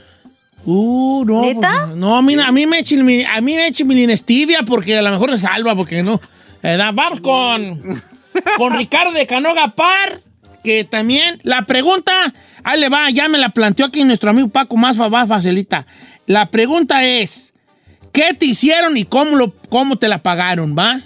Uh, 0.65 1.25
no. 1.25 1.43
¿Neta? 1.43 1.85
pues, 1.87 1.97
no, 1.97 2.17
a 2.17 2.23
mí, 2.23 2.35
a 2.35 2.51
mí 2.51 2.67
me 2.67 2.81
echen 2.81 3.05
mi, 3.05 3.23
a 3.23 3.41
mí 3.41 3.55
me 3.55 3.69
echen 3.69 3.87
mi 3.87 3.95
linestivia 3.95 4.63
porque 4.67 4.97
a 4.99 5.03
lo 5.03 5.11
mejor 5.11 5.31
se 5.33 5.39
salva, 5.43 5.77
porque 5.77 6.03
no. 6.03 6.21
¿Verdad? 6.63 6.91
Vamos 6.93 7.21
con, 7.21 8.03
con 8.57 8.75
Ricardo 8.77 9.13
de 9.13 9.27
Canoga 9.27 9.75
Par, 9.75 10.23
que 10.65 10.85
también 10.85 11.39
la 11.43 11.63
pregunta, 11.67 12.33
ahí 12.65 12.81
le 12.81 12.89
va, 12.89 13.11
ya 13.11 13.29
me 13.29 13.39
la 13.39 13.51
planteó 13.51 13.87
aquí 13.87 14.03
nuestro 14.05 14.31
amigo 14.31 14.49
Paco, 14.49 14.77
más, 14.77 14.97
fa- 14.97 15.09
más 15.09 15.29
facilita. 15.29 15.87
La 16.27 16.51
pregunta 16.51 17.05
es, 17.05 17.55
¿qué 18.13 18.35
te 18.35 18.47
hicieron 18.47 18.97
y 18.97 19.05
cómo, 19.05 19.37
lo, 19.37 19.53
cómo 19.69 19.97
te 19.97 20.09
la 20.09 20.19
pagaron, 20.23 20.75
va? 20.77 21.01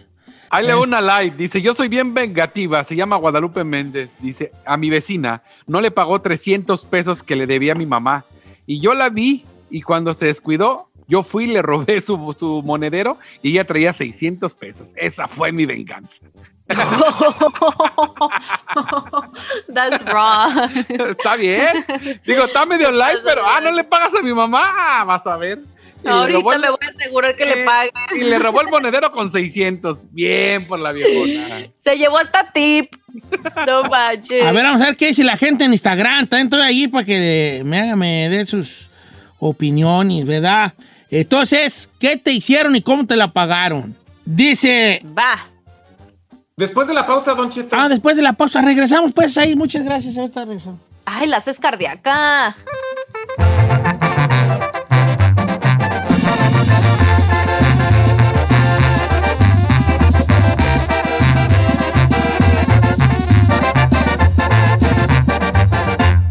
Ahí 0.53 0.64
Eh. 0.64 0.68
le 0.68 0.74
una 0.74 1.01
live. 1.01 1.37
Dice, 1.37 1.62
yo 1.62 1.74
soy 1.74 1.89
bien 1.89 2.12
vengativa. 2.14 2.83
Se 2.85 2.97
llama 2.97 3.16
Guadalupe 3.16 3.62
Méndez. 3.62 4.16
Dice, 4.20 4.51
a 4.64 4.76
mi 4.76 4.91
vecina 4.91 5.43
no 5.66 5.81
le 5.81 5.91
pagó 5.93 6.20
300 6.20 6.85
pesos 6.87 7.22
que 7.22 7.37
le 7.37 7.47
debía 7.47 7.72
a 7.72 7.76
mi 7.76 7.87
mamá. 7.87 8.24
Y 8.66 8.81
yo 8.81 8.95
la 8.95 9.11
vi 9.11 9.45
y 9.70 9.83
cuando 9.83 10.12
se 10.14 10.26
descuidó, 10.26 10.89
yo 11.11 11.22
fui 11.24 11.44
y 11.44 11.48
le 11.48 11.61
robé 11.61 12.00
su, 12.00 12.34
su 12.38 12.62
monedero 12.64 13.18
y 13.42 13.50
ella 13.50 13.66
traía 13.66 13.92
600 13.92 14.54
pesos. 14.54 14.92
Esa 14.96 15.28
fue 15.28 15.52
mi 15.52 15.66
venganza. 15.66 16.14
That's 19.74 20.04
wrong. 20.04 20.70
Está 20.88 21.36
bien. 21.36 21.84
Digo, 22.24 22.44
está 22.44 22.64
medio 22.64 22.90
live, 22.90 23.20
pero, 23.24 23.44
ah, 23.44 23.61
no 23.61 23.72
le 23.72 23.84
pagas 23.84 24.14
a 24.14 24.22
mi 24.22 24.32
mamá. 24.32 24.62
Ah, 24.64 25.04
vas 25.04 25.26
a 25.26 25.36
ver. 25.36 25.58
Y 26.02 26.08
Ahorita 26.08 26.54
el- 26.54 26.61
me 26.61 26.70
voy 26.70 26.78
a 26.80 26.88
asegurar 26.88 27.36
que 27.36 27.44
le 27.44 27.62
eh, 27.62 27.64
pague. 27.64 27.90
Y 28.14 28.20
le 28.24 28.38
robó 28.38 28.62
el 28.62 28.68
monedero 28.68 29.12
con 29.12 29.30
600. 29.30 30.12
Bien 30.12 30.66
por 30.66 30.78
la 30.78 30.92
viejona. 30.92 31.66
Se 31.84 31.96
llevó 31.96 32.18
hasta 32.18 32.50
tip. 32.52 32.94
No 33.66 33.82
manches. 33.84 34.44
A 34.44 34.52
ver, 34.52 34.64
vamos 34.64 34.80
a 34.80 34.86
ver 34.86 34.96
qué 34.96 35.08
dice 35.08 35.24
la 35.24 35.36
gente 35.36 35.64
en 35.64 35.72
Instagram. 35.72 36.26
También 36.26 36.46
estoy 36.46 36.61
ahí 36.62 36.88
para 36.88 37.04
que 37.04 37.62
me 37.64 37.80
haga, 37.80 37.96
me 37.96 38.28
dé 38.30 38.46
sus 38.46 38.88
opiniones, 39.38 40.24
¿verdad? 40.24 40.72
Entonces, 41.11 41.88
¿qué 41.98 42.16
te 42.16 42.32
hicieron 42.32 42.76
y 42.76 42.82
cómo 42.82 43.06
te 43.06 43.16
la 43.16 43.32
pagaron? 43.32 43.96
Dice, 44.24 45.02
Va. 45.16 45.48
Después 46.56 46.86
de 46.86 46.94
la 46.94 47.06
pausa, 47.06 47.34
Don 47.34 47.50
Cheto. 47.50 47.74
ah, 47.78 47.88
después 47.88 48.16
de 48.16 48.22
la 48.22 48.34
pausa, 48.34 48.61
regresamos 48.61 49.12
pues 49.12 49.36
ahí. 49.38 49.56
Muchas 49.56 49.82
gracias. 49.84 50.16
Ahorita 50.16 50.44
regresamos. 50.44 50.80
Ay, 51.06 51.26
la 51.26 51.38
haces 51.38 51.58
cardíaca. 51.58 52.56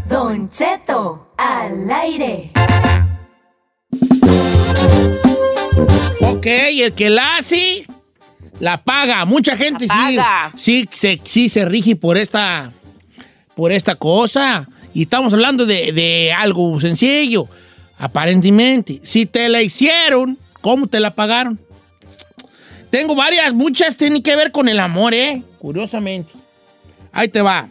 Don 0.08 0.48
Cheto 0.48 1.32
al 1.36 1.90
aire. 1.90 2.49
Ok, 6.20 6.46
el 6.46 6.92
que 6.92 7.10
la 7.10 7.36
hace, 7.36 7.86
la 8.60 8.82
paga. 8.82 9.24
Mucha 9.24 9.56
gente 9.56 9.86
La 9.86 9.94
sí, 9.94 10.16
paga. 10.16 10.52
sí, 10.56 10.88
se, 10.92 11.20
sí 11.24 11.48
se 11.48 11.64
rige 11.64 11.96
por 11.96 12.16
esta, 12.18 12.72
por 13.54 13.72
esta 13.72 13.94
cosa. 13.94 14.68
Y 14.92 15.02
estamos 15.02 15.32
hablando 15.32 15.66
de, 15.66 15.92
de 15.92 16.32
algo 16.32 16.78
sencillo, 16.80 17.46
aparentemente. 17.98 19.00
Si 19.04 19.26
te 19.26 19.48
la 19.48 19.62
hicieron, 19.62 20.36
¿cómo 20.60 20.86
te 20.86 20.98
la 21.00 21.10
pagaron? 21.14 21.58
Tengo 22.90 23.14
varias, 23.14 23.52
muchas 23.54 23.96
tienen 23.96 24.22
que 24.22 24.34
ver 24.34 24.50
con 24.50 24.68
el 24.68 24.80
amor, 24.80 25.14
¿eh? 25.14 25.42
Curiosamente. 25.60 26.32
Ahí 27.12 27.28
te 27.28 27.40
va. 27.40 27.68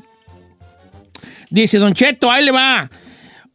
Dice 1.50 1.78
Don 1.78 1.94
Cheto, 1.94 2.32
ahí 2.32 2.46
le 2.46 2.52
va. 2.52 2.90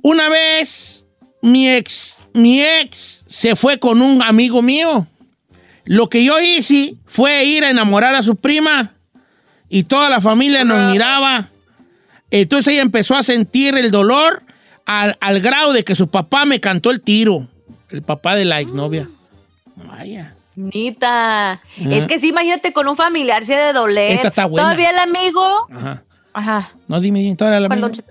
Una 0.03 0.29
vez 0.29 1.07
mi 1.41 1.69
ex, 1.71 2.17
mi 2.35 2.63
ex 2.63 3.25
se 3.27 3.57
fue 3.57 3.79
con 3.79 4.03
un 4.03 4.23
amigo 4.23 4.61
mío. 4.61 5.07
Lo 5.87 6.09
que 6.09 6.25
yo 6.25 6.39
hice 6.41 6.97
fue 7.07 7.45
ir 7.45 7.65
a 7.65 7.71
enamorar 7.71 8.15
a 8.15 8.23
su 8.23 8.37
prima 8.37 8.95
y 9.69 9.85
toda 9.85 10.11
la 10.11 10.21
familia 10.21 10.65
nos 10.65 10.93
miraba. 10.93 11.49
Entonces 12.31 12.73
ella 12.73 12.83
empezó 12.83 13.17
a 13.17 13.23
sentir 13.23 13.77
el 13.77 13.91
dolor 13.91 14.43
al, 14.85 15.17
al 15.21 15.41
grado 15.41 15.73
de 15.73 15.85
que 15.85 15.95
su 15.95 16.09
papá 16.09 16.45
me 16.45 16.61
cantó 16.61 16.91
el 16.91 17.01
tiro. 17.01 17.49
El 17.91 18.03
papá 18.03 18.35
de 18.35 18.45
la 18.45 18.61
exnovia. 18.61 19.09
Vaya. 19.77 20.35
Nita. 20.57 21.61
Es 21.77 22.07
que 22.07 22.19
sí, 22.19 22.29
imagínate 22.29 22.73
con 22.73 22.89
un 22.89 22.97
familiar 22.97 23.45
se 23.47 23.55
de 23.55 23.73
doler. 23.73 24.13
Esta 24.13 24.29
está 24.29 24.47
buena. 24.47 24.65
Todavía 24.65 24.91
el 24.91 24.99
amigo. 24.99 25.67
Ajá. 25.73 26.03
Ajá. 26.33 26.73
No, 26.89 27.01
dime, 27.01 27.21
dime, 27.21 27.37
todavía 27.37 27.61
la 27.61 27.69
¿Cuál, 27.69 27.81
misma. 27.81 28.05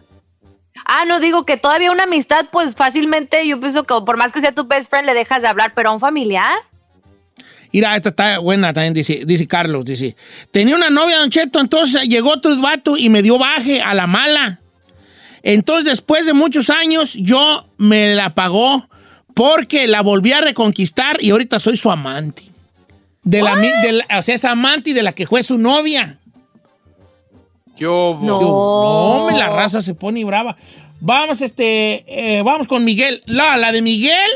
Ah, 0.86 1.06
no, 1.06 1.20
digo 1.20 1.46
que 1.46 1.58
todavía 1.58 1.92
una 1.92 2.04
amistad, 2.04 2.48
pues 2.52 2.76
fácilmente 2.76 3.48
yo 3.48 3.60
pienso 3.60 3.84
que 3.84 3.94
por 4.06 4.18
más 4.18 4.32
que 4.32 4.42
sea 4.42 4.54
tu 4.54 4.66
best 4.66 4.90
friend 4.90 5.06
le 5.06 5.14
dejas 5.14 5.42
de 5.42 5.48
hablar, 5.48 5.74
pero 5.76 5.90
a 5.90 5.94
un 5.94 6.00
familiar. 6.00 6.58
Mira, 7.72 7.96
esta 7.96 8.10
está 8.10 8.40
buena 8.40 8.72
también, 8.72 8.94
dice, 8.94 9.24
dice 9.26 9.48
Carlos, 9.48 9.84
dice. 9.84 10.16
Tenía 10.52 10.76
una 10.76 10.92
novia, 10.92 11.18
Don 11.18 11.30
Cheto, 11.30 11.60
entonces 11.60 12.04
llegó 12.08 12.40
tu 12.40 12.62
vato 12.62 12.98
y 12.98 13.10
me 13.10 13.24
dio 13.24 13.40
baje 13.40 13.82
a 13.82 13.96
la 13.96 14.06
mala. 14.06 14.62
Entonces, 15.42 15.86
después 15.86 16.26
de 16.26 16.34
muchos 16.34 16.70
años, 16.70 17.14
yo 17.16 17.68
me 17.78 18.14
la 18.16 18.36
pagó 18.36 18.88
porque 19.34 19.88
la 19.88 20.02
volví 20.02 20.32
a 20.32 20.42
reconquistar 20.42 21.18
y 21.22 21.32
ahorita 21.32 21.60
soy 21.60 21.76
su 21.76 21.90
amante. 21.90 22.44
De 23.24 23.42
la, 23.42 23.56
o 24.20 24.22
sea, 24.22 24.52
amante 24.52 24.94
de 24.94 25.02
la 25.02 25.14
que 25.14 25.26
fue 25.26 25.44
su 25.44 25.58
novia. 25.58 26.18
Yo, 27.78 28.18
No. 28.22 28.40
No, 28.40 28.48
hombre, 28.48 29.38
la 29.38 29.50
raza 29.50 29.82
se 29.82 29.96
pone 29.96 30.24
brava. 30.24 30.56
Vamos, 31.00 31.42
este, 31.42 32.04
eh, 32.08 32.42
vamos 32.44 32.68
con 32.68 32.86
Miguel. 32.86 33.22
La, 33.26 33.58
la 33.58 33.72
de 33.72 33.82
Miguel, 33.82 34.30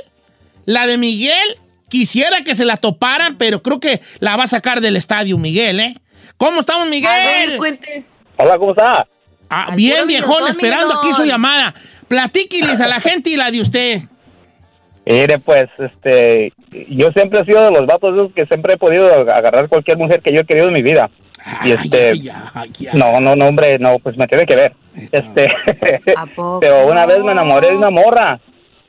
la 0.65 0.85
de 0.87 0.97
Miguel, 0.97 1.57
quisiera 1.89 2.43
que 2.43 2.55
se 2.55 2.65
la 2.65 2.77
toparan, 2.77 3.37
pero 3.37 3.61
creo 3.61 3.79
que 3.79 4.01
la 4.19 4.35
va 4.35 4.43
a 4.43 4.47
sacar 4.47 4.81
del 4.81 4.97
estadio, 4.97 5.37
Miguel, 5.37 5.79
¿eh? 5.79 5.95
¿Cómo 6.35 6.59
estamos, 6.59 6.87
A 6.87 6.89
ver, 6.89 6.91
Miguel? 6.91 7.57
cuente. 7.57 8.03
Hola, 8.37 8.57
¿cómo 8.57 8.71
está? 8.71 9.07
Ah, 9.49 9.73
bien, 9.75 10.07
viejón, 10.07 10.47
esperando 10.47 10.97
aquí 10.97 11.13
su 11.13 11.23
llamada. 11.23 11.73
Platíquiles 12.07 12.81
a 12.81 12.87
la 12.87 12.99
gente 12.99 13.29
y 13.29 13.37
la 13.37 13.49
de 13.49 13.61
usted. 13.61 14.01
Mire, 15.05 15.39
pues, 15.39 15.69
este, 15.79 16.51
yo 16.89 17.11
siempre 17.11 17.39
he 17.39 17.45
sido 17.45 17.63
de 17.63 17.71
los 17.71 17.85
vatos 17.85 18.31
que 18.35 18.45
siempre 18.45 18.73
he 18.73 18.77
podido 18.77 19.09
agarrar 19.31 19.69
cualquier 19.69 19.97
mujer 19.97 20.21
que 20.21 20.33
yo 20.33 20.41
he 20.41 20.45
querido 20.45 20.67
en 20.67 20.73
mi 20.73 20.81
vida. 20.81 21.09
Y 21.63 21.71
este, 21.71 22.11
Ay, 22.11 22.29
ay, 22.29 22.31
ay, 22.53 22.71
ay. 22.79 22.99
no, 22.99 23.19
no, 23.19 23.35
no, 23.35 23.47
hombre, 23.47 23.77
no, 23.79 23.99
pues 23.99 24.17
me 24.17 24.27
tiene 24.27 24.45
que 24.45 24.55
ver. 24.55 24.73
Este, 25.11 25.49
pero 26.61 26.87
una 26.87 27.05
vez 27.05 27.19
me 27.19 27.31
enamoré 27.31 27.69
de 27.69 27.75
una 27.75 27.89
morra. 27.89 28.39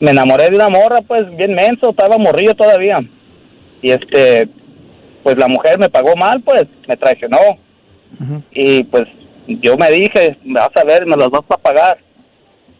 Me 0.01 0.13
enamoré 0.13 0.49
de 0.49 0.57
una 0.57 0.69
morra, 0.69 0.99
pues, 1.07 1.35
bien 1.37 1.55
menso, 1.55 1.91
estaba 1.91 2.19
morrillo 2.19 2.55
todavía. 2.55 3.01
Y 3.83 3.91
este, 3.91 4.49
pues 5.23 5.37
la 5.37 5.49
mujer 5.49 5.79
me 5.79 5.91
pagó 5.91 6.15
mal, 6.17 6.41
pues, 6.43 6.67
me 6.87 6.97
traicionó. 6.97 7.39
Y 8.53 8.85
pues 8.85 9.05
yo 9.47 9.77
me 9.77 9.91
dije, 9.91 10.37
vas 10.45 10.71
a 10.75 10.85
ver, 10.85 11.07
me 11.07 11.17
las 11.17 11.31
vas 11.31 11.45
a 11.49 11.57
pagar. 11.57 11.99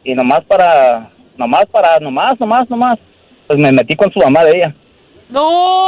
Y 0.05 0.15
nomás 0.15 0.41
para, 0.45 1.11
nomás 1.37 1.67
para, 1.67 1.99
nomás, 2.01 2.39
nomás, 2.41 2.71
nomás, 2.71 2.99
pues 3.47 3.59
me 3.59 3.73
metí 3.73 3.95
con 3.95 4.13
su 4.13 4.21
mamá 4.21 4.45
de 4.45 4.53
ella. 4.57 4.75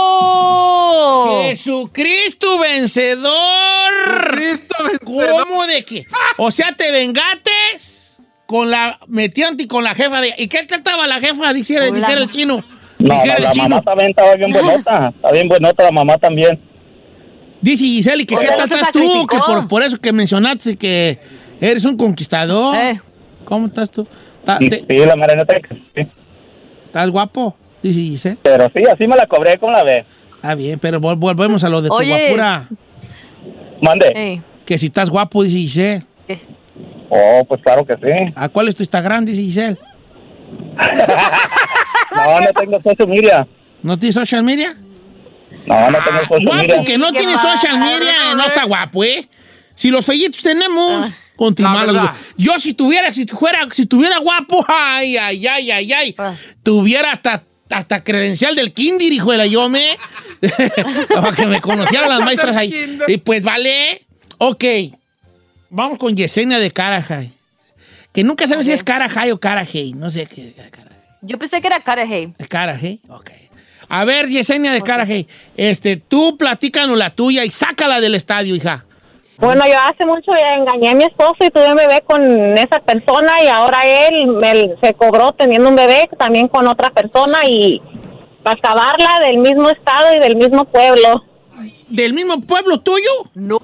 ¡No! 0.01 1.43
Jesucristo 1.43 2.59
vencedor. 2.59 3.30
Cristo 4.30 4.74
vencedor. 4.84 5.47
¿Cómo 5.49 5.66
de 5.66 5.84
qué? 5.84 6.07
O 6.38 6.51
sea, 6.51 6.72
te 6.76 6.91
vengates 6.93 8.22
con 8.47 8.70
la 8.70 8.99
metiente 9.09 9.62
y 9.64 9.66
con 9.66 9.84
la 9.84 9.95
jefa 9.95 10.20
de. 10.20 10.34
¿Y 10.38 10.49
qué 10.49 10.62
trataba 10.64 11.07
la 11.07 11.20
jefa? 11.20 11.53
Dijera, 11.53 11.86
dijera 11.86 12.14
el 12.20 12.28
chino. 12.28 12.64
No, 12.99 13.14
dijera 13.14 13.32
no, 13.32 13.36
el 13.38 13.43
la 13.45 13.51
chino. 13.53 13.68
mamá 13.68 13.82
también 13.82 14.11
estaba 14.11 14.34
bien 14.34 14.53
buenota, 14.53 15.12
está 15.14 15.32
bien 15.32 15.49
buenota 15.49 15.82
la 15.84 15.91
mamá 15.91 16.18
también. 16.18 16.61
Dice 17.62 17.84
Giselle, 17.84 18.24
que 18.26 18.36
qué 18.36 18.47
estás 18.47 18.70
tú? 18.93 19.26
Que 19.26 19.38
por, 19.38 19.68
por 19.68 19.82
eso 19.82 19.99
que 20.01 20.12
mencionaste 20.12 20.76
que 20.76 21.18
eres 21.61 21.84
un 21.84 21.97
conquistador. 21.97 22.74
Eh. 22.76 23.01
¿Cómo 23.45 23.66
estás 23.66 23.91
tú? 23.91 24.07
¿Estás, 24.41 24.59
Sí, 24.59 24.68
te- 24.70 24.78
sí, 24.88 24.97
la 25.07 25.16
mera 25.16 25.34
neta 25.34 25.55
que 25.61 25.74
sí. 25.74 26.09
estás 26.86 27.11
guapo? 27.11 27.57
Dice 27.83 28.01
Giselle. 28.01 28.39
Pero 28.43 28.66
sí, 28.74 28.83
así 28.93 29.07
me 29.07 29.16
la 29.16 29.26
cobré 29.26 29.59
con 29.59 29.72
la 29.72 29.83
ve. 29.83 30.05
Está 30.37 30.55
bien, 30.55 30.78
pero 30.78 31.01
vol- 31.01 31.18
volvemos 31.18 31.62
a 31.64 31.68
lo 31.68 31.83
de 31.83 31.89
tu 31.89 31.95
Oye. 31.95 32.09
guapura. 32.35 32.68
Mande. 33.83 34.12
Ey. 34.14 34.43
Que 34.66 34.78
si 34.78 34.87
estás 34.87 35.09
guapo, 35.11 35.43
dice 35.43 35.57
Giselle. 35.59 36.03
Oh, 37.09 37.45
pues 37.49 37.61
claro 37.62 37.85
que 37.85 37.95
sí. 37.95 38.33
¿A 38.37 38.49
cuál 38.49 38.68
es 38.68 38.74
tu 38.76 38.83
Instagram, 38.83 39.24
dice 39.24 39.43
Giselle? 39.43 39.78
No, 42.14 42.41
no 42.41 42.47
tengo 42.53 42.81
social 42.83 43.09
media. 43.09 43.47
¿No 43.83 43.99
tienes 43.99 44.14
social 44.14 44.43
media? 44.43 44.74
No, 45.66 45.91
no 45.91 45.99
tengo 46.05 46.20
social 46.20 46.43
Guapo 46.45 46.57
media. 46.57 46.85
que 46.85 46.99
no 46.99 47.12
Qué 47.12 47.18
tiene 47.18 47.37
mal. 47.37 47.57
social 47.59 47.78
media, 47.78 48.35
no 48.37 48.47
está 48.47 48.64
guapo, 48.64 49.05
¿eh? 49.05 49.28
Si 49.74 49.91
los 49.91 50.05
fellitos 50.05 50.43
tenemos, 50.43 51.11
verdad. 51.39 52.12
Yo 52.37 52.59
si 52.59 52.74
tuviera, 52.74 53.12
si 53.14 53.26
fuera, 53.26 53.66
si 53.72 53.87
tuviera 53.87 54.18
guapo, 54.18 54.64
ay, 54.68 55.16
ay, 55.16 55.47
ay, 55.47 55.70
ay, 55.70 55.93
ay, 55.93 56.14
Ah. 56.18 56.35
tuviera 56.62 57.12
hasta, 57.12 57.45
hasta 57.71 58.03
credencial 58.03 58.55
del 58.55 58.73
kinder, 58.73 59.12
hijo 59.12 59.33
de 59.33 59.39
la 59.39 59.47
yo 59.47 59.68
me, 59.68 59.97
para 61.14 61.33
que 61.33 61.47
me 61.47 61.61
conocieran 61.61 62.09
las 62.09 62.21
maestras 62.21 62.57
ahí. 62.57 62.99
Y 63.07 63.18
pues 63.18 63.43
vale, 63.43 64.05
ok, 64.39 64.64
vamos 65.71 65.99
con 65.99 66.16
Yesenia 66.16 66.59
de 66.59 66.71
Carajay. 66.71 67.31
Que 68.12 68.25
nunca 68.25 68.47
sabes 68.47 68.66
si 68.66 68.73
es 68.73 68.83
Carajay 68.83 69.31
o 69.31 69.39
Carajay, 69.39 69.93
no 69.93 70.11
sé 70.11 70.27
qué. 70.27 70.53
Carajay. 70.53 70.97
Yo 71.23 71.39
pensé 71.39 71.61
que 71.61 71.68
era 71.68 71.83
Carajay. 71.83 72.35
¿Es 72.39 72.49
Carajay? 72.49 73.01
Ok. 73.09 73.31
A 73.89 74.05
ver, 74.05 74.29
Yesenia 74.29 74.73
de 74.73 74.83
Carajay, 74.83 75.27
este, 75.57 75.97
tú 75.97 76.37
platícanos 76.37 76.97
la 76.97 77.11
tuya 77.11 77.45
y 77.45 77.51
sácala 77.51 78.01
del 78.01 78.14
estadio, 78.14 78.55
hija. 78.55 78.85
Bueno, 79.41 79.64
yo 79.66 79.74
hace 79.91 80.05
mucho 80.05 80.32
engañé 80.59 80.91
a 80.91 80.95
mi 80.95 81.05
esposo 81.05 81.36
y 81.41 81.51
tuve 81.51 81.70
un 81.70 81.76
bebé 81.76 82.03
con 82.05 82.22
esa 82.59 82.78
persona 82.80 83.43
y 83.43 83.49
ahora 83.49 83.78
él 83.86 84.26
me- 84.26 84.74
se 84.82 84.93
cobró 84.95 85.32
teniendo 85.32 85.68
un 85.68 85.76
bebé 85.76 86.09
también 86.18 86.47
con 86.49 86.66
otra 86.66 86.91
persona 86.91 87.38
y 87.49 87.80
para 88.43 88.59
acabarla 88.59 89.18
del 89.26 89.38
mismo 89.38 89.70
estado 89.70 90.14
y 90.14 90.18
del 90.20 90.36
mismo 90.36 90.64
pueblo. 90.66 91.22
¿Del 91.88 92.12
mismo 92.12 92.41
pueblo 92.43 92.80
tuyo? 92.80 93.11
No. 93.34 93.59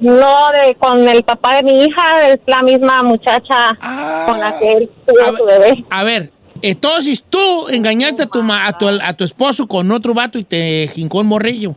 No, 0.00 0.36
de, 0.62 0.74
con 0.76 1.06
el 1.06 1.22
papá 1.22 1.56
de 1.56 1.62
mi 1.62 1.84
hija, 1.84 2.28
es 2.28 2.40
la 2.46 2.62
misma 2.62 3.02
muchacha 3.02 3.78
con 4.26 4.40
la 4.40 4.58
que 4.58 4.72
él 4.72 4.90
tuvo 5.06 5.36
su 5.36 5.44
bebé. 5.44 5.84
a 5.90 6.02
ver, 6.04 6.30
entonces 6.62 7.22
tú 7.28 7.68
engañaste 7.68 8.22
a 8.22 8.26
tu, 8.26 8.42
ma- 8.42 8.66
a 8.66 8.78
tu, 8.78 8.88
a 8.88 9.12
tu 9.12 9.22
esposo 9.24 9.68
con 9.68 9.90
otro 9.92 10.12
vato 10.14 10.38
y 10.38 10.44
te 10.44 10.88
jincó 10.92 11.18
un 11.20 11.28
morrillo. 11.28 11.76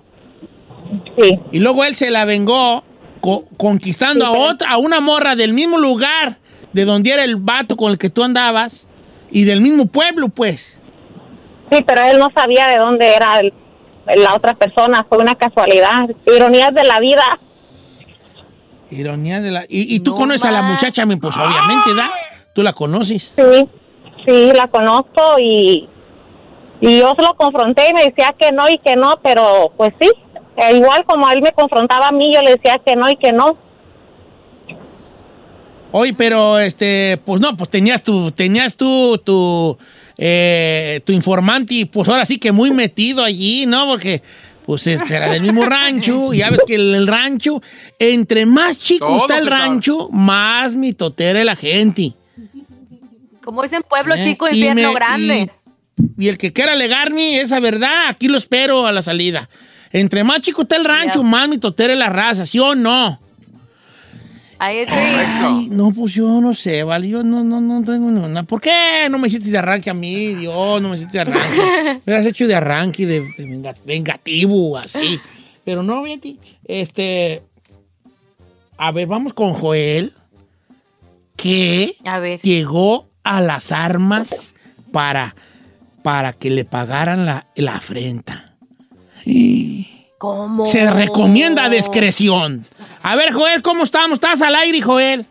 Sí, 1.19 1.37
Y 1.51 1.59
luego 1.59 1.83
él 1.83 1.95
se 1.95 2.09
la 2.09 2.25
vengó 2.25 2.83
co- 3.25 3.43
conquistando 3.57 4.25
a 4.25 4.31
otra, 4.31 4.69
a 4.71 4.77
una 4.77 4.99
morra 5.01 5.35
del 5.35 5.53
mismo 5.53 5.79
lugar 5.79 6.37
de 6.73 6.85
donde 6.85 7.11
era 7.11 7.23
el 7.23 7.37
vato 7.37 7.75
con 7.75 7.91
el 7.91 7.97
que 7.97 8.09
tú 8.09 8.23
andabas 8.23 8.87
y 9.31 9.43
del 9.45 9.61
mismo 9.61 9.87
pueblo, 9.87 10.29
pues. 10.29 10.77
sí, 11.71 11.83
pero 11.87 12.01
él 12.03 12.19
no 12.19 12.29
sabía 12.35 12.67
de 12.67 12.77
dónde 12.77 13.13
era 13.15 13.39
el- 13.39 13.53
la 14.21 14.35
otra 14.35 14.53
persona, 14.53 15.03
fue 15.09 15.17
una 15.17 15.33
casualidad, 15.33 16.07
ironías 16.27 16.71
de 16.75 16.83
la 16.83 16.99
vida. 16.99 17.23
Ironía 18.91 19.41
de 19.41 19.49
la... 19.49 19.63
Y, 19.67 19.95
y 19.95 19.99
tú 20.01 20.11
No 20.11 20.17
conoces 20.17 20.45
a 20.45 20.51
la 20.51 20.61
muchacha, 20.61 21.03
pues 21.19 21.35
obviamente, 21.37 21.95
¿da? 21.95 22.11
Tú 22.53 22.61
la 22.61 22.73
conoces. 22.73 23.33
Sí, 23.35 23.67
sí, 24.25 24.51
la 24.53 24.67
conozco 24.67 25.39
y, 25.39 25.89
y 26.81 26.99
yo 26.99 27.13
se 27.17 27.21
lo 27.23 27.33
confronté 27.35 27.89
y 27.89 27.93
me 27.93 28.03
decía 28.05 28.35
que 28.39 28.51
no 28.51 28.69
y 28.69 28.77
que 28.77 28.95
no, 28.95 29.15
pero 29.23 29.71
pues 29.75 29.91
sí, 29.99 30.09
eh, 30.57 30.75
igual 30.77 31.03
como 31.05 31.29
él 31.29 31.41
me 31.41 31.51
confrontaba 31.51 32.07
a 32.09 32.11
mí, 32.11 32.31
yo 32.33 32.41
le 32.41 32.51
decía 32.55 32.79
que 32.85 32.95
no 32.95 33.09
y 33.09 33.15
que 33.17 33.31
no. 33.31 33.57
Oye, 35.91 36.13
pero 36.13 36.59
este, 36.59 37.19
pues 37.23 37.39
no, 37.39 37.55
pues 37.55 37.69
tenías 37.69 38.03
tu, 38.03 38.31
tenías 38.31 38.75
tu, 38.75 39.17
tu, 39.23 39.77
eh, 40.17 40.99
tu 41.05 41.13
informante 41.13 41.73
y 41.73 41.85
pues 41.85 42.07
ahora 42.09 42.25
sí 42.25 42.37
que 42.37 42.51
muy 42.51 42.71
metido 42.71 43.23
allí, 43.23 43.65
¿no? 43.65 43.87
Porque 43.87 44.21
pues 44.65 44.87
este, 44.87 45.15
era 45.15 45.29
del 45.29 45.41
mismo 45.43 45.63
rancho, 45.65 46.33
y 46.33 46.39
ya 46.39 46.49
ves 46.49 46.61
que 46.65 46.75
el, 46.75 46.95
el 46.95 47.07
rancho, 47.07 47.61
entre 47.99 48.45
más 48.47 48.79
chico 48.79 49.05
Todo 49.05 49.17
está 49.17 49.37
el 49.37 49.45
rancho, 49.47 50.09
más 50.11 50.73
mitotera 50.75 51.43
la 51.43 51.55
gente. 51.55 52.13
Como 53.43 53.61
dicen, 53.61 53.83
pueblo 53.87 54.15
¿eh? 54.15 54.23
chico, 54.23 54.47
Y 54.49 54.53
infierno 54.57 54.89
me- 54.89 54.95
grande. 54.95 55.51
Y, 56.17 56.25
y 56.25 56.29
el 56.29 56.37
que 56.39 56.51
quiera 56.51 56.73
alegarme 56.73 57.39
esa 57.39 57.59
verdad, 57.59 58.07
aquí 58.09 58.27
lo 58.27 58.39
espero 58.39 58.87
a 58.87 58.91
la 58.91 59.03
salida. 59.03 59.47
Entre 59.97 60.23
más 60.25 60.41
chico 60.41 60.63
está 60.63 60.75
el 60.75 60.83
rancho, 60.83 61.21
Ya. 61.21 61.27
más 61.27 61.47
mitotera 61.47 61.93
es 61.93 61.99
la 61.99 62.09
raza, 62.09 62.45
¿sí 62.45 62.59
o 62.59 62.75
no? 62.75 63.19
Ahí 64.59 64.79
agree. 64.79 64.95
Ay, 64.97 65.67
no, 65.71 65.91
pues 65.91 66.13
yo 66.13 66.41
no 66.41 66.53
sé, 66.53 66.83
vale, 66.83 67.07
yo 67.09 67.23
no, 67.23 67.43
no, 67.43 67.59
no 67.61 67.83
tengo 67.83 68.09
ninguna. 68.11 68.43
¿Por 68.43 68.59
qué 68.61 69.07
no 69.09 69.17
me 69.19 69.27
hiciste 69.27 69.49
de 69.51 69.57
arranque 69.57 69.89
a 69.89 69.93
mí, 69.93 70.33
Dios? 70.33 70.81
No 70.81 70.89
me 70.89 70.95
hiciste 70.95 71.13
de 71.17 71.21
arranque. 71.21 71.57
Me 72.05 72.13
hubieras 72.13 72.25
hecho 72.25 72.45
de 72.47 72.55
arranque, 72.55 73.05
de, 73.05 73.21
de 73.21 73.45
venga- 73.45 73.75
vengativo, 73.85 74.77
así. 74.77 75.19
Pero 75.63 75.81
no, 75.83 76.01
Betty, 76.03 76.39
este... 76.65 77.41
A 78.77 78.91
ver, 78.91 79.07
vamos 79.07 79.33
con 79.33 79.53
Joel, 79.53 80.11
que 81.37 81.95
A 82.03 82.19
ver. 82.19 82.41
llegó 82.41 83.07
a 83.23 83.39
las 83.41 83.71
armas 83.71 84.55
para, 84.91 85.35
para 86.03 86.33
que 86.33 86.49
le 86.49 86.65
pagaran 86.65 87.25
la, 87.25 87.47
la 87.55 87.75
afrenta. 87.77 88.54
¿Cómo? 90.17 90.65
Se 90.65 90.89
recomienda 90.89 91.69
discreción. 91.69 92.65
A 93.01 93.15
ver, 93.15 93.33
Joel, 93.33 93.61
¿cómo 93.61 93.83
estamos? 93.83 94.15
¿Estás 94.15 94.41
al 94.41 94.55
aire, 94.55 94.81
Joel? 94.81 95.25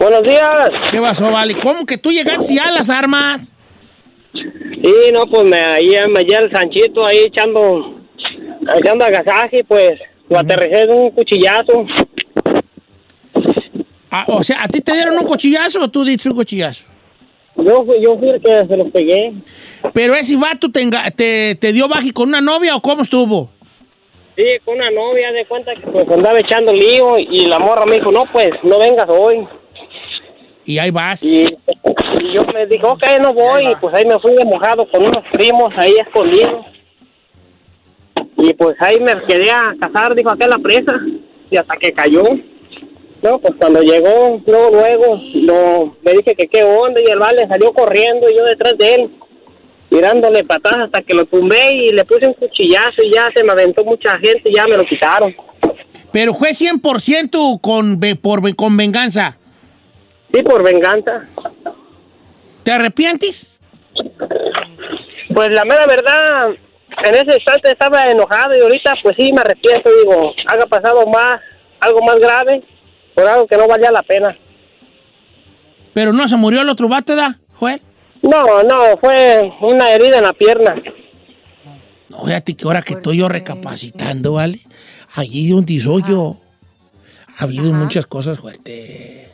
Buenos 0.00 0.22
días. 0.22 0.54
¿Qué 0.90 1.00
pasó, 1.00 1.30
vale? 1.30 1.54
¿Cómo 1.62 1.84
que 1.86 1.98
tú 1.98 2.10
llegaste 2.10 2.54
ya 2.54 2.64
a 2.64 2.72
las 2.72 2.90
armas? 2.90 3.52
Sí, 4.32 5.12
no, 5.12 5.26
pues 5.26 5.44
me, 5.44 5.58
ahí 5.58 5.88
me 6.08 6.20
hallé 6.20 6.36
el 6.36 6.50
Sanchito 6.50 7.06
ahí 7.06 7.18
echando, 7.26 8.00
echando 8.76 9.04
agasaje, 9.04 9.62
pues 9.64 9.92
lo 10.28 10.38
aterricé 10.38 10.86
de 10.86 10.94
un 10.94 11.10
cuchillazo. 11.10 11.86
Ah, 14.10 14.24
o 14.28 14.42
sea, 14.42 14.62
¿a 14.62 14.68
ti 14.68 14.80
te 14.80 14.92
dieron 14.92 15.18
un 15.18 15.24
cuchillazo 15.24 15.82
o 15.82 15.88
tú 15.88 16.04
diste 16.04 16.28
un 16.30 16.34
cuchillazo? 16.34 16.84
Yo 17.56 17.84
fui, 17.84 18.00
yo 18.00 18.18
fui 18.18 18.30
el 18.30 18.40
que 18.40 18.66
se 18.66 18.76
los 18.76 18.90
pegué. 18.90 19.34
Pero 19.92 20.14
ese 20.14 20.36
vato 20.36 20.70
te, 20.70 20.88
te, 21.14 21.54
te 21.56 21.72
dio 21.72 21.88
baji 21.88 22.10
con 22.10 22.28
una 22.28 22.40
novia 22.40 22.76
o 22.76 22.80
cómo 22.80 23.02
estuvo? 23.02 23.50
Sí, 24.36 24.44
con 24.64 24.76
una 24.76 24.90
novia, 24.90 25.32
de 25.32 25.44
cuenta 25.46 25.74
que 25.74 25.86
pues 25.86 26.08
andaba 26.08 26.38
echando 26.38 26.72
lío 26.72 27.18
y 27.18 27.46
la 27.46 27.58
morra 27.58 27.84
me 27.84 27.96
dijo, 27.96 28.10
no, 28.10 28.22
pues 28.32 28.50
no 28.62 28.78
vengas 28.78 29.06
hoy. 29.08 29.46
Y 30.64 30.78
ahí 30.78 30.90
vas. 30.90 31.22
Y, 31.22 31.42
y 31.42 32.32
yo 32.32 32.42
le 32.42 32.66
dije, 32.66 32.86
ok, 32.86 33.02
no 33.20 33.34
voy. 33.34 33.72
Y 33.72 33.76
pues 33.76 33.94
ahí 33.94 34.06
me 34.06 34.18
fui 34.20 34.34
de 34.34 34.44
mojado 34.44 34.86
con 34.86 35.02
unos 35.02 35.24
primos 35.32 35.70
ahí 35.76 35.94
escondidos. 36.00 36.64
Y 38.36 38.54
pues 38.54 38.76
ahí 38.80 38.98
me 39.00 39.12
quedé 39.26 39.50
a 39.50 39.74
cazar, 39.78 40.14
dijo 40.14 40.30
acá 40.30 40.44
en 40.44 40.50
la 40.50 40.58
presa. 40.58 40.92
Y 41.50 41.56
hasta 41.56 41.76
que 41.76 41.92
cayó. 41.92 42.22
No, 43.22 43.38
pues 43.38 43.54
cuando 43.58 43.82
llegó, 43.82 44.40
luego, 44.46 44.70
luego, 44.70 45.20
lo, 45.34 45.96
le 46.02 46.12
dije 46.12 46.34
que 46.34 46.48
qué 46.48 46.62
onda. 46.64 47.00
Y 47.00 47.10
el 47.10 47.18
vale 47.18 47.46
salió 47.48 47.72
corriendo 47.72 48.28
y 48.30 48.36
yo 48.36 48.44
detrás 48.44 48.78
de 48.78 48.94
él, 48.94 49.10
tirándole 49.90 50.44
patadas 50.44 50.86
hasta 50.86 51.02
que 51.02 51.14
lo 51.14 51.26
tumbé 51.26 51.70
y 51.74 51.88
le 51.88 52.04
puse 52.04 52.26
un 52.26 52.34
cuchillazo. 52.34 53.02
Y 53.02 53.12
ya 53.12 53.28
se 53.34 53.44
me 53.44 53.52
aventó 53.52 53.84
mucha 53.84 54.12
gente 54.18 54.42
y 54.44 54.54
ya 54.54 54.64
me 54.66 54.76
lo 54.76 54.84
quitaron. 54.84 55.34
Pero 56.12 56.34
fue 56.34 56.50
100% 56.50 57.60
con, 57.60 58.00
por, 58.20 58.56
con 58.56 58.76
venganza. 58.76 59.36
Sí, 60.32 60.42
por 60.42 60.62
venganza. 60.62 61.24
¿Te 62.62 62.72
arrepientes? 62.72 63.60
Pues 65.34 65.50
la 65.50 65.64
mera 65.64 65.86
verdad, 65.86 66.50
en 67.04 67.14
ese 67.14 67.36
instante 67.36 67.70
estaba 67.70 68.04
enojado 68.04 68.56
y 68.56 68.60
ahorita 68.60 68.94
pues 69.02 69.14
sí 69.18 69.32
me 69.32 69.40
arrepiento, 69.40 69.90
digo, 70.02 70.32
haga 70.46 70.66
pasado 70.66 71.06
más, 71.06 71.40
algo 71.80 72.00
más 72.02 72.18
grave, 72.18 72.62
por 73.20 73.28
algo 73.28 73.46
que 73.46 73.56
no 73.56 73.68
valía 73.68 73.90
la 73.92 74.02
pena. 74.02 74.36
Pero 75.92 76.12
no 76.12 76.26
se 76.26 76.36
murió 76.36 76.62
el 76.62 76.68
otro 76.68 76.88
vato, 76.88 77.14
¿da, 77.14 77.38
Joel? 77.54 77.80
No, 78.22 78.62
no, 78.62 78.96
fue 79.00 79.52
una 79.60 79.90
herida 79.90 80.18
en 80.18 80.24
la 80.24 80.32
pierna. 80.32 80.74
No, 82.08 82.24
fíjate 82.24 82.54
que 82.54 82.64
ahora 82.64 82.82
que 82.82 82.94
estoy 82.94 83.18
yo 83.18 83.28
recapacitando, 83.28 84.34
¿vale? 84.34 84.58
Allí 85.14 85.48
donde 85.48 85.78
soy 85.80 86.02
yo, 86.08 86.36
ha 87.38 87.44
habido 87.44 87.72
muchas 87.72 88.06
cosas 88.06 88.38
fuertes. 88.38 89.29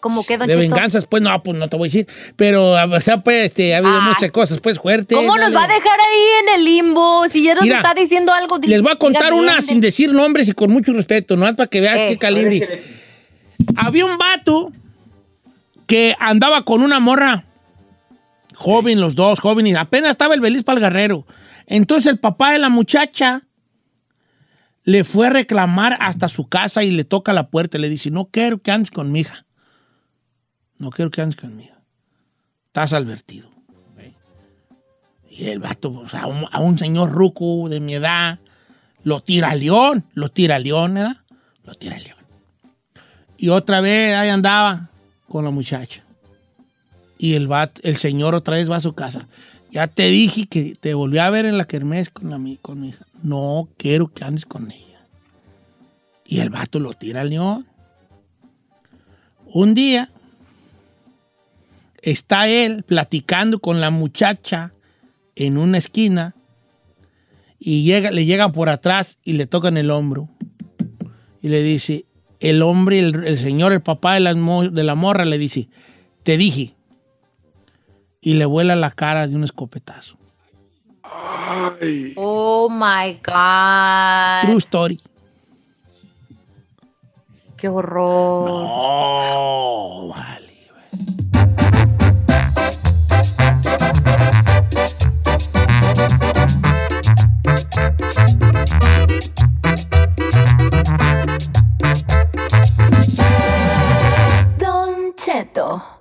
¿Cómo 0.00 0.24
que, 0.24 0.38
don 0.38 0.46
De 0.46 0.54
Cheto? 0.54 0.60
venganzas, 0.60 1.06
pues 1.06 1.22
no, 1.22 1.42
pues 1.42 1.56
no 1.56 1.68
te 1.68 1.76
voy 1.76 1.86
a 1.86 1.88
decir. 1.88 2.06
Pero, 2.36 2.70
o 2.72 3.00
sea, 3.00 3.22
pues, 3.22 3.46
este, 3.46 3.74
ha 3.74 3.78
habido 3.78 3.94
Ay. 4.00 4.08
muchas 4.08 4.30
cosas, 4.30 4.60
pues, 4.60 4.78
fuertes. 4.78 5.16
¿Cómo 5.16 5.36
nos 5.36 5.54
va 5.54 5.64
a 5.64 5.68
dejar 5.68 6.00
ahí 6.00 6.24
en 6.42 6.48
el 6.58 6.64
limbo? 6.64 7.28
Si 7.28 7.42
ya 7.44 7.54
nos 7.54 7.64
Mira, 7.64 7.76
está 7.76 7.94
diciendo 7.94 8.32
algo. 8.32 8.58
Les 8.62 8.80
voy 8.82 8.92
a 8.92 8.96
contar 8.96 9.32
una 9.34 9.52
bien. 9.52 9.62
sin 9.62 9.80
decir 9.80 10.12
nombres 10.12 10.48
y 10.48 10.52
con 10.52 10.70
mucho 10.70 10.92
respeto, 10.92 11.36
¿no? 11.36 11.54
Para 11.54 11.68
que 11.68 11.80
veas 11.80 11.98
Eh. 11.98 12.06
qué 12.08 12.18
calibre. 12.18 12.82
Había 13.76 14.06
un 14.06 14.16
vato 14.16 14.72
que 15.86 16.14
andaba 16.18 16.64
con 16.64 16.82
una 16.82 16.98
morra 17.00 17.44
joven, 18.56 19.00
los 19.00 19.14
dos 19.14 19.40
jóvenes, 19.40 19.76
apenas 19.76 20.10
estaba 20.10 20.34
el 20.34 20.40
Belis 20.40 20.62
para 20.64 20.76
el 20.78 20.82
guerrero. 20.84 21.26
Entonces 21.66 22.06
el 22.12 22.18
papá 22.18 22.52
de 22.52 22.58
la 22.58 22.68
muchacha 22.68 23.42
le 24.84 25.04
fue 25.04 25.26
a 25.28 25.30
reclamar 25.30 25.96
hasta 26.00 26.28
su 26.28 26.48
casa 26.48 26.82
y 26.82 26.90
le 26.90 27.04
toca 27.04 27.32
la 27.32 27.48
puerta 27.48 27.78
y 27.78 27.80
le 27.80 27.88
dice, 27.88 28.10
no 28.10 28.26
quiero 28.30 28.58
que 28.62 28.70
andes 28.70 28.90
con 28.90 29.12
mi 29.12 29.20
hija. 29.20 29.44
No 30.80 30.90
quiero 30.90 31.10
que 31.10 31.20
andes 31.22 31.36
conmigo. 31.36 31.74
Estás 32.66 32.92
advertido. 32.94 33.48
¿ok? 33.48 34.12
Y 35.30 35.46
el 35.46 35.58
vato, 35.60 36.08
sea, 36.08 36.22
a 36.22 36.26
un, 36.26 36.44
a 36.50 36.60
un 36.60 36.78
señor 36.78 37.12
ruco 37.12 37.68
de 37.68 37.78
mi 37.80 37.94
edad, 37.94 38.38
lo 39.04 39.20
tira 39.20 39.50
a 39.50 39.54
león, 39.54 40.04
lo 40.14 40.30
tira 40.30 40.56
a 40.56 40.58
león, 40.58 40.94
¿verdad? 40.94 41.16
Lo 41.64 41.74
tira 41.74 41.96
el 41.96 42.04
león. 42.04 42.18
Y 43.36 43.50
otra 43.50 43.80
vez 43.80 44.16
ahí 44.16 44.28
andaba 44.30 44.88
con 45.28 45.44
la 45.44 45.50
muchacha. 45.50 46.02
Y 47.18 47.34
el, 47.34 47.46
vato- 47.46 47.80
el 47.84 47.96
señor 47.96 48.34
otra 48.34 48.56
vez 48.56 48.70
va 48.70 48.76
a 48.76 48.80
su 48.80 48.94
casa. 48.94 49.28
Ya 49.70 49.86
te 49.86 50.08
dije 50.08 50.46
que 50.46 50.74
te 50.74 50.94
volví 50.94 51.18
a 51.18 51.30
ver 51.30 51.44
en 51.46 51.56
la 51.58 51.66
kermés 51.66 52.08
con, 52.10 52.30
la, 52.30 52.40
con 52.62 52.80
mi 52.80 52.88
hija. 52.88 53.06
No 53.22 53.68
quiero 53.76 54.08
que 54.08 54.24
andes 54.24 54.44
con 54.46 54.70
ella. 54.70 55.00
Y 56.24 56.40
el 56.40 56.48
vato 56.50 56.78
lo 56.80 56.94
tira 56.94 57.20
al 57.20 57.30
león. 57.30 57.66
Un 59.52 59.74
día 59.74 60.10
está 62.02 62.48
él 62.48 62.82
platicando 62.82 63.58
con 63.58 63.80
la 63.80 63.90
muchacha 63.90 64.72
en 65.36 65.58
una 65.58 65.78
esquina 65.78 66.34
y 67.58 67.84
llega, 67.84 68.10
le 68.10 68.24
llegan 68.24 68.52
por 68.52 68.68
atrás 68.68 69.18
y 69.22 69.34
le 69.34 69.46
tocan 69.46 69.76
el 69.76 69.90
hombro. 69.90 70.28
Y 71.42 71.48
le 71.48 71.62
dice, 71.62 72.06
el 72.40 72.62
hombre, 72.62 72.98
el, 72.98 73.24
el 73.24 73.38
señor, 73.38 73.72
el 73.72 73.82
papá 73.82 74.14
de 74.14 74.20
la, 74.20 74.34
de 74.34 74.84
la 74.84 74.94
morra 74.94 75.24
le 75.24 75.38
dice, 75.38 75.68
te 76.22 76.36
dije. 76.36 76.74
Y 78.22 78.34
le 78.34 78.44
vuela 78.44 78.76
la 78.76 78.90
cara 78.90 79.26
de 79.26 79.36
un 79.36 79.44
escopetazo. 79.44 80.18
Oh 82.16 82.68
my 82.70 83.14
God. 83.24 84.42
True 84.42 84.58
story. 84.58 85.00
Qué 87.56 87.68
horror. 87.68 88.48
Oh, 88.50 90.12
vale. 90.14 90.39
Don 104.58 105.12
Cheto. 105.16 105.99